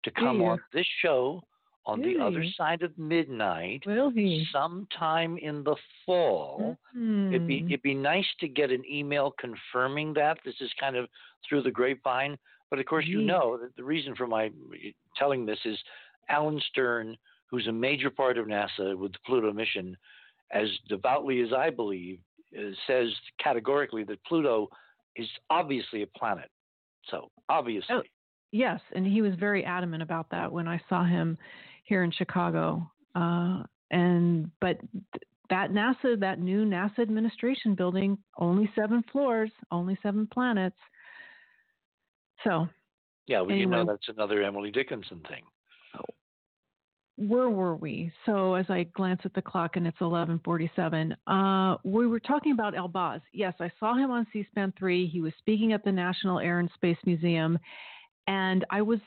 to 0.04 0.10
come 0.12 0.40
yeah. 0.40 0.48
on 0.48 0.60
this 0.72 0.86
show 1.02 1.42
on 1.86 2.00
really? 2.00 2.14
the 2.14 2.24
other 2.24 2.44
side 2.56 2.82
of 2.82 2.96
midnight 2.98 3.82
Will 3.86 4.10
he? 4.10 4.44
sometime 4.52 5.38
in 5.38 5.62
the 5.62 5.76
fall. 6.04 6.76
Mm-hmm. 6.96 7.34
It'd 7.34 7.46
be 7.46 7.64
it'd 7.66 7.82
be 7.82 7.94
nice 7.94 8.26
to 8.40 8.48
get 8.48 8.70
an 8.70 8.82
email 8.90 9.32
confirming 9.38 10.12
that. 10.14 10.38
This 10.44 10.56
is 10.60 10.70
kind 10.78 10.96
of 10.96 11.08
through 11.48 11.62
the 11.62 11.70
grapevine. 11.70 12.36
But 12.68 12.80
of 12.80 12.86
course, 12.86 13.06
you 13.06 13.22
know 13.22 13.56
that 13.58 13.76
the 13.76 13.84
reason 13.84 14.16
for 14.16 14.26
my 14.26 14.50
telling 15.16 15.46
this 15.46 15.58
is 15.64 15.78
Alan 16.28 16.60
Stern, 16.70 17.16
who's 17.48 17.68
a 17.68 17.72
major 17.72 18.10
part 18.10 18.38
of 18.38 18.46
NASA 18.46 18.96
with 18.96 19.12
the 19.12 19.18
Pluto 19.24 19.52
mission, 19.52 19.96
as 20.50 20.66
devoutly 20.88 21.40
as 21.42 21.52
I 21.56 21.70
believe, 21.70 22.18
uh, 22.58 22.70
says 22.88 23.08
categorically 23.42 24.02
that 24.04 24.22
Pluto 24.24 24.68
is 25.14 25.28
obviously 25.50 26.02
a 26.02 26.06
planet. 26.18 26.50
So 27.10 27.30
obviously. 27.48 27.94
Oh, 27.94 28.02
yes, 28.50 28.80
and 28.94 29.06
he 29.06 29.22
was 29.22 29.34
very 29.38 29.64
adamant 29.64 30.02
about 30.02 30.28
that 30.30 30.50
when 30.50 30.66
I 30.66 30.80
saw 30.88 31.04
him 31.04 31.38
here 31.86 32.02
in 32.02 32.10
Chicago. 32.10 32.90
Uh, 33.14 33.62
and 33.90 34.50
but 34.60 34.78
that 35.48 35.70
NASA, 35.70 36.18
that 36.20 36.38
new 36.40 36.64
NASA 36.64 36.98
administration 36.98 37.74
building, 37.74 38.18
only 38.38 38.70
seven 38.74 39.02
floors, 39.10 39.50
only 39.70 39.98
seven 40.02 40.28
planets. 40.32 40.76
So. 42.44 42.68
Yeah, 43.28 43.40
well, 43.40 43.50
anyway, 43.50 43.60
you 43.60 43.66
know 43.66 43.84
that's 43.84 44.08
another 44.08 44.42
Emily 44.42 44.70
Dickinson 44.70 45.20
thing. 45.28 45.42
Where 47.18 47.48
were 47.48 47.74
we? 47.74 48.12
So 48.26 48.54
as 48.54 48.66
I 48.68 48.84
glance 48.94 49.22
at 49.24 49.32
the 49.32 49.40
clock 49.40 49.76
and 49.76 49.86
it's 49.86 49.98
11:47, 50.00 51.16
uh, 51.26 51.78
we 51.82 52.06
were 52.06 52.20
talking 52.20 52.52
about 52.52 52.74
Elbaz. 52.74 53.22
Yes, 53.32 53.54
I 53.58 53.72
saw 53.80 53.94
him 53.94 54.10
on 54.10 54.26
C-SPAN 54.32 54.74
three. 54.78 55.06
He 55.06 55.22
was 55.22 55.32
speaking 55.38 55.72
at 55.72 55.82
the 55.82 55.90
National 55.90 56.38
Air 56.38 56.58
and 56.58 56.70
Space 56.74 56.98
Museum, 57.06 57.58
and 58.26 58.66
I 58.70 58.82
was 58.82 59.00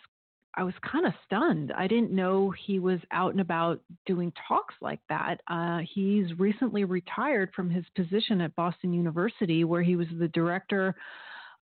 I 0.55 0.63
was 0.63 0.73
kind 0.89 1.05
of 1.05 1.13
stunned. 1.25 1.71
I 1.71 1.87
didn't 1.87 2.11
know 2.11 2.51
he 2.65 2.79
was 2.79 2.99
out 3.11 3.31
and 3.31 3.41
about 3.41 3.79
doing 4.05 4.33
talks 4.47 4.75
like 4.81 4.99
that. 5.07 5.41
Uh, 5.47 5.79
he's 5.93 6.37
recently 6.39 6.83
retired 6.83 7.51
from 7.55 7.69
his 7.69 7.85
position 7.95 8.41
at 8.41 8.55
Boston 8.55 8.91
University, 8.91 9.63
where 9.63 9.83
he 9.83 9.95
was 9.95 10.07
the 10.17 10.27
director 10.29 10.95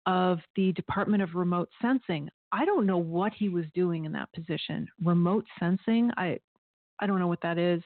of 0.07 0.39
the 0.55 0.73
Department 0.73 1.23
of 1.23 1.35
Remote 1.35 1.69
Sensing. 1.83 2.31
I 2.53 2.65
don't 2.65 2.87
know 2.87 2.99
what 2.99 3.33
he 3.35 3.49
was 3.49 3.65
doing 3.75 4.05
in 4.05 4.13
that 4.13 4.33
position. 4.33 4.89
Remote 5.05 5.45
sensing, 5.59 6.11
I, 6.17 6.39
I 7.01 7.07
don't 7.07 7.19
know 7.19 7.27
what 7.27 7.43
that 7.43 7.59
is. 7.59 7.83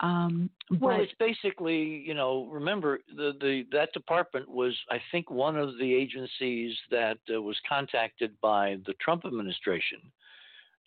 Um, 0.00 0.50
well, 0.78 1.00
it's 1.00 1.12
basically, 1.18 2.04
you 2.06 2.12
know, 2.12 2.46
remember 2.52 3.00
the, 3.16 3.32
the 3.40 3.64
that 3.72 3.94
department 3.94 4.46
was, 4.48 4.76
I 4.90 5.00
think, 5.10 5.30
one 5.30 5.56
of 5.56 5.78
the 5.78 5.94
agencies 5.94 6.76
that 6.90 7.16
uh, 7.34 7.40
was 7.40 7.56
contacted 7.66 8.38
by 8.42 8.76
the 8.86 8.92
Trump 9.00 9.24
administration 9.24 9.98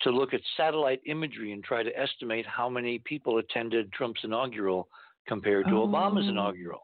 to 0.02 0.10
look 0.10 0.32
at 0.32 0.40
satellite 0.56 1.00
imagery 1.06 1.52
and 1.52 1.62
try 1.62 1.82
to 1.82 1.98
estimate 1.98 2.46
how 2.46 2.68
many 2.68 2.98
people 3.00 3.38
attended 3.38 3.92
Trump's 3.92 4.20
inaugural 4.24 4.88
compared 5.26 5.66
to 5.66 5.76
oh. 5.76 5.86
Obama's 5.86 6.28
inaugural. 6.28 6.80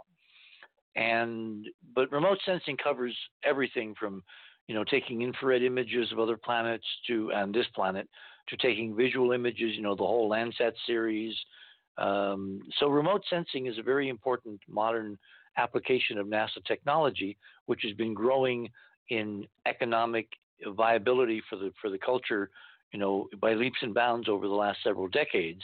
And 0.94 1.66
but 1.94 2.10
remote 2.10 2.38
sensing 2.44 2.76
covers 2.76 3.16
everything 3.44 3.94
from 3.98 4.22
you 4.66 4.74
know 4.74 4.84
taking 4.84 5.22
infrared 5.22 5.62
images 5.62 6.10
of 6.12 6.18
other 6.18 6.36
planets 6.36 6.86
to 7.06 7.30
and 7.32 7.54
this 7.54 7.66
planet 7.74 8.08
to 8.48 8.56
taking 8.56 8.96
visual 8.96 9.32
images. 9.32 9.72
You 9.74 9.82
know 9.82 9.94
the 9.94 10.04
whole 10.04 10.30
Landsat 10.30 10.72
series. 10.86 11.34
Um, 11.98 12.60
so 12.78 12.88
remote 12.88 13.22
sensing 13.28 13.66
is 13.66 13.78
a 13.78 13.82
very 13.82 14.08
important 14.08 14.60
modern 14.68 15.18
application 15.58 16.18
of 16.18 16.26
NASA 16.26 16.64
technology, 16.66 17.36
which 17.66 17.80
has 17.82 17.92
been 17.92 18.14
growing 18.14 18.68
in 19.08 19.46
economic 19.66 20.28
viability 20.68 21.42
for 21.48 21.56
the 21.56 21.72
for 21.80 21.90
the 21.90 21.98
culture 21.98 22.50
you 22.92 22.98
know, 22.98 23.28
by 23.40 23.54
leaps 23.54 23.78
and 23.82 23.94
bounds 23.94 24.28
over 24.28 24.46
the 24.46 24.54
last 24.54 24.78
several 24.82 25.08
decades. 25.08 25.62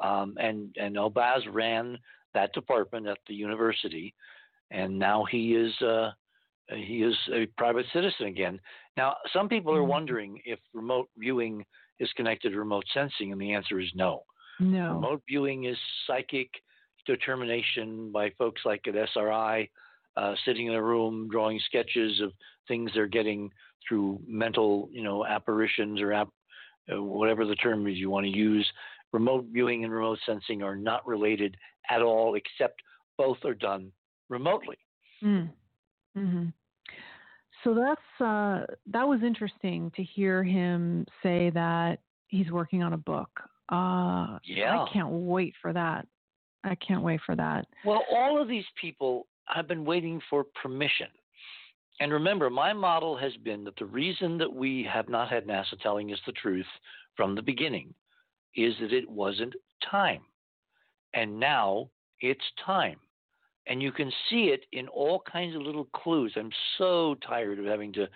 Um, 0.00 0.34
and 0.38 0.74
and 0.78 0.96
Elbaz 0.96 1.40
ran 1.50 1.98
that 2.34 2.52
department 2.52 3.06
at 3.06 3.18
the 3.26 3.34
university, 3.34 4.14
and 4.70 4.98
now 4.98 5.24
he 5.24 5.54
is 5.54 5.72
uh, 5.80 6.10
he 6.68 7.02
is 7.02 7.16
a 7.32 7.46
private 7.56 7.86
citizen 7.92 8.26
again. 8.26 8.60
Now, 8.96 9.16
some 9.32 9.48
people 9.48 9.74
are 9.74 9.80
mm-hmm. 9.80 9.90
wondering 9.90 10.40
if 10.44 10.58
remote 10.74 11.08
viewing 11.16 11.64
is 11.98 12.10
connected 12.16 12.50
to 12.50 12.58
remote 12.58 12.84
sensing, 12.92 13.32
and 13.32 13.40
the 13.40 13.52
answer 13.52 13.80
is 13.80 13.90
no. 13.94 14.22
No. 14.58 14.94
Remote 14.94 15.22
viewing 15.28 15.64
is 15.64 15.76
psychic 16.06 16.50
determination 17.06 18.10
by 18.12 18.30
folks 18.38 18.62
like 18.64 18.86
at 18.86 18.96
SRI, 18.96 19.68
uh, 20.16 20.34
sitting 20.44 20.66
in 20.66 20.74
a 20.74 20.82
room 20.82 21.28
drawing 21.30 21.60
sketches 21.66 22.20
of 22.20 22.32
things 22.68 22.90
they're 22.94 23.06
getting 23.06 23.50
through 23.86 24.20
mental, 24.26 24.88
you 24.92 25.02
know, 25.02 25.24
apparitions 25.24 26.00
or 26.00 26.12
ap- 26.12 26.28
whatever 26.88 27.44
the 27.44 27.54
term 27.56 27.86
is 27.86 27.96
you 27.96 28.10
want 28.10 28.26
to 28.26 28.36
use. 28.36 28.66
Remote 29.12 29.46
viewing 29.50 29.84
and 29.84 29.92
remote 29.92 30.18
sensing 30.26 30.62
are 30.62 30.76
not 30.76 31.06
related 31.06 31.56
at 31.90 32.02
all, 32.02 32.34
except 32.34 32.80
both 33.16 33.38
are 33.44 33.54
done 33.54 33.92
remotely. 34.28 34.76
Mm. 35.22 35.50
hmm 36.14 36.46
So 37.64 37.74
that's 37.74 38.20
uh, 38.20 38.66
that 38.86 39.06
was 39.06 39.20
interesting 39.22 39.90
to 39.96 40.02
hear 40.02 40.42
him 40.44 41.06
say 41.22 41.50
that 41.50 42.00
he's 42.28 42.50
working 42.50 42.82
on 42.82 42.92
a 42.92 42.98
book. 42.98 43.30
Uh, 43.70 44.38
yeah, 44.44 44.82
I 44.82 44.86
can't 44.92 45.10
wait 45.10 45.54
for 45.60 45.72
that. 45.72 46.06
I 46.64 46.74
can't 46.76 47.02
wait 47.02 47.20
for 47.24 47.36
that. 47.36 47.66
Well, 47.84 48.02
all 48.12 48.40
of 48.40 48.48
these 48.48 48.64
people 48.80 49.26
have 49.46 49.68
been 49.68 49.84
waiting 49.84 50.20
for 50.28 50.44
permission. 50.60 51.08
And 52.00 52.12
remember, 52.12 52.50
my 52.50 52.72
model 52.72 53.16
has 53.16 53.32
been 53.42 53.64
that 53.64 53.76
the 53.76 53.86
reason 53.86 54.36
that 54.38 54.52
we 54.52 54.86
have 54.92 55.08
not 55.08 55.28
had 55.28 55.46
NASA 55.46 55.80
telling 55.82 56.12
us 56.12 56.18
the 56.26 56.32
truth 56.32 56.66
from 57.16 57.34
the 57.34 57.42
beginning 57.42 57.94
is 58.54 58.74
that 58.80 58.92
it 58.92 59.08
wasn't 59.08 59.54
time. 59.90 60.22
And 61.14 61.40
now 61.40 61.88
it's 62.20 62.44
time. 62.64 62.98
And 63.66 63.82
you 63.82 63.90
can 63.92 64.12
see 64.30 64.46
it 64.46 64.64
in 64.72 64.88
all 64.88 65.22
kinds 65.30 65.56
of 65.56 65.62
little 65.62 65.86
clues. 65.86 66.32
I'm 66.36 66.50
so 66.78 67.16
tired 67.26 67.58
of 67.58 67.64
having 67.64 67.92
to, 67.94 68.06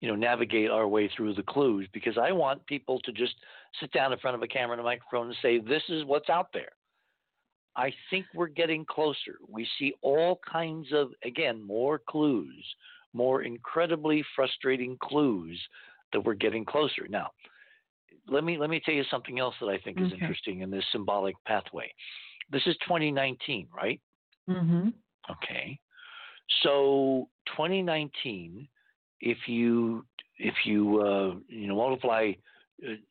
you 0.00 0.08
know, 0.08 0.16
navigate 0.16 0.70
our 0.70 0.88
way 0.88 1.10
through 1.14 1.34
the 1.34 1.42
clues 1.42 1.86
because 1.92 2.18
I 2.18 2.32
want 2.32 2.66
people 2.66 3.00
to 3.00 3.12
just 3.12 3.34
sit 3.80 3.92
down 3.92 4.12
in 4.12 4.18
front 4.18 4.34
of 4.34 4.42
a 4.42 4.48
camera 4.48 4.72
and 4.72 4.80
a 4.80 4.84
microphone 4.84 5.26
and 5.26 5.36
say, 5.42 5.58
this 5.58 5.82
is 5.88 6.04
what's 6.04 6.30
out 6.30 6.48
there. 6.52 6.72
I 7.76 7.92
think 8.08 8.24
we're 8.34 8.46
getting 8.46 8.86
closer. 8.86 9.36
We 9.46 9.68
see 9.78 9.92
all 10.00 10.40
kinds 10.50 10.88
of, 10.92 11.10
again, 11.24 11.62
more 11.62 12.00
clues, 12.08 12.64
more 13.16 13.42
incredibly 13.42 14.24
frustrating 14.34 14.96
clues 15.00 15.60
that 16.12 16.20
we're 16.20 16.34
getting 16.34 16.64
closer. 16.64 17.06
Now, 17.08 17.30
let 18.28 18.44
me 18.44 18.58
let 18.58 18.70
me 18.70 18.80
tell 18.84 18.94
you 18.94 19.04
something 19.10 19.38
else 19.38 19.54
that 19.60 19.68
I 19.68 19.78
think 19.78 20.00
is 20.00 20.12
interesting 20.12 20.60
in 20.60 20.70
this 20.70 20.84
symbolic 20.92 21.36
pathway. 21.46 21.92
This 22.50 22.62
is 22.66 22.76
2019, 22.86 23.68
right? 23.74 24.00
Mm-hmm. 24.48 24.88
Okay. 25.30 25.78
So 26.62 27.28
2019, 27.56 28.68
if 29.20 29.38
you 29.46 30.04
if 30.38 30.54
you 30.64 31.00
uh, 31.00 31.34
you 31.48 31.68
know 31.68 31.76
multiply 31.76 32.32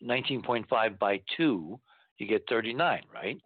19.5 0.04 0.66
uh, 0.72 0.90
by 1.00 1.22
two, 1.36 1.80
you 2.18 2.28
get 2.28 2.44
39, 2.50 3.02
right? 3.14 3.38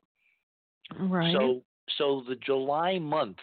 Right. 0.99 1.34
So 1.34 1.64
so 1.97 2.24
the 2.28 2.36
July 2.36 2.99
month 2.99 3.38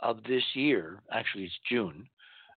of 0.00 0.22
this 0.24 0.42
year, 0.54 1.02
actually 1.12 1.44
it's 1.44 1.54
June, 1.70 2.06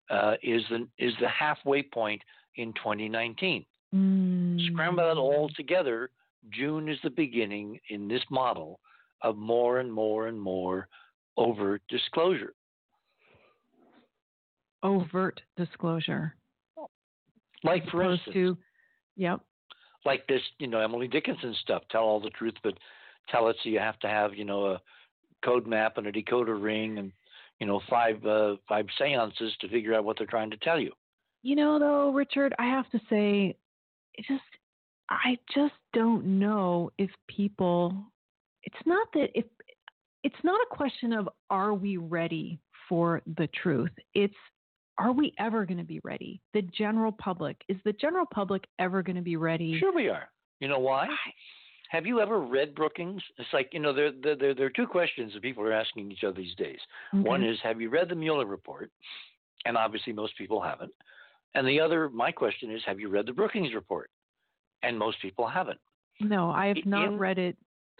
uh, 0.09 0.33
is 0.43 0.63
the 0.69 0.87
is 0.97 1.13
the 1.19 1.27
halfway 1.27 1.83
point 1.83 2.21
in 2.55 2.73
2019. 2.73 3.65
Mm. 3.93 4.71
Scramble 4.71 5.03
that 5.03 5.17
all 5.17 5.49
together. 5.55 6.09
June 6.51 6.89
is 6.89 6.97
the 7.03 7.09
beginning 7.09 7.79
in 7.89 8.07
this 8.07 8.23
model 8.29 8.79
of 9.21 9.37
more 9.37 9.79
and 9.79 9.91
more 9.91 10.27
and 10.27 10.39
more 10.39 10.87
overt 11.37 11.81
disclosure. 11.89 12.53
Overt 14.83 15.41
disclosure. 15.55 16.35
Like 17.63 17.87
for 17.89 18.03
instance, 18.03 18.33
to, 18.33 18.57
yep. 19.15 19.39
Like 20.05 20.27
this, 20.27 20.41
you 20.59 20.67
know, 20.67 20.79
Emily 20.79 21.07
Dickinson 21.07 21.55
stuff. 21.61 21.83
Tell 21.89 22.01
all 22.01 22.19
the 22.19 22.29
truth, 22.31 22.55
but 22.61 22.73
tell 23.29 23.47
it 23.47 23.55
so 23.63 23.69
you 23.69 23.79
have 23.79 23.97
to 23.99 24.09
have, 24.09 24.33
you 24.33 24.43
know, 24.43 24.65
a 24.65 24.81
code 25.45 25.65
map 25.65 25.97
and 25.97 26.07
a 26.07 26.11
decoder 26.11 26.61
ring 26.61 26.97
and, 26.97 27.13
you 27.63 27.69
know, 27.69 27.81
five 27.89 28.25
uh, 28.25 28.57
five 28.67 28.85
seances 28.99 29.53
to 29.61 29.69
figure 29.69 29.93
out 29.93 30.03
what 30.03 30.17
they're 30.17 30.27
trying 30.27 30.51
to 30.51 30.57
tell 30.57 30.77
you. 30.77 30.91
You 31.43 31.55
know, 31.55 31.79
though, 31.79 32.11
Richard, 32.11 32.53
I 32.59 32.65
have 32.65 32.89
to 32.89 32.99
say, 33.09 33.55
it 34.15 34.25
just 34.27 34.43
I 35.09 35.37
just 35.55 35.73
don't 35.93 36.39
know 36.39 36.91
if 36.97 37.09
people. 37.29 37.95
It's 38.63 38.85
not 38.85 39.07
that 39.13 39.29
if 39.33 39.45
it's 40.25 40.35
not 40.43 40.59
a 40.59 40.75
question 40.75 41.13
of 41.13 41.29
are 41.49 41.73
we 41.73 41.95
ready 41.95 42.59
for 42.89 43.21
the 43.37 43.47
truth. 43.61 43.91
It's 44.13 44.35
are 44.97 45.13
we 45.13 45.33
ever 45.39 45.65
going 45.65 45.77
to 45.77 45.85
be 45.85 46.01
ready? 46.03 46.41
The 46.53 46.63
general 46.63 47.13
public 47.13 47.63
is 47.69 47.77
the 47.85 47.93
general 47.93 48.25
public 48.33 48.65
ever 48.77 49.01
going 49.01 49.15
to 49.15 49.21
be 49.21 49.37
ready? 49.37 49.79
Sure, 49.79 49.95
we 49.95 50.09
are. 50.09 50.27
You 50.59 50.67
know 50.67 50.79
why? 50.79 51.07
Have 51.93 52.07
you 52.07 52.19
ever 52.19 52.39
read 52.39 52.73
Brookings? 52.73 53.21
It's 53.37 53.53
like 53.53 53.69
you 53.71 53.79
know 53.79 53.93
there 53.93 54.11
there 54.11 54.35
there, 54.35 54.55
there 54.55 54.65
are 54.65 54.71
two 54.71 54.87
questions 54.87 55.31
that 55.33 55.43
people 55.43 55.63
are 55.63 55.71
asking 55.71 56.11
each 56.11 56.23
other 56.23 56.35
these 56.35 56.55
days. 56.55 56.79
Okay. 57.13 57.21
One 57.29 57.43
is 57.43 57.57
have 57.61 57.79
you 57.79 57.89
read 57.89 58.09
the 58.09 58.15
Mueller 58.15 58.47
report? 58.47 58.89
And 59.65 59.77
obviously 59.77 60.11
most 60.11 60.35
people 60.37 60.59
haven't. 60.59 60.91
And 61.55 61.67
the 61.67 61.79
other, 61.79 62.09
my 62.09 62.31
question 62.31 62.71
is, 62.71 62.81
have 62.85 62.99
you 62.99 63.09
read 63.09 63.27
the 63.27 63.31
Brookings 63.31 63.73
report? 63.75 64.09
And 64.81 64.97
most 64.97 65.21
people 65.21 65.47
haven't. 65.47 65.79
No, 66.19 66.49
I 66.49 66.67
have 66.67 66.77
not 66.83 67.09
in, 67.09 67.17
read 67.17 67.37
it 67.37 67.55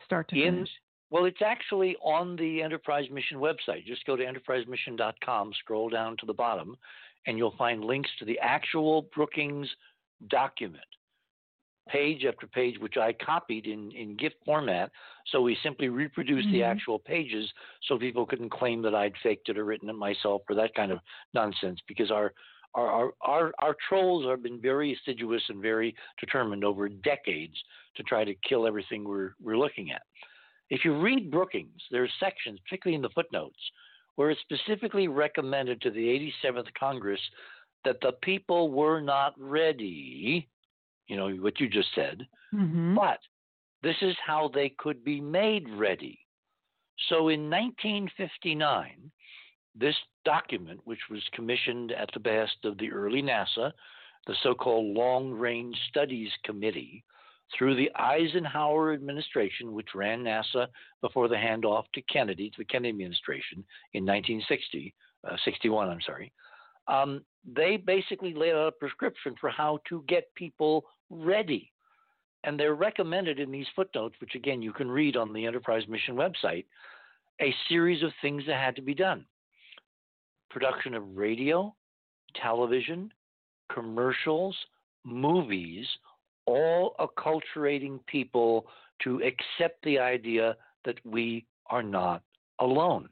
start 0.06 0.28
to 0.30 0.36
in, 0.36 0.56
finish. 0.56 0.70
Well, 1.12 1.26
it's 1.26 1.42
actually 1.46 1.96
on 2.04 2.36
the 2.36 2.64
Enterprise 2.64 3.06
Mission 3.12 3.38
website. 3.38 3.86
Just 3.86 4.06
go 4.06 4.16
to 4.16 4.24
enterprisemission.com, 4.26 5.54
scroll 5.60 5.88
down 5.88 6.18
to 6.18 6.26
the 6.26 6.34
bottom, 6.34 6.76
and 7.28 7.38
you'll 7.38 7.56
find 7.58 7.86
links 7.86 8.10
to 8.20 8.26
the 8.26 8.40
actual 8.40 9.04
Brookings 9.14 9.70
document, 10.30 10.84
page 11.90 12.26
after 12.26 12.48
page, 12.48 12.80
which 12.80 12.98
I 12.98 13.14
copied 13.14 13.66
in, 13.66 13.92
in 13.92 14.16
GIF 14.16 14.34
format. 14.46 14.92
So 15.32 15.42
we 15.42 15.58
simply 15.64 15.90
reproduced 15.90 16.48
mm-hmm. 16.48 16.58
the 16.58 16.64
actual 16.64 17.00
pages 17.00 17.50
so 17.88 17.98
people 17.98 18.26
couldn't 18.26 18.52
claim 18.52 18.82
that 18.84 18.96
I'd 18.96 19.14
faked 19.22 19.50
it 19.50 19.58
or 19.58 19.66
written 19.66 19.90
it 19.90 19.94
myself 19.94 20.42
or 20.50 20.56
that 20.56 20.76
kind 20.76 20.92
of 20.92 21.00
nonsense 21.34 21.80
because 21.88 22.12
our 22.12 22.34
our, 22.76 22.90
our, 22.90 23.14
our, 23.22 23.54
our 23.60 23.76
trolls 23.88 24.26
have 24.28 24.42
been 24.42 24.60
very 24.60 24.98
assiduous 24.98 25.44
and 25.50 25.62
very 25.62 25.96
determined 26.20 26.64
over 26.64 26.90
decades 26.90 27.54
to 27.96 28.02
try 28.02 28.24
to 28.24 28.34
kill 28.48 28.66
everything 28.66 29.04
we're, 29.04 29.34
we're 29.40 29.60
looking 29.60 29.92
at. 29.92 30.02
If 30.72 30.84
you 30.84 31.00
read 31.00 31.30
Brookings, 31.30 31.82
there 31.92 32.04
are 32.04 32.10
sections, 32.20 32.60
particularly 32.66 32.96
in 32.96 33.04
the 33.04 33.10
footnotes, 33.10 33.60
where 34.16 34.32
it 34.32 34.40
specifically 34.42 35.08
recommended 35.08 35.82
to 35.82 35.92
the 35.92 36.34
87th 36.44 36.66
Congress 36.80 37.20
that 37.86 38.02
the 38.02 38.14
people 38.24 38.72
were 38.72 39.02
not 39.02 39.34
ready, 39.38 40.48
you 41.08 41.16
know, 41.16 41.30
what 41.30 41.60
you 41.60 41.68
just 41.68 41.90
said, 41.96 42.26
mm-hmm. 42.54 42.96
but 42.96 43.20
this 43.82 43.96
is 44.02 44.16
how 44.26 44.50
they 44.54 44.74
could 44.78 45.04
be 45.04 45.20
made 45.20 45.68
ready. 45.70 46.20
So 47.10 47.30
in 47.30 47.50
1959, 47.50 49.12
this 49.76 49.96
document, 50.24 50.80
which 50.86 51.00
was 51.10 51.22
commissioned 51.34 51.92
at 51.92 52.10
the 52.14 52.20
behest 52.20 52.58
of 52.64 52.78
the 52.78 52.92
early 52.92 53.22
NASA, 53.22 53.72
the 54.28 54.36
so 54.42 54.54
called 54.54 54.96
Long 54.96 55.32
Range 55.32 55.76
Studies 55.90 56.32
Committee, 56.46 57.04
through 57.58 57.76
the 57.76 57.92
Eisenhower 57.96 58.94
administration, 58.94 59.74
which 59.74 59.90
ran 59.94 60.24
NASA 60.24 60.68
before 61.02 61.28
the 61.28 61.36
handoff 61.36 61.84
to 61.94 62.02
Kennedy, 62.04 62.50
to 62.50 62.58
the 62.60 62.66
Kennedy 62.66 62.90
administration 62.90 63.64
in 63.94 64.06
1960, 64.06 64.94
uh, 65.30 65.36
61, 65.44 65.90
I'm 65.90 66.02
sorry, 66.02 66.32
um, 66.88 67.24
they 67.46 67.78
basically 67.78 68.34
laid 68.34 68.54
out 68.54 68.68
a 68.68 68.72
prescription 68.72 69.36
for 69.40 69.50
how 69.50 69.80
to 69.90 70.04
get 70.08 70.34
people 70.36 70.86
ready. 71.10 71.72
And 72.44 72.60
they're 72.60 72.76
recommended 72.76 73.40
in 73.40 73.52
these 73.52 73.68
footnotes, 73.76 74.16
which 74.20 74.36
again 74.36 74.62
you 74.62 74.74
can 74.74 74.90
read 74.90 75.16
on 75.16 75.34
the 75.34 75.46
Enterprise 75.46 75.84
Mission 75.88 76.16
website, 76.16 76.66
a 77.42 77.54
series 77.70 78.04
of 78.04 78.12
things 78.22 78.44
that 78.48 78.60
had 78.60 78.76
to 78.76 78.82
be 78.82 78.94
done 78.94 79.26
production 80.50 80.94
of 80.94 81.18
radio, 81.18 81.74
television, 82.40 83.12
commercials, 83.74 84.56
movies, 85.04 85.88
all 86.46 86.96
acculturating 87.00 88.00
people 88.06 88.68
to 89.04 89.20
accept 89.24 89.84
the 89.84 89.98
idea 89.98 90.56
that 90.86 91.04
we 91.04 91.46
are 91.72 91.82
not 91.82 92.22
alone. 92.60 93.10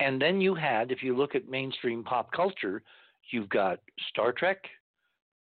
And 0.00 0.20
then 0.20 0.40
you 0.40 0.54
had, 0.54 0.92
if 0.92 1.02
you 1.02 1.16
look 1.16 1.34
at 1.34 1.48
mainstream 1.48 2.04
pop 2.04 2.30
culture, 2.32 2.82
you've 3.30 3.48
got 3.48 3.78
Star 4.10 4.32
Trek, 4.32 4.58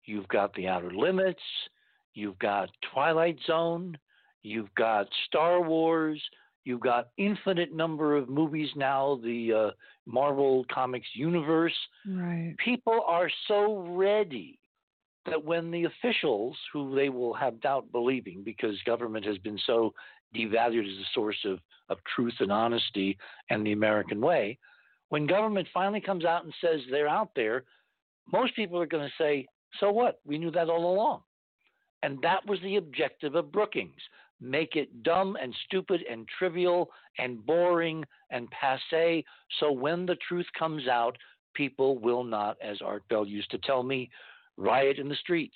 you've 0.06 0.28
got 0.28 0.54
The 0.54 0.68
Outer 0.68 0.92
Limits, 0.92 1.42
you've 2.14 2.40
got 2.40 2.70
Twilight 2.94 3.38
Zone, 3.48 3.98
you've 4.44 4.74
got 4.76 5.08
Star 5.28 5.62
Wars, 5.62 6.22
you've 6.64 6.82
got 6.82 7.10
infinite 7.18 7.74
number 7.74 8.16
of 8.16 8.30
movies 8.30 8.70
now, 8.76 9.20
the 9.24 9.54
uh, 9.54 9.72
Marvel 10.06 10.66
Comics 10.72 11.08
universe. 11.14 11.76
Right. 12.08 12.56
People 12.64 13.02
are 13.08 13.30
so 13.48 13.86
ready 13.90 14.60
that 15.26 15.44
when 15.44 15.70
the 15.70 15.86
officials, 15.86 16.58
who 16.74 16.96
they 16.96 17.10
will 17.10 17.34
have 17.34 17.62
doubt 17.62 17.92
believing 17.92 18.44
because 18.44 18.76
government 18.86 19.26
has 19.26 19.38
been 19.40 19.60
so 19.66 19.94
devalued 20.36 20.92
as 20.92 20.98
a 20.98 21.10
source 21.14 21.38
of, 21.46 21.60
of 21.90 21.98
truth 22.16 22.34
and 22.40 22.52
honesty 22.52 23.18
and 23.50 23.66
the 23.66 23.74
American 23.74 24.20
way, 24.20 24.58
when 25.12 25.28
government 25.28 25.68
finally 25.74 26.00
comes 26.00 26.24
out 26.24 26.46
and 26.46 26.54
says 26.62 26.80
they're 26.90 27.08
out 27.08 27.32
there, 27.36 27.66
most 28.32 28.56
people 28.56 28.80
are 28.80 28.86
going 28.86 29.04
to 29.04 29.24
say, 29.24 29.46
so 29.80 29.92
what? 29.92 30.22
We 30.26 30.38
knew 30.38 30.52
that 30.52 30.70
all 30.70 30.94
along. 30.94 31.22
And 32.02 32.18
that 32.24 32.46
was 32.48 32.60
the 32.62 32.78
objective 32.78 33.36
of 33.36 33.52
Brookings 33.52 34.02
make 34.42 34.76
it 34.76 35.04
dumb 35.04 35.38
and 35.40 35.54
stupid 35.68 36.02
and 36.10 36.28
trivial 36.40 36.90
and 37.20 37.46
boring 37.46 38.04
and 38.32 38.50
passe. 38.50 39.24
So 39.60 39.72
when 39.72 40.08
the 40.08 40.18
truth 40.28 40.48
comes 40.58 40.88
out, 40.88 41.16
people 41.54 42.00
will 42.00 42.24
not, 42.24 42.58
as 42.62 42.82
Art 42.82 43.04
Bell 43.08 43.26
used 43.26 43.52
to 43.52 43.60
tell 43.60 43.84
me, 43.84 44.10
riot 44.58 44.98
in 44.98 45.08
the 45.08 45.16
streets. 45.16 45.56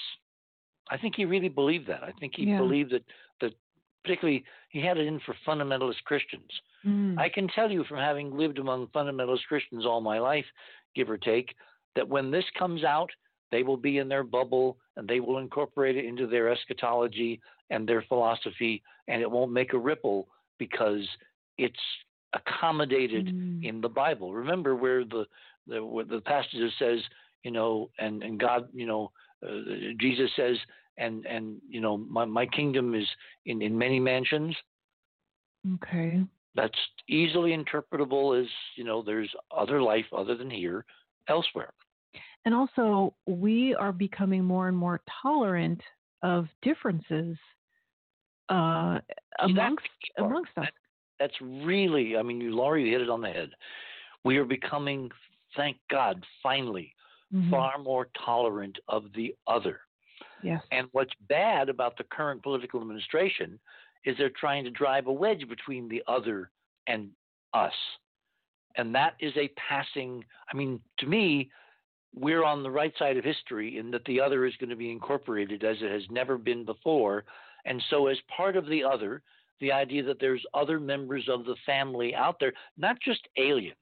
I 0.91 0.97
think 0.97 1.15
he 1.15 1.25
really 1.25 1.49
believed 1.49 1.87
that. 1.87 2.03
I 2.03 2.11
think 2.19 2.33
he 2.35 2.43
yeah. 2.43 2.59
believed 2.59 2.91
that 2.91 3.03
that 3.41 3.53
particularly 4.03 4.43
he 4.69 4.81
had 4.81 4.97
it 4.97 5.07
in 5.07 5.19
for 5.25 5.35
fundamentalist 5.47 6.03
Christians. 6.05 6.51
Mm. 6.85 7.17
I 7.17 7.29
can 7.29 7.47
tell 7.49 7.71
you 7.71 7.83
from 7.85 7.97
having 7.97 8.35
lived 8.35 8.59
among 8.59 8.87
fundamentalist 8.87 9.45
Christians 9.47 9.85
all 9.85 10.01
my 10.01 10.19
life, 10.19 10.45
give 10.95 11.09
or 11.09 11.17
take, 11.17 11.55
that 11.95 12.07
when 12.07 12.31
this 12.31 12.45
comes 12.57 12.83
out, 12.83 13.09
they 13.51 13.63
will 13.63 13.77
be 13.77 13.97
in 13.99 14.07
their 14.07 14.23
bubble 14.23 14.77
and 14.97 15.07
they 15.07 15.19
will 15.19 15.37
incorporate 15.37 15.97
it 15.97 16.05
into 16.05 16.27
their 16.27 16.51
eschatology 16.51 17.39
and 17.69 17.87
their 17.87 18.03
philosophy, 18.03 18.83
and 19.07 19.21
it 19.21 19.29
won't 19.29 19.51
make 19.51 19.73
a 19.73 19.77
ripple 19.77 20.27
because 20.59 21.07
it's 21.57 21.75
accommodated 22.33 23.27
mm. 23.27 23.63
in 23.63 23.81
the 23.81 23.89
Bible. 23.89 24.33
Remember 24.33 24.75
where 24.75 25.03
the 25.03 25.25
the, 25.67 25.83
where 25.83 26.05
the 26.05 26.21
passage 26.21 26.71
says 26.77 26.99
you 27.45 27.51
know, 27.51 27.91
and 27.99 28.23
and 28.23 28.39
God, 28.39 28.67
you 28.73 28.87
know, 28.87 29.11
uh, 29.47 29.93
Jesus 29.99 30.29
says, 30.35 30.57
and 30.97 31.25
and 31.27 31.61
you 31.69 31.79
know, 31.79 31.95
my 31.95 32.25
my 32.25 32.47
kingdom 32.47 32.95
is 32.95 33.07
in 33.45 33.61
in 33.61 33.77
many 33.77 33.99
mansions. 33.99 34.55
Okay. 35.75 36.23
That's 36.55 36.77
easily 37.09 37.51
interpretable 37.51 38.41
as 38.41 38.47
you 38.75 38.83
know, 38.83 39.01
there's 39.01 39.29
other 39.55 39.81
life 39.81 40.05
other 40.15 40.35
than 40.35 40.49
here, 40.49 40.85
elsewhere. 41.27 41.73
and 42.45 42.53
also 42.53 43.13
we 43.25 43.75
are 43.75 43.91
becoming 43.91 44.43
more 44.43 44.67
and 44.67 44.77
more 44.77 45.01
tolerant 45.21 45.81
of 46.21 46.47
differences 46.61 47.37
uh, 48.49 48.99
amongst 49.39 49.87
amongst 50.17 50.51
us. 50.57 50.65
That, 50.65 50.73
that's 51.19 51.33
really, 51.41 52.15
I 52.17 52.21
mean, 52.21 52.39
you, 52.39 52.55
Laura, 52.55 52.79
you 52.79 52.91
hit 52.91 53.01
it 53.01 53.09
on 53.09 53.21
the 53.21 53.29
head. 53.29 53.49
We 54.23 54.37
are 54.37 54.45
becoming, 54.45 55.09
thank 55.55 55.77
God, 55.89 56.23
finally, 56.43 56.93
mm-hmm. 57.33 57.49
far 57.49 57.77
more 57.77 58.09
tolerant 58.23 58.77
of 58.87 59.05
the 59.15 59.35
other. 59.47 59.79
Yes. 60.43 60.61
And 60.71 60.87
what's 60.91 61.13
bad 61.27 61.69
about 61.69 61.97
the 61.97 62.03
current 62.05 62.43
political 62.43 62.81
administration 62.81 63.59
is 64.05 64.15
they're 64.17 64.29
trying 64.29 64.63
to 64.63 64.69
drive 64.69 65.07
a 65.07 65.11
wedge 65.11 65.47
between 65.49 65.89
the 65.89 66.03
other 66.07 66.51
and 66.87 67.09
us. 67.53 67.73
And 68.77 68.93
that 68.93 69.15
is 69.19 69.33
a 69.37 69.49
passing, 69.69 70.23
I 70.51 70.55
mean, 70.55 70.79
to 70.99 71.07
me, 71.07 71.49
we're 72.13 72.43
on 72.43 72.63
the 72.63 72.71
right 72.71 72.93
side 72.97 73.17
of 73.17 73.23
history 73.23 73.77
in 73.77 73.91
that 73.91 74.05
the 74.05 74.21
other 74.21 74.45
is 74.45 74.53
going 74.59 74.69
to 74.69 74.75
be 74.75 74.91
incorporated 74.91 75.63
as 75.63 75.77
it 75.81 75.91
has 75.91 76.03
never 76.09 76.37
been 76.37 76.65
before. 76.65 77.25
And 77.65 77.81
so, 77.89 78.07
as 78.07 78.17
part 78.35 78.55
of 78.55 78.67
the 78.67 78.83
other, 78.83 79.21
the 79.59 79.71
idea 79.71 80.03
that 80.03 80.19
there's 80.19 80.43
other 80.53 80.79
members 80.79 81.27
of 81.29 81.45
the 81.45 81.55
family 81.65 82.13
out 82.13 82.37
there, 82.39 82.53
not 82.77 82.97
just 83.01 83.21
aliens, 83.37 83.75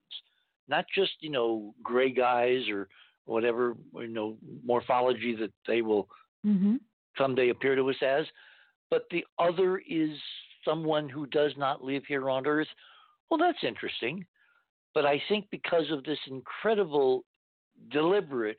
not 0.68 0.86
just, 0.96 1.12
you 1.20 1.30
know, 1.30 1.74
gray 1.84 2.12
guys 2.12 2.68
or 2.70 2.88
whatever, 3.26 3.76
you 3.96 4.08
know, 4.08 4.38
morphology 4.66 5.36
that 5.36 5.52
they 5.68 5.82
will 5.82 6.08
mm-hmm. 6.46 6.76
someday 7.18 7.50
appear 7.50 7.76
to 7.76 7.90
us 7.90 7.96
as, 8.02 8.26
but 8.94 9.08
the 9.10 9.26
other 9.40 9.82
is 9.90 10.12
someone 10.64 11.10
who 11.10 11.26
does 11.26 11.52
not 11.58 11.84
live 11.84 12.04
here 12.08 12.30
on 12.30 12.46
Earth. 12.46 12.68
Well, 13.28 13.40
that's 13.40 13.64
interesting. 13.64 14.24
But 14.94 15.04
I 15.04 15.20
think 15.28 15.48
because 15.50 15.90
of 15.90 16.04
this 16.04 16.20
incredible, 16.30 17.26
deliberate, 17.90 18.58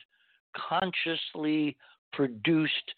consciously 0.56 1.76
produced 2.12 2.94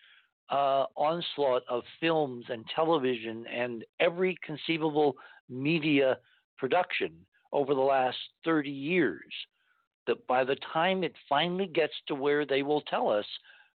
uh, 0.49 0.87
onslaught 0.97 1.61
of 1.69 1.83
films 2.01 2.47
and 2.49 2.65
television 2.75 3.45
and 3.55 3.85
every 4.01 4.39
conceivable 4.43 5.15
media 5.51 6.17
production 6.57 7.13
over 7.53 7.75
the 7.75 7.81
last 7.81 8.17
30 8.47 8.71
years 8.71 9.35
that 10.07 10.27
by 10.27 10.43
the 10.43 10.57
time 10.73 11.05
it 11.05 11.13
finally 11.29 11.67
gets 11.67 11.93
to 12.09 12.15
where 12.15 12.47
they 12.47 12.63
will 12.63 12.81
tell 12.81 13.11
us, 13.11 13.27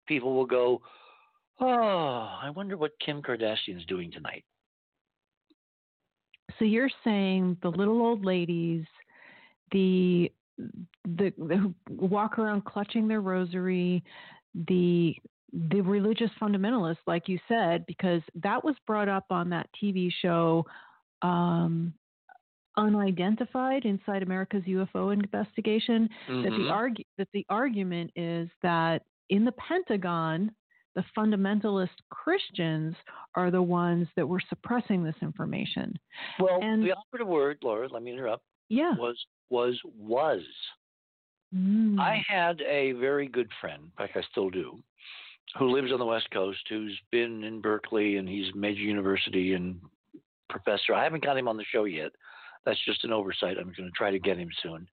people 0.08 0.36
will 0.36 0.46
go, 0.46 0.80
Oh, 1.60 2.30
I 2.42 2.52
wonder 2.56 2.78
what 2.78 2.92
Kim 3.04 3.22
Kardashian's 3.22 3.86
doing 3.88 4.12
tonight. 4.12 4.44
So 6.60 6.66
you're 6.66 6.90
saying 7.04 7.58
the 7.62 7.70
little 7.70 8.02
old 8.02 8.26
ladies, 8.26 8.86
the 9.72 10.32
the, 10.58 11.32
the 11.38 11.74
walk 11.90 12.40
around 12.40 12.66
clutching 12.66 13.08
their 13.08 13.22
rosary, 13.22 14.04
the 14.68 15.16
the 15.54 15.82
religious 15.82 16.30
fundamentalists, 16.42 16.98
like 17.06 17.28
you 17.28 17.40
said, 17.48 17.86
because 17.86 18.22
that 18.36 18.64
was 18.64 18.76
brought 18.86 19.08
up 19.08 19.26
on 19.30 19.50
that 19.50 19.70
TV 19.82 20.12
show, 20.22 20.66
um, 21.22 21.94
unidentified 22.76 23.86
inside 23.86 24.24
America's 24.24 24.64
UFO 24.64 25.14
investigation. 25.14 26.10
Mm-hmm. 26.30 26.44
That 26.44 26.50
the 26.50 26.58
mm-hmm. 26.58 26.72
argu- 26.72 27.06
that 27.18 27.30
the 27.34 27.46
argument 27.50 28.12
is 28.16 28.50
that 28.62 29.04
in 29.30 29.46
the 29.46 29.54
Pentagon, 29.54 30.52
the 30.98 31.04
fundamentalist 31.16 31.90
Christians 32.10 32.96
are 33.36 33.52
the 33.52 33.62
ones 33.62 34.08
that 34.16 34.28
were 34.28 34.42
suppressing 34.50 35.04
this 35.04 35.16
information. 35.22 35.94
Well, 36.40 36.60
and, 36.60 36.84
the 36.84 36.94
operative 36.94 37.28
word, 37.28 37.60
Laura, 37.62 37.88
let 37.88 38.02
me 38.02 38.12
interrupt. 38.12 38.44
Yeah. 38.68 38.96
Was 38.98 39.16
was 39.52 39.80
was. 39.96 40.42
Mm. 41.56 42.00
I 42.00 42.22
had 42.28 42.62
a 42.62 42.94
very 42.94 43.28
good 43.28 43.48
friend, 43.62 43.92
like 44.00 44.10
I 44.16 44.24
still 44.32 44.50
do, 44.50 44.80
who 45.60 45.70
lives 45.70 45.92
on 45.94 46.00
the 46.00 46.06
West 46.06 46.30
Coast, 46.32 46.60
who's 46.68 47.00
been 47.12 47.44
in 47.44 47.62
Berkeley 47.62 48.18
and 48.18 48.28
he's 48.28 48.48
major 48.56 48.82
university 48.82 49.54
and 49.54 49.80
professor. 50.50 50.96
I 50.96 51.04
haven't 51.04 51.24
got 51.24 51.38
him 51.38 51.48
on 51.48 51.58
the 51.58 51.64
show 51.72 51.84
yet. 51.84 52.12
That's 52.66 52.84
just 52.86 53.04
an 53.04 53.14
oversight. 53.14 53.58
I'm 53.58 53.72
going 53.78 53.88
to 53.88 53.92
try 53.96 54.10
to 54.10 54.20
get 54.20 54.38
him 54.38 54.50
soon. 54.64 54.90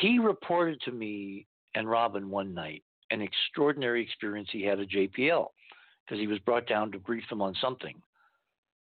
He 0.00 0.18
reported 0.18 0.80
to 0.86 0.92
me 0.92 1.46
and 1.74 1.88
Robin 1.88 2.30
one 2.30 2.54
night 2.54 2.82
an 3.10 3.20
extraordinary 3.20 4.02
experience 4.02 4.48
he 4.52 4.64
had 4.64 4.80
at 4.80 4.88
JPL 4.88 5.48
because 6.04 6.20
he 6.20 6.26
was 6.26 6.38
brought 6.40 6.66
down 6.66 6.92
to 6.92 6.98
brief 6.98 7.24
them 7.28 7.42
on 7.42 7.54
something. 7.60 8.00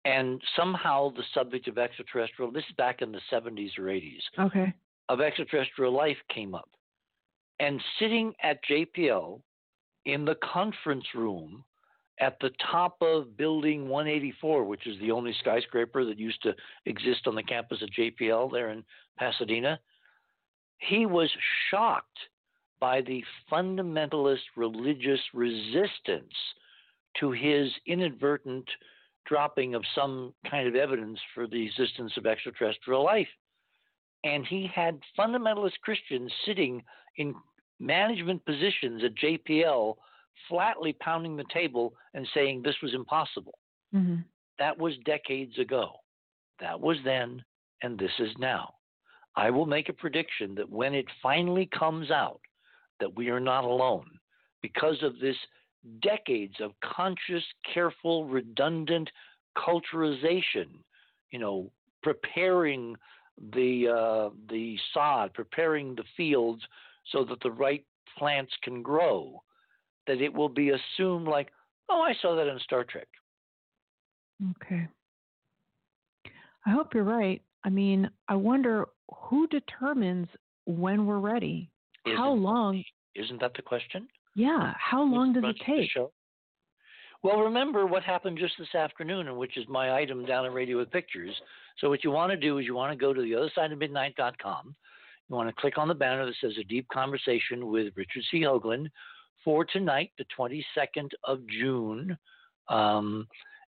And 0.05 0.41
somehow 0.57 1.11
the 1.11 1.25
subject 1.35 1.69
of 1.69 1.79
extraterrestrial, 1.79 2.51
this 2.51 2.65
is 2.69 2.77
back 2.77 3.03
in 3.03 3.13
the 3.13 3.21
70s 3.31 3.79
or 3.79 3.85
80s, 3.85 4.21
okay. 4.39 4.73
of 5.09 5.21
extraterrestrial 5.21 5.93
life 5.93 6.17
came 6.33 6.55
up. 6.55 6.69
And 7.59 7.81
sitting 7.99 8.33
at 8.43 8.61
JPL 8.65 9.41
in 10.07 10.25
the 10.25 10.37
conference 10.37 11.05
room 11.15 11.65
at 12.21 12.39
the 12.41 12.51
top 12.71 12.97
of 13.03 13.37
building 13.37 13.89
184, 13.89 14.65
which 14.65 14.87
is 14.87 14.99
the 15.01 15.11
only 15.11 15.35
skyscraper 15.41 16.05
that 16.05 16.19
used 16.19 16.43
to 16.43 16.55
exist 16.87 17.27
on 17.27 17.35
the 17.35 17.43
campus 17.43 17.83
of 17.83 17.91
JPL 17.91 18.51
there 18.51 18.71
in 18.71 18.85
Pasadena, 19.19 19.79
he 20.79 21.05
was 21.05 21.31
shocked 21.71 22.19
by 22.81 23.03
the 23.03 23.23
fundamentalist 23.51 24.41
religious 24.57 25.21
resistance 25.35 26.33
to 27.19 27.31
his 27.31 27.71
inadvertent 27.87 28.69
dropping 29.27 29.75
of 29.75 29.85
some 29.95 30.33
kind 30.51 30.67
of 30.67 30.75
evidence 30.75 31.19
for 31.35 31.47
the 31.47 31.67
existence 31.67 32.13
of 32.17 32.27
extraterrestrial 32.27 33.05
life. 33.05 33.29
And 34.25 34.47
he 34.47 34.69
had 34.75 34.99
fundamentalist 35.19 35.81
Christians 35.83 36.33
sitting 36.45 36.83
in 37.17 37.35
management 37.79 38.45
positions 38.45 39.03
at 39.05 39.15
JPL 39.15 39.97
flatly 40.49 40.95
pounding 41.01 41.37
the 41.37 41.45
table 41.53 41.95
and 42.15 42.27
saying 42.35 42.63
this 42.63 42.77
was 42.83 42.95
impossible. 42.95 43.59
Mm-hmm. 43.95 44.17
That 44.59 44.79
was 44.79 44.95
decades 45.05 45.59
ago. 45.59 45.93
That 46.61 46.81
was 46.81 46.99
then, 47.05 47.43
and 47.83 47.99
this 47.99 48.13
is 48.19 48.31
now. 48.39 48.75
I 49.37 49.51
will 49.51 49.67
make 49.67 49.89
a 49.89 49.95
prediction 49.95 50.55
that 50.57 50.69
when 50.69 50.95
it 50.95 51.07
finally 51.23 51.69
comes 51.79 52.11
out 52.11 52.41
that 53.01 53.17
we 53.17 53.29
are 53.29 53.41
not 53.41 53.65
alone 53.65 54.07
because 54.63 55.03
of 55.03 55.19
this 55.19 55.37
decades 56.03 56.55
of 56.61 56.73
conscious, 56.85 57.43
careful, 57.73 58.27
redundant 58.27 59.11
culturization, 59.57 60.69
you 61.31 61.39
know, 61.39 61.71
preparing 62.03 62.95
the 63.55 63.89
uh, 63.89 64.35
the 64.51 64.77
sod, 64.93 65.33
preparing 65.33 65.95
the 65.95 66.05
fields 66.17 66.63
so 67.11 67.25
that 67.25 67.41
the 67.43 67.51
right 67.51 67.85
plants 68.19 68.53
can 68.63 68.83
grow, 68.83 69.43
that 70.07 70.21
it 70.21 70.33
will 70.33 70.49
be 70.49 70.71
assumed 70.71 71.27
like, 71.27 71.49
oh, 71.89 72.01
I 72.03 72.15
saw 72.21 72.35
that 72.37 72.47
in 72.47 72.59
Star 72.61 72.85
Trek. 72.85 73.09
Okay. 74.63 74.87
I 76.67 76.71
hope 76.71 76.95
you're 76.95 77.05
right. 77.05 77.43
I 77.65 77.71
mean, 77.71 78.11
I 78.29 78.35
wonder 78.35 78.87
who 79.15 79.47
determines 79.49 80.29
when 80.67 81.07
we're 81.07 81.19
ready. 81.19 81.71
Isn't, 82.07 82.17
how 82.17 82.33
long? 82.33 82.83
Isn't 83.15 83.41
that 83.41 83.53
the 83.55 83.63
question? 83.63 84.09
Yeah. 84.35 84.73
How 84.79 85.03
long 85.03 85.33
does 85.33 85.45
it 85.45 85.57
take? 85.67 85.91
Well, 87.23 87.41
remember 87.41 87.87
what 87.87 88.03
happened 88.03 88.39
just 88.39 88.55
this 88.59 88.75
afternoon, 88.75 89.29
and 89.29 89.37
which 89.37 89.59
is 89.59 89.67
my 89.69 89.95
item 89.95 90.25
down 90.25 90.47
at 90.47 90.55
Radio 90.55 90.79
with 90.79 90.91
Pictures. 90.91 91.35
So 91.79 91.91
what 91.91 92.03
you 92.03 92.11
want 92.11 92.31
to 92.31 92.37
do 92.37 92.59
is 92.59 92.67
you 92.67 92.75
want 92.75 92.93
to 92.93 92.97
go 92.97 93.13
to 93.13 93.21
the 93.21 93.35
other 93.35 93.51
side 93.55 93.73
of 93.73 93.79
midnight.com. 93.79 94.75
You 95.29 95.37
want 95.37 95.49
to 95.49 95.61
click 95.61 95.77
on 95.77 95.89
the 95.89 95.95
banner 95.95 96.25
that 96.25 96.35
says 96.41 96.55
a 96.59 96.65
deep 96.65 96.89
conversation 96.89 97.67
with 97.67 97.93
Richard 97.95 98.23
C. 98.31 98.41
Hoagland 98.41 98.89
for 99.45 99.65
tonight, 99.65 100.13
the 100.17 100.25
22nd 100.39 101.11
of 101.25 101.41
June. 101.47 102.17
Um, 102.69 103.29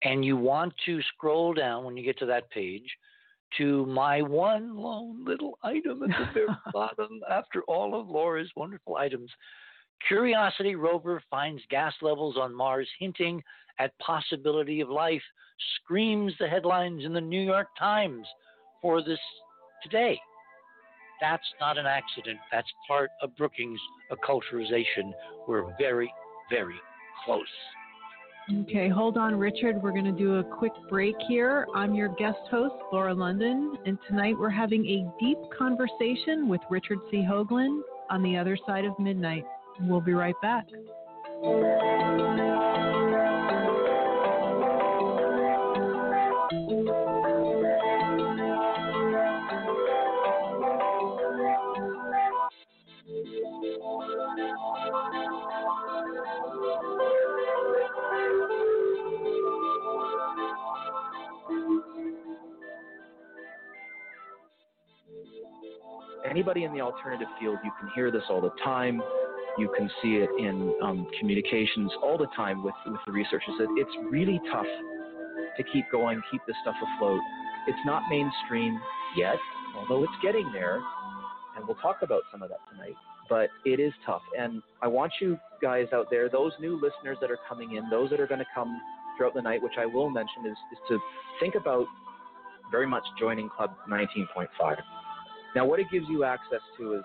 and 0.04 0.24
you 0.24 0.36
want 0.36 0.72
to 0.86 1.00
scroll 1.14 1.52
down 1.52 1.84
when 1.84 1.96
you 1.96 2.04
get 2.04 2.18
to 2.18 2.26
that 2.26 2.50
page 2.50 2.86
to 3.58 3.86
my 3.86 4.22
one 4.22 4.76
lone 4.76 5.24
little 5.24 5.58
item 5.62 6.02
at 6.02 6.10
the 6.10 6.32
very 6.32 6.46
bottom 6.72 7.20
after 7.30 7.62
all 7.62 7.98
of 7.98 8.08
Laura's 8.08 8.50
wonderful 8.56 8.96
items. 8.96 9.30
Curiosity 10.08 10.74
rover 10.74 11.22
finds 11.30 11.62
gas 11.70 11.94
levels 12.02 12.36
on 12.36 12.54
Mars 12.54 12.88
hinting 12.98 13.42
at 13.78 13.96
possibility 13.98 14.80
of 14.80 14.88
life, 14.88 15.22
screams 15.76 16.32
the 16.38 16.48
headlines 16.48 17.04
in 17.04 17.12
the 17.12 17.20
New 17.20 17.40
York 17.40 17.68
Times 17.78 18.26
for 18.80 19.02
this 19.02 19.20
today. 19.82 20.18
That's 21.20 21.46
not 21.60 21.78
an 21.78 21.86
accident. 21.86 22.38
That's 22.50 22.68
part 22.88 23.10
of 23.22 23.36
Brookings' 23.36 23.80
acculturation. 24.10 25.12
We're 25.46 25.72
very, 25.78 26.12
very 26.50 26.74
close. 27.24 27.46
Okay, 28.50 28.88
hold 28.88 29.16
on, 29.16 29.36
Richard. 29.36 29.80
We're 29.80 29.92
going 29.92 30.04
to 30.04 30.12
do 30.12 30.36
a 30.36 30.44
quick 30.44 30.72
break 30.88 31.14
here. 31.28 31.66
I'm 31.76 31.94
your 31.94 32.08
guest 32.08 32.38
host, 32.50 32.74
Laura 32.92 33.14
London, 33.14 33.76
and 33.86 33.96
tonight 34.08 34.34
we're 34.36 34.50
having 34.50 34.84
a 34.84 35.24
deep 35.24 35.38
conversation 35.56 36.48
with 36.48 36.60
Richard 36.68 36.98
C. 37.10 37.18
Hoagland 37.18 37.82
on 38.10 38.22
the 38.22 38.36
other 38.36 38.58
side 38.66 38.84
of 38.84 38.98
midnight. 38.98 39.44
We'll 39.82 40.00
be 40.00 40.12
right 40.12 40.34
back. 40.42 40.66
Anybody 66.32 66.64
in 66.64 66.72
the 66.72 66.80
alternative 66.80 67.28
field, 67.38 67.58
you 67.62 67.70
can 67.78 67.90
hear 67.94 68.10
this 68.10 68.22
all 68.30 68.40
the 68.40 68.52
time. 68.64 69.02
You 69.58 69.70
can 69.76 69.90
see 70.00 70.14
it 70.14 70.30
in 70.38 70.74
um, 70.82 71.06
communications 71.20 71.92
all 72.02 72.16
the 72.16 72.28
time 72.34 72.64
with, 72.64 72.74
with 72.86 73.00
the 73.04 73.12
researchers. 73.12 73.54
That 73.58 73.68
it's 73.76 73.90
really 74.10 74.40
tough 74.50 74.66
to 75.58 75.62
keep 75.62 75.84
going, 75.92 76.22
keep 76.30 76.40
this 76.46 76.56
stuff 76.62 76.74
afloat. 76.96 77.20
It's 77.68 77.84
not 77.84 78.02
mainstream 78.08 78.80
yet, 79.14 79.36
although 79.76 80.02
it's 80.04 80.12
getting 80.22 80.50
there, 80.52 80.80
and 81.54 81.66
we'll 81.66 81.76
talk 81.76 81.98
about 82.00 82.22
some 82.32 82.42
of 82.42 82.48
that 82.48 82.60
tonight. 82.70 82.96
But 83.28 83.50
it 83.66 83.78
is 83.78 83.92
tough, 84.06 84.22
and 84.38 84.62
I 84.80 84.88
want 84.88 85.12
you 85.20 85.38
guys 85.60 85.86
out 85.92 86.06
there, 86.10 86.30
those 86.30 86.52
new 86.60 86.80
listeners 86.80 87.18
that 87.20 87.30
are 87.30 87.38
coming 87.46 87.76
in, 87.76 87.90
those 87.90 88.08
that 88.08 88.20
are 88.20 88.26
going 88.26 88.40
to 88.40 88.46
come 88.54 88.80
throughout 89.18 89.34
the 89.34 89.42
night, 89.42 89.62
which 89.62 89.76
I 89.78 89.84
will 89.84 90.08
mention, 90.08 90.46
is, 90.46 90.56
is 90.72 90.78
to 90.88 90.98
think 91.40 91.56
about 91.56 91.86
very 92.70 92.86
much 92.86 93.04
joining 93.20 93.50
Club 93.50 93.74
19.5. 93.88 94.48
Now, 95.54 95.66
what 95.66 95.80
it 95.80 95.86
gives 95.92 96.06
you 96.08 96.24
access 96.24 96.60
to 96.78 96.94
is 96.94 97.04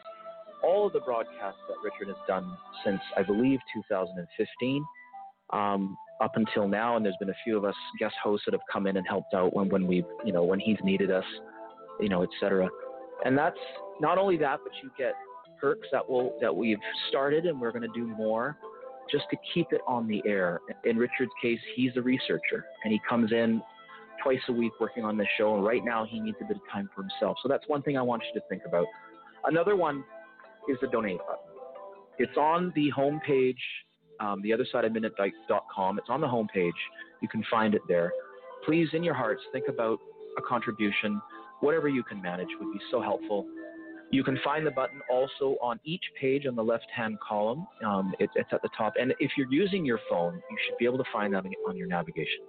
all 0.63 0.87
of 0.87 0.93
the 0.93 0.99
broadcasts 1.01 1.59
that 1.67 1.75
Richard 1.83 2.07
has 2.07 2.17
done 2.27 2.57
since, 2.83 2.99
I 3.15 3.23
believe, 3.23 3.59
2015 3.73 4.85
um, 5.51 5.97
up 6.21 6.31
until 6.35 6.67
now. 6.67 6.95
And 6.95 7.05
there's 7.05 7.17
been 7.19 7.29
a 7.29 7.37
few 7.43 7.57
of 7.57 7.65
us 7.65 7.75
guest 7.99 8.15
hosts 8.23 8.45
that 8.45 8.53
have 8.53 8.61
come 8.71 8.87
in 8.87 8.97
and 8.97 9.05
helped 9.07 9.33
out 9.33 9.53
when, 9.53 9.69
when 9.69 9.87
we, 9.87 10.03
you 10.25 10.31
know, 10.31 10.43
when 10.43 10.59
he's 10.59 10.77
needed 10.83 11.11
us, 11.11 11.25
you 11.99 12.09
know, 12.09 12.23
etc. 12.23 12.67
And 13.25 13.37
that's 13.37 13.59
not 13.99 14.17
only 14.17 14.37
that, 14.37 14.59
but 14.63 14.71
you 14.81 14.91
get 14.97 15.13
perks 15.59 15.87
that 15.91 16.07
will 16.07 16.33
that 16.41 16.55
we've 16.55 16.77
started 17.09 17.45
and 17.45 17.59
we're 17.59 17.71
going 17.71 17.81
to 17.81 17.99
do 17.99 18.05
more 18.05 18.57
just 19.11 19.25
to 19.31 19.37
keep 19.53 19.67
it 19.71 19.81
on 19.87 20.07
the 20.07 20.21
air. 20.25 20.59
In 20.83 20.97
Richard's 20.97 21.31
case, 21.41 21.59
he's 21.75 21.91
a 21.95 22.01
researcher 22.01 22.65
and 22.83 22.91
he 22.91 22.99
comes 23.07 23.31
in 23.31 23.61
twice 24.23 24.39
a 24.49 24.53
week 24.53 24.71
working 24.79 25.03
on 25.03 25.17
this 25.17 25.27
show. 25.37 25.55
And 25.55 25.63
right 25.63 25.83
now, 25.83 26.05
he 26.05 26.19
needs 26.19 26.37
a 26.41 26.45
bit 26.45 26.57
of 26.57 26.63
time 26.71 26.89
for 26.95 27.01
himself. 27.01 27.37
So 27.41 27.49
that's 27.49 27.63
one 27.67 27.81
thing 27.81 27.97
I 27.97 28.01
want 28.01 28.23
you 28.33 28.39
to 28.39 28.47
think 28.47 28.63
about. 28.65 28.85
Another 29.45 29.75
one 29.75 30.03
is 30.69 30.77
the 30.81 30.87
donate 30.87 31.19
button. 31.19 31.47
It's 32.19 32.35
on 32.37 32.73
the 32.75 32.91
homepage, 32.97 33.55
um, 34.19 34.41
the 34.41 34.51
other 34.51 34.65
side 34.71 34.85
of 34.85 34.91
midnight.com. 34.93 35.99
It's 35.99 36.09
on 36.09 36.21
the 36.21 36.27
homepage. 36.27 36.71
You 37.21 37.27
can 37.27 37.43
find 37.49 37.75
it 37.75 37.81
there. 37.87 38.11
Please, 38.65 38.89
in 38.93 39.03
your 39.03 39.13
hearts, 39.13 39.41
think 39.51 39.65
about 39.69 39.99
a 40.37 40.41
contribution. 40.41 41.21
Whatever 41.59 41.87
you 41.87 42.03
can 42.03 42.21
manage 42.21 42.49
would 42.59 42.73
be 42.73 42.79
so 42.91 43.01
helpful. 43.01 43.45
You 44.09 44.23
can 44.23 44.39
find 44.43 44.65
the 44.65 44.71
button 44.71 45.01
also 45.11 45.57
on 45.61 45.79
each 45.83 46.03
page 46.19 46.45
on 46.45 46.55
the 46.55 46.63
left 46.63 46.87
hand 46.95 47.17
column. 47.19 47.67
Um, 47.85 48.13
it, 48.19 48.29
it's 48.35 48.49
at 48.53 48.61
the 48.61 48.69
top. 48.77 48.93
And 48.99 49.13
if 49.19 49.31
you're 49.37 49.51
using 49.51 49.85
your 49.85 49.99
phone, 50.09 50.35
you 50.35 50.57
should 50.65 50.77
be 50.77 50.85
able 50.85 50.97
to 50.97 51.03
find 51.11 51.33
that 51.33 51.43
on 51.67 51.75
your 51.75 51.87
navigation. 51.87 52.39